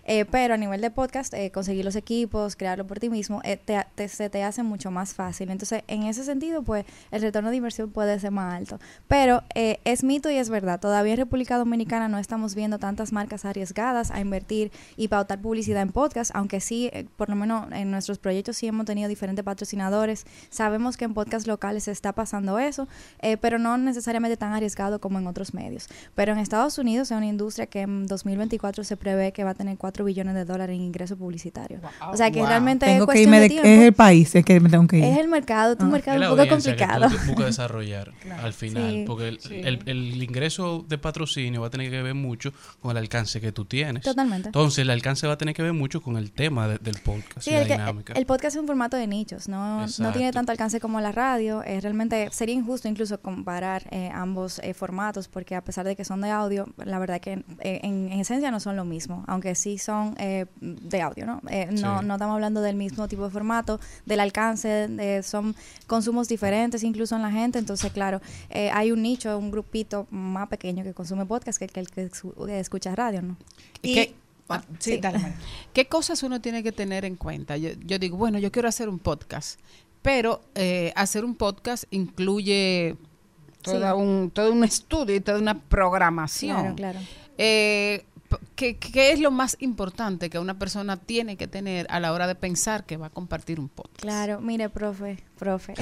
[0.05, 3.57] Eh, pero a nivel de podcast, eh, conseguir los equipos, crearlo por ti mismo, eh,
[3.57, 5.51] te, te- se te hace mucho más fácil.
[5.51, 8.79] Entonces, en ese sentido, pues el retorno de inversión puede ser más alto.
[9.07, 13.11] Pero eh, es mito y es verdad, todavía en República Dominicana no estamos viendo tantas
[13.11, 17.71] marcas arriesgadas a invertir y pautar publicidad en podcast, aunque sí, eh, por lo menos
[17.71, 20.25] en nuestros proyectos sí hemos tenido diferentes patrocinadores.
[20.49, 22.87] Sabemos que en podcast locales se está pasando eso,
[23.21, 25.87] eh, pero no necesariamente tan arriesgado como en otros medios.
[26.15, 29.55] Pero en Estados Unidos es una industria que en 2024 se prevé que va a
[29.55, 31.81] tener 4 billones de dólares en ingresos publicitarios.
[32.11, 32.47] O sea que Wow.
[32.47, 33.67] realmente Tengo es que irme de de, tiempo.
[33.67, 35.03] es el país, es que me tengo que ir.
[35.03, 37.09] Es el mercado, es un mercado Es un poco que complicado.
[37.27, 38.11] buscas desarrollar
[38.41, 39.03] al final, Sí.
[39.07, 39.61] porque el, Sí.
[39.63, 43.51] el- el ingreso de patrocinio va a tener que ver mucho con el alcance que
[43.51, 44.03] tú tienes.
[44.03, 44.49] Totalmente.
[44.61, 47.41] Entonces, el alcance va a tener que ver mucho con el tema de- del podcast
[47.41, 48.13] Sí, y la que- dinámica.
[48.13, 51.63] el podcast es un formato de nichos, no, no tiene tanto alcance como la radio.
[51.63, 56.03] eh, realmente sería injusto incluso comparar eh, ambos eh, formatos porque a pesar de que
[56.05, 59.55] son de audio, la verdad que eh, en, en esencia no son lo mismo, aunque
[59.55, 61.41] sí son eh, de audio, ¿no?
[61.49, 62.05] Eh, no, Sí.
[62.05, 65.55] no estamos hablando del mismo tipo de formato, del alcance, de- son
[65.87, 70.47] consumos diferentes incluso en la gente, entonces claro, eh, hay un nicho, un grupito más
[70.47, 72.09] pequeño que consume podcast que el que
[72.59, 73.37] escucha radio, ¿no?
[73.81, 74.15] ¿Y qué,
[74.53, 75.37] Ah, sí, dale, María.
[75.73, 77.57] ¿Qué cosas uno tiene que tener en cuenta?
[77.57, 79.59] Yo, yo digo, bueno, yo quiero hacer un podcast,
[80.01, 82.95] pero eh, hacer un podcast incluye
[83.61, 83.97] toda Sí.
[84.01, 86.75] un, todo un estudio y toda una programación.
[86.75, 86.99] Claro, claro.
[87.37, 91.99] Eh, p- ¿qué, qué es lo más importante que una persona tiene que tener a
[91.99, 94.01] la hora de pensar que va a compartir un podcast?
[94.01, 95.73] Claro, mire, profe, profe.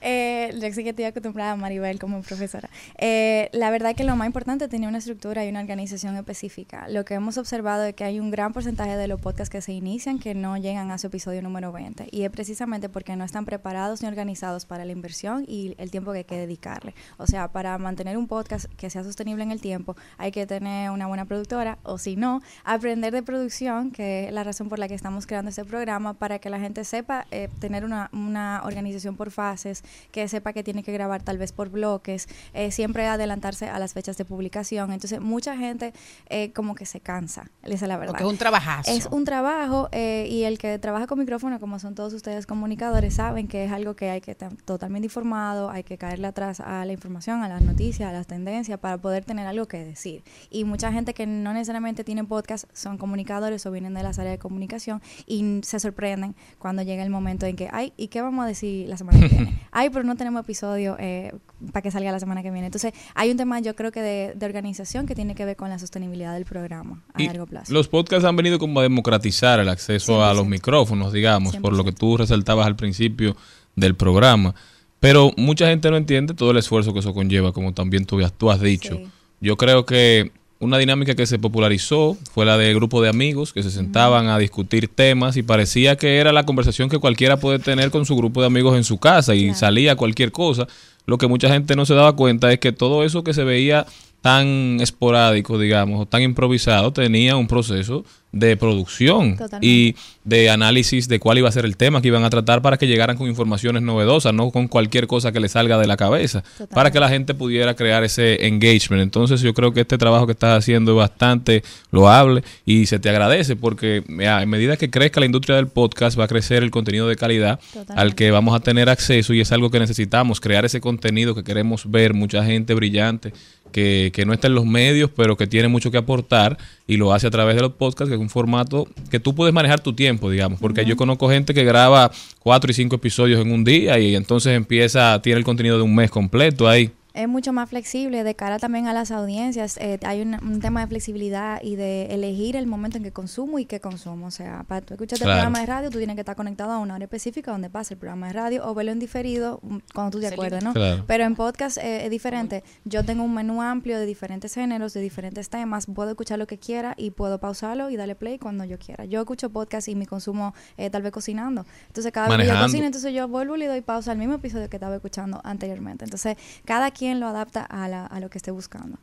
[0.00, 2.68] eh, yo sé que estoy acostumbrada a Maribel como profesora.
[2.98, 6.88] Eh, la verdad que lo más importante es tener una estructura y una organización específica.
[6.88, 9.72] Lo que hemos observado es que hay un gran porcentaje de los podcasts que se
[9.72, 12.08] inician que no llegan a su episodio número 20.
[12.10, 16.10] Y es precisamente porque no están preparados ni organizados para la inversión y el tiempo
[16.10, 16.96] que hay que dedicarle.
[17.16, 20.90] O sea, para mantener un podcast que sea sostenible en el tiempo, hay que tener
[20.90, 24.88] una buena productora o si no, aprender de producción, que es la razón por la
[24.88, 29.14] que estamos creando este programa, para que la gente sepa eh, tener una, una organización
[29.14, 33.68] por fases, que sepa que tiene que grabar tal vez por bloques, eh, siempre adelantarse
[33.68, 34.90] a las fechas de publicación.
[34.90, 35.92] Entonces, mucha gente
[36.30, 38.12] eh, como que se cansa, esa es la verdad.
[38.12, 38.90] Porque es un trabajazo.
[38.90, 43.48] Es un trabajo y el que trabaja con micrófono, como son todos ustedes comunicadores, saben
[43.48, 46.92] que es algo que hay que estar totalmente informado, hay que caerle atrás a la
[46.92, 50.22] información, a las noticias, a las tendencias para poder tener algo que decir.
[50.50, 54.34] Y mucha gente que no necesariamente tiene podcast son comunicadores o vienen de las áreas
[54.34, 58.44] de comunicación y se sorprenden cuando llega el momento en que, ay, ¿y qué vamos
[58.44, 59.58] a decir la semana que viene?
[59.72, 61.32] Ay, pero no tenemos episodio eh,
[61.72, 62.66] para que salga la semana que viene.
[62.66, 65.68] Entonces, hay un tema, yo creo que de, de organización que tiene que ver con
[65.68, 67.72] la sostenibilidad del programa a Y largo plazo.
[67.72, 71.84] Los podcasts han venido como a democratizar el acceso a los micrófonos, digamos, por lo
[71.84, 73.36] que tú resaltabas al principio
[73.74, 74.54] del programa.
[75.00, 78.50] Pero mucha gente no entiende todo el esfuerzo que eso conlleva, como también tú, tú
[78.50, 79.00] has dicho.
[79.40, 83.62] Yo creo que una dinámica que se popularizó fue la del grupo de amigos que
[83.62, 87.90] se sentaban a discutir temas y parecía que era la conversación que cualquiera puede tener
[87.90, 90.66] con su grupo de amigos en su casa y salía cualquier cosa.
[91.04, 93.86] Lo que mucha gente no se daba cuenta es que todo eso que se veía
[94.26, 99.66] tan esporádico, digamos, o tan improvisado, tenía un proceso de producción Totalmente.
[99.66, 99.94] y
[100.24, 102.88] de análisis de cuál iba a ser el tema que iban a tratar para que
[102.88, 106.90] llegaran con informaciones novedosas, no con cualquier cosa que le salga de la cabeza, para
[106.90, 109.00] que la gente pudiera crear ese engagement.
[109.00, 111.62] Entonces yo creo que este trabajo que estás haciendo es bastante
[111.92, 116.24] loable y se te agradece porque a medida que crezca la industria del podcast va
[116.24, 117.60] a crecer el contenido de calidad
[117.94, 121.44] al que vamos a tener acceso y es algo que necesitamos, crear ese contenido que
[121.44, 123.32] queremos ver, mucha gente brillante
[123.72, 127.12] que, que no está en los medios, pero que tiene mucho que aportar y lo
[127.12, 129.92] hace a través de los podcasts, que es un formato que tú puedes manejar tu
[129.92, 132.10] tiempo, digamos, porque yo conozco gente que graba
[132.40, 135.94] cuatro y cinco episodios en un día y entonces empieza, tiene el contenido de un
[135.94, 136.90] mes completo ahí.
[137.16, 139.76] Es mucho más flexible de cara también a las audiencias.
[139.78, 143.58] Eh, hay un, un tema de flexibilidad y de elegir el momento en que consumo
[143.58, 144.26] y qué consumo.
[144.26, 145.36] O sea, para tú escuchar el Claro.
[145.40, 147.98] programa de radio, tú tienes que estar conectado a una hora específica donde pasa el
[147.98, 150.72] programa de radio o verlo en diferido mm, cuando tú te acuerdes, ¿no?
[150.74, 151.04] Claro.
[151.06, 152.62] Pero en podcast eh, es diferente.
[152.84, 155.86] Yo tengo un menú amplio de diferentes géneros, de diferentes temas.
[155.86, 159.04] Puedo escuchar lo que quiera y puedo pausarlo y darle play cuando yo quiera.
[159.06, 161.64] Yo escucho podcast y mi consumo eh, tal vez cocinando.
[161.86, 164.34] Entonces, cada vez que yo cocino, entonces yo vuelvo y le doy pausa al mismo
[164.34, 166.04] episodio que estaba escuchando anteriormente.
[166.04, 168.98] Entonces, cada quien lo adapta a, la- a lo que esté buscando.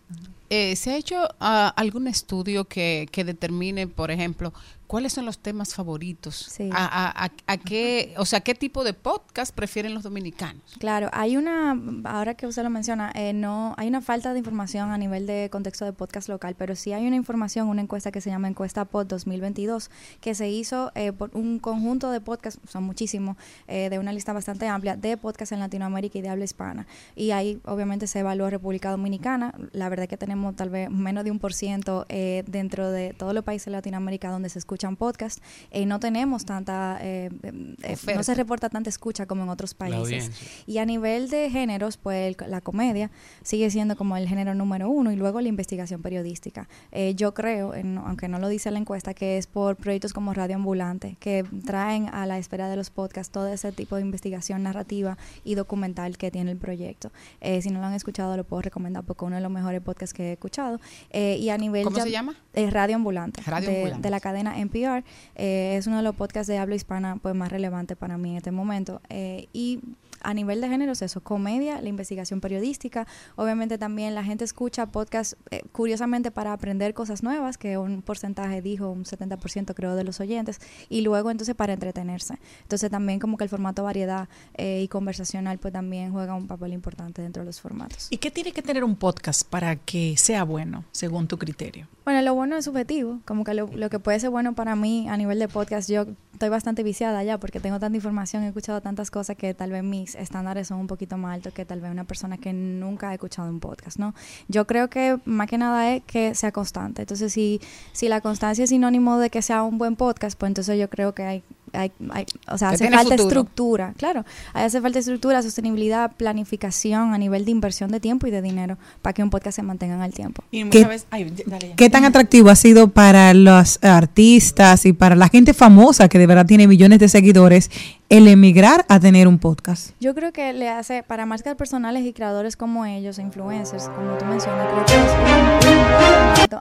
[0.55, 4.53] Eh, ¿Se ha hecho ah, algún estudio que, que determine, por ejemplo,
[4.85, 6.47] cuáles son los temas favoritos?
[6.71, 10.61] A, a- a- a qué, o sea, ¿qué tipo de podcast prefieren los dominicanos?
[10.77, 14.91] Claro, hay una, ahora que usted lo menciona, eh, no, hay una falta de información
[14.91, 18.21] a nivel de contexto de podcast local, pero sí hay una información, una encuesta que
[18.21, 19.89] se llama Encuesta Pod 2022,
[20.21, 24.34] que se hizo eh, por un conjunto de podcasts, son muchísimos, eh, de una lista
[24.34, 26.85] bastante amplia de podcasts en Latinoamérica y de habla hispana.
[27.15, 31.32] Y ahí obviamente se evaluó República Dominicana, la verdad que tenemos tal vez menos de
[31.32, 35.41] un por ciento eh, dentro de todos los países de Latinoamérica donde se escuchan podcasts,
[35.72, 39.74] y no tenemos tanta, eh, eh, eh, no se reporta tanta escucha como en otros
[39.74, 40.30] países.
[40.68, 43.10] Y a nivel de géneros, pues el- la comedia
[43.44, 46.68] sigue siendo como el género número uno y luego la investigación periodística.
[46.91, 50.34] Eh, yo creo, en- aunque no lo dice la encuesta, que es por proyectos como
[50.34, 54.64] Radio Ambulante, que traen a la espera de los podcasts todo ese tipo de investigación
[54.64, 57.11] narrativa y documental que tiene el proyecto.
[57.40, 60.14] Eh, si no lo han escuchado, lo puedo recomendar porque uno de los mejores podcasts
[60.14, 60.80] que he escuchado.
[61.11, 62.35] Eh, y a nivel ¿Cómo ya- se llama?
[62.53, 64.01] eh, Radio Ambulante, Radio de, Ambulante.
[64.01, 65.03] de la cadena NPR.
[65.35, 68.38] Eh, es uno de los podcasts de habla hispana pues más relevante para mí en
[68.38, 69.01] este momento.
[69.10, 69.80] Eh, y
[70.23, 73.07] a nivel de géneros, eso, comedia, la investigación periodística.
[73.35, 78.61] Obviamente también la gente escucha podcasts, eh, curiosamente, para aprender cosas nuevas, que un porcentaje
[78.61, 80.59] dijo, un 70% creo de los oyentes,
[80.89, 82.39] y luego entonces para entretenerse.
[82.63, 86.73] Entonces también como que el formato variedad eh, y conversacional pues también juega un papel
[86.73, 88.07] importante dentro de los formatos.
[88.09, 91.87] ¿Y qué tiene que tener un podcast para que sea bueno, según tu criterio?
[92.05, 95.07] Bueno, lo bueno es subjetivo, como que lo, lo que puede ser bueno para mí
[95.09, 98.81] a nivel de podcast, yo estoy bastante viciada ya porque tengo tanta información, he escuchado
[98.81, 101.91] tantas cosas que tal vez mis estándares son un poquito más altos que tal vez
[101.91, 104.14] una persona que nunca ha escuchado un podcast, ¿no?
[104.48, 107.02] Yo creo que más que nada es que sea constante.
[107.03, 107.60] Entonces, si,
[107.91, 111.14] si la constancia es sinónimo de que sea un buen podcast, pues entonces yo creo
[111.14, 113.23] que hay, hay, hay- o sea, hace falta futuro.
[113.23, 118.41] estructura, claro, hace falta estructura, sostenibilidad, planificación a nivel de inversión de tiempo y de
[118.41, 120.44] dinero para que un podcast se mantenga en el tiempo.
[120.52, 121.07] Y ¿Qué- muchas veces...
[121.11, 121.76] Ay, dale ya.
[121.76, 126.27] ¿Qué tan atractivo ha sido para los artistas y para la gente famosa que de
[126.27, 127.72] verdad tiene millones de seguidores
[128.09, 129.91] el emigrar a tener un podcast?
[129.99, 134.25] Yo creo que le hace, para marcas personales y creadores como ellos, influencers, como tú
[134.25, 134.67] mencionas,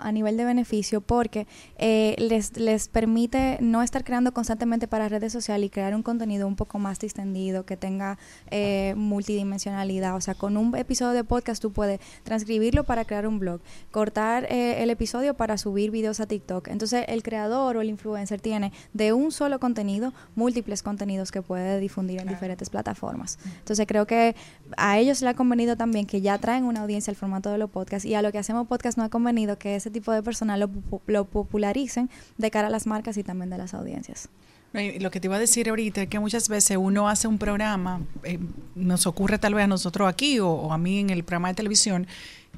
[0.01, 1.47] a nivel de beneficio porque
[1.77, 6.47] eh, les, les permite no estar creando constantemente para redes sociales y crear un contenido
[6.47, 8.19] un poco más distendido, que tenga
[8.51, 10.17] eh, multidimensionalidad.
[10.17, 13.61] O sea, con un episodio de podcast tú puedes transcribirlo para crear un blog,
[13.91, 16.69] cortar eh, el episodio para subir videos a TikTok.
[16.69, 21.81] Entonces, el creador o el influencer tiene de un solo contenido múltiples contenidos que puede
[21.81, 23.41] difundir en diferentes plataformas.
[23.59, 24.37] Entonces, creo que
[24.77, 27.71] a ellos le ha convenido también que ya traen una audiencia al formato de los
[27.71, 30.61] podcasts y a lo que hacemos podcast no ha convenido que ese tipo de personas
[30.61, 30.71] lo,
[31.09, 34.29] lo popularicen de cara a las marcas y también de las audiencias.
[34.73, 38.01] Lo que te iba a decir ahorita es que muchas veces uno hace un programa,
[38.23, 38.39] eh,
[38.75, 41.55] nos ocurre tal vez a nosotros aquí o, o a mí en el programa de
[41.55, 42.07] televisión,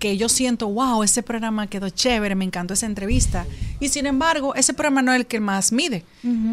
[0.04, 3.46] que yo siento, wow, ese programa quedó chévere, me encantó esa entrevista.
[3.80, 6.04] Y sin embargo, ese programa no es el que más mide.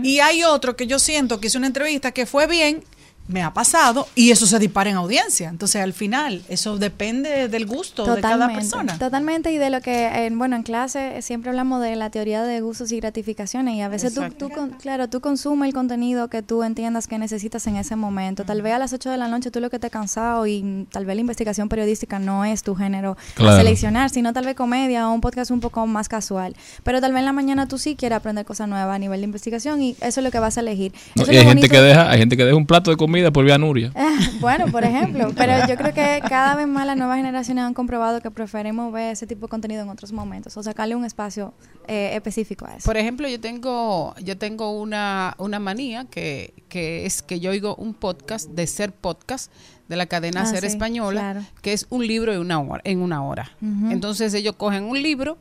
[0.03, 2.81] Y hay otro que yo siento que hizo una entrevista que fue bien,
[3.27, 5.48] me ha pasado, y eso se dispara en audiencia.
[5.49, 8.98] Entonces, al final, eso depende del gusto de cada persona.
[8.98, 12.60] Totalmente, y de lo que, en, bueno, en clase siempre hablamos de la teoría de
[12.61, 14.48] gustos y gratificaciones, y a veces tú, Exacto.
[14.49, 18.43] tú con- claro, tú consumes el contenido que tú entiendas que necesitas en ese momento.
[18.43, 21.06] Tal vez a las 8 de la noche tú lo que te cansado y tal
[21.06, 23.53] vez la investigación periodística no es tu género Claro.
[23.53, 26.56] a seleccionar, sino tal vez comedia o un podcast un poco más casual.
[26.84, 29.26] Pero tal vez en la mañana tú sí quieres aprender cosas nuevas a nivel de
[29.26, 30.91] investigación y eso es lo que vas a elegir.
[31.15, 33.31] No, y hay gente que deja, hay gente que deja un plato de comida comida
[33.31, 33.91] por vía Nuria.
[34.39, 38.21] bueno, por ejemplo, pero yo creo que cada vez más las nuevas generaciones han comprobado
[38.21, 41.53] que preferimos ver ese tipo de contenido en otros momentos o sacarle un espacio
[41.88, 42.85] eh, específico a eso.
[42.85, 47.75] Por ejemplo, yo tengo, yo tengo una, una manía que, que es que yo oigo
[47.75, 49.51] un podcast de ser podcast
[49.89, 51.41] de la cadena Ah, Ser sí, Española, claro.
[51.61, 52.81] que es un libro en una hora.
[52.85, 53.51] En una hora.
[53.89, 55.38] Entonces ellos cogen un libro,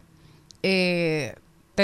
[0.64, 1.36] eh,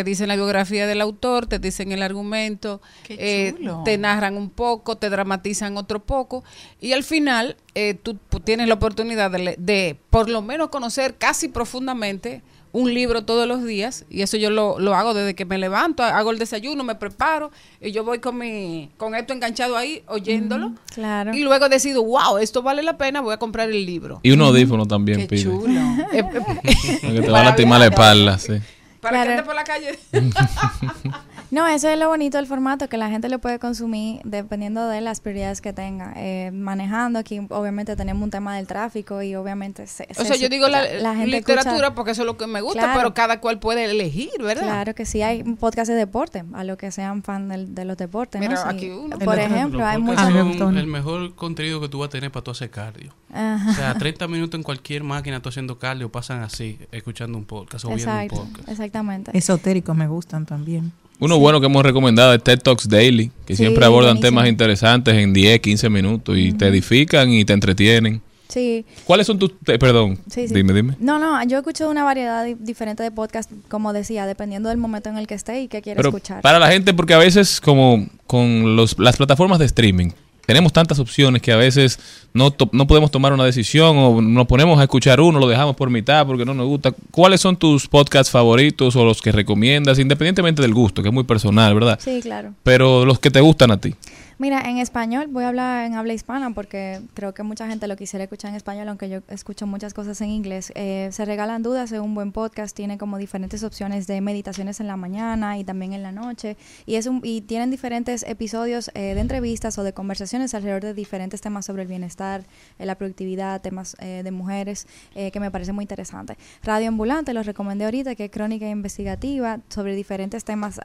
[0.05, 3.83] te dicen la biografía del autor, te dicen el argumento, eh, chulo.
[3.85, 6.45] te narran un poco, te dramatizan otro poco
[6.81, 11.15] y al final eh, tú tienes la oportunidad de, le- de por lo menos conocer
[11.17, 12.43] casi profundamente
[12.73, 16.03] un libro todos los días y eso yo lo, lo hago desde que me levanto,
[16.03, 17.51] hago el desayuno, me preparo
[17.81, 21.33] y yo voy con mi con esto enganchado ahí oyéndolo Claro.
[21.35, 24.21] y luego decido, wow, esto vale la pena, voy a comprar el libro.
[24.23, 25.43] Y un audífono también Qué pide.
[25.45, 25.81] chulo.
[26.13, 26.23] Eh,
[27.03, 28.55] Porque te va a lastimar la espalda, sí.
[29.01, 29.99] Para que ande por la calle.
[31.51, 35.01] No, eso es lo bonito del formato, que la gente lo puede consumir dependiendo de
[35.01, 36.13] las prioridades que tenga.
[36.17, 39.87] Eh, manejando aquí, obviamente tenemos un tema del tráfico y obviamente...
[39.87, 40.81] Se, O se- sea, yo digo la,
[41.15, 42.99] gente literatura escucha- porque eso es lo que me gusta, Claro.
[42.99, 44.65] pero cada cual puede elegir, ¿verdad?
[44.65, 47.85] Claro que sí, hay un podcast de deporte, a los que sean fan del- de,
[47.85, 48.49] los deportes, ¿no?
[48.49, 48.69] Mira, Sí.
[48.69, 49.19] aquí uno.
[49.19, 50.33] Por ejemplo, hay muchas...
[50.59, 53.13] Son el mejor contenido que tú vas a tener para tu hacer cardio.
[53.33, 53.71] Ajá.
[53.71, 57.85] O sea, 30 minutos en cualquier máquina tú haciendo cardio pasan así, escuchando un podcast
[57.85, 58.69] o viendo un Exacto, podcast.
[58.69, 59.31] exactamente.
[59.39, 60.93] Esotéricos me gustan también.
[61.19, 64.41] Uno bueno que hemos recomendado es TED Talks Daily, que Sí, siempre abordan buenísimo.
[64.41, 68.21] temas interesantes en 10, 15 minutos y te edifican y te entretienen.
[68.49, 68.85] Sí.
[69.05, 69.51] ¿Cuáles son tus...
[69.65, 70.55] perdón, Sí, sí.
[70.55, 70.95] dime, dime.
[71.01, 75.09] No, no, yo escucho una variedad di- diferente de podcast, como decía, dependiendo del momento
[75.11, 76.43] en el que esté y que quiera escuchar.
[76.43, 80.11] para la gente, porque a veces como con los, las plataformas de streaming,
[80.47, 81.99] tenemos tantas opciones que a veces
[82.33, 85.91] no, no podemos tomar una decisión o nos ponemos a escuchar uno, lo dejamos por
[85.91, 86.95] mitad porque no nos gusta.
[87.11, 91.25] ¿Cuáles son tus podcasts favoritos o los que recomiendas, independientemente del gusto, que es muy
[91.25, 91.99] personal, ¿verdad?
[92.03, 92.53] Sí, claro.
[92.63, 93.95] Pero los que te gustan a ti.
[94.39, 97.97] Mira, en español voy a hablar en habla hispana porque creo que mucha gente lo
[97.97, 100.73] quisiera escuchar en español, aunque yo escucho muchas cosas en inglés.
[100.75, 104.89] Eh, Se regalan dudas, es un buen podcast, tiene como diferentes opciones de meditaciones en
[104.89, 109.15] la mañana y también en la noche y es un, y tienen diferentes episodios eh,
[109.15, 112.45] de entrevistas o de conversaciones alrededor de diferentes temas sobre el bienestar,
[112.79, 116.37] eh, la productividad, temas eh, de mujeres eh, que me parece muy interesante.
[116.63, 120.79] Radio Ambulante lo recomendé ahorita, que es crónica investigativa sobre diferentes temas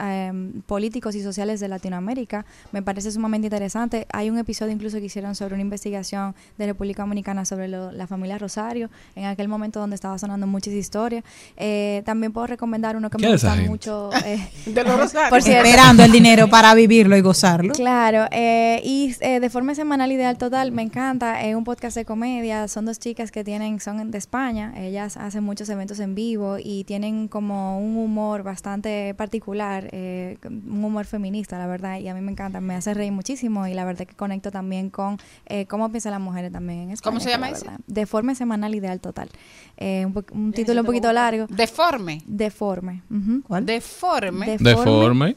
[0.67, 2.45] políticos y sociales de Latinoamérica.
[2.71, 4.07] Me parece sumamente interesante.
[4.11, 8.07] Hay un episodio incluso que hicieron sobre una investigación de República Dominicana sobre lo- la
[8.07, 11.23] familia Rosario, en aquel momento donde estaba sonando muchas historias.
[11.57, 13.69] Eh, también puedo recomendar uno que ¿Qué me gusta gente?
[13.69, 14.09] mucho.
[14.25, 15.29] eh, de los Rosarios.
[15.29, 15.67] por cierto.
[15.67, 17.73] Esperando el dinero para vivirlo y gozarlo.
[17.73, 22.05] Claro, eh, y eh, de forma semanal ideal total, me encanta, es un podcast de
[22.05, 26.57] comedia, son dos chicas que tienen, son de España, ellas hacen muchos eventos en vivo
[26.63, 32.13] y tienen como un humor bastante particular, eh, un humor feminista, la verdad, y a
[32.13, 33.30] mí me encanta, me hace reír muchísimo
[33.67, 37.11] y la verdad que conecto también con eh, cómo piensan las mujeres también en España.
[37.11, 37.65] ¿Cómo se llama la ese?
[37.65, 39.29] verdad, De forma semanal ideal total.
[39.77, 41.47] Eh, un, un título un poquito largo.
[41.49, 42.21] Deforme.
[42.25, 43.03] Deforme.
[43.09, 43.43] ujú.
[43.61, 44.57] Deforme.
[44.57, 45.35] Deforme.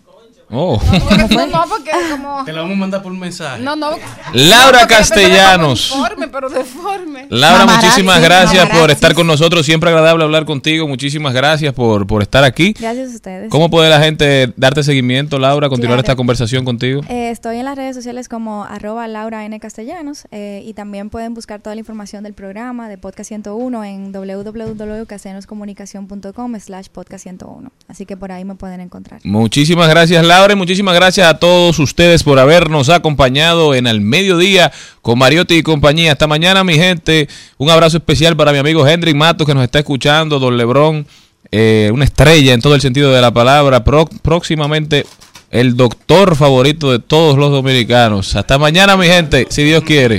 [0.50, 0.80] Oh.
[1.34, 2.44] No, no, porque como...
[2.44, 3.62] Te la vamos a mandar por un mensaje.
[3.62, 3.90] No, no.
[4.32, 5.90] Laura No, Castellanos.
[5.92, 7.26] Deforme, pero deforme.
[7.30, 9.64] Laura, Mamarazzi, muchísimas gracias por estar con nosotros.
[9.66, 10.86] Siempre agradable hablar contigo.
[10.88, 12.74] Muchísimas gracias por, por estar aquí.
[12.78, 13.50] Gracias a ustedes.
[13.50, 16.06] ¿Cómo puede la gente darte seguimiento, Laura, continuar Claro.
[16.06, 17.00] esta conversación contigo?
[17.08, 19.58] Eh, estoy en las redes sociales como arroba Laura N.
[19.60, 24.12] Castellanos eh, y también pueden buscar toda la información del programa de Podcast 101 en
[24.12, 27.70] www.castellanoscomunicación.com slash podcast 101.
[27.88, 29.20] Así que por ahí me pueden encontrar.
[29.24, 34.72] Muchísimas gracias, Laura, y muchísimas gracias a todos ustedes por habernos acompañado en el mediodía
[35.00, 36.12] con Mariotti y compañía.
[36.12, 37.28] Hasta mañana, mi gente.
[37.56, 41.06] Un abrazo especial para mi amigo Hendrik Matos que nos está escuchando, Don Lebrón,
[41.52, 43.84] eh, una estrella en todo el sentido de la palabra.
[43.84, 45.06] Próximamente
[45.52, 48.34] el doctor favorito de todos los dominicanos.
[48.34, 50.18] Hasta mañana, mi gente, si Dios quiere.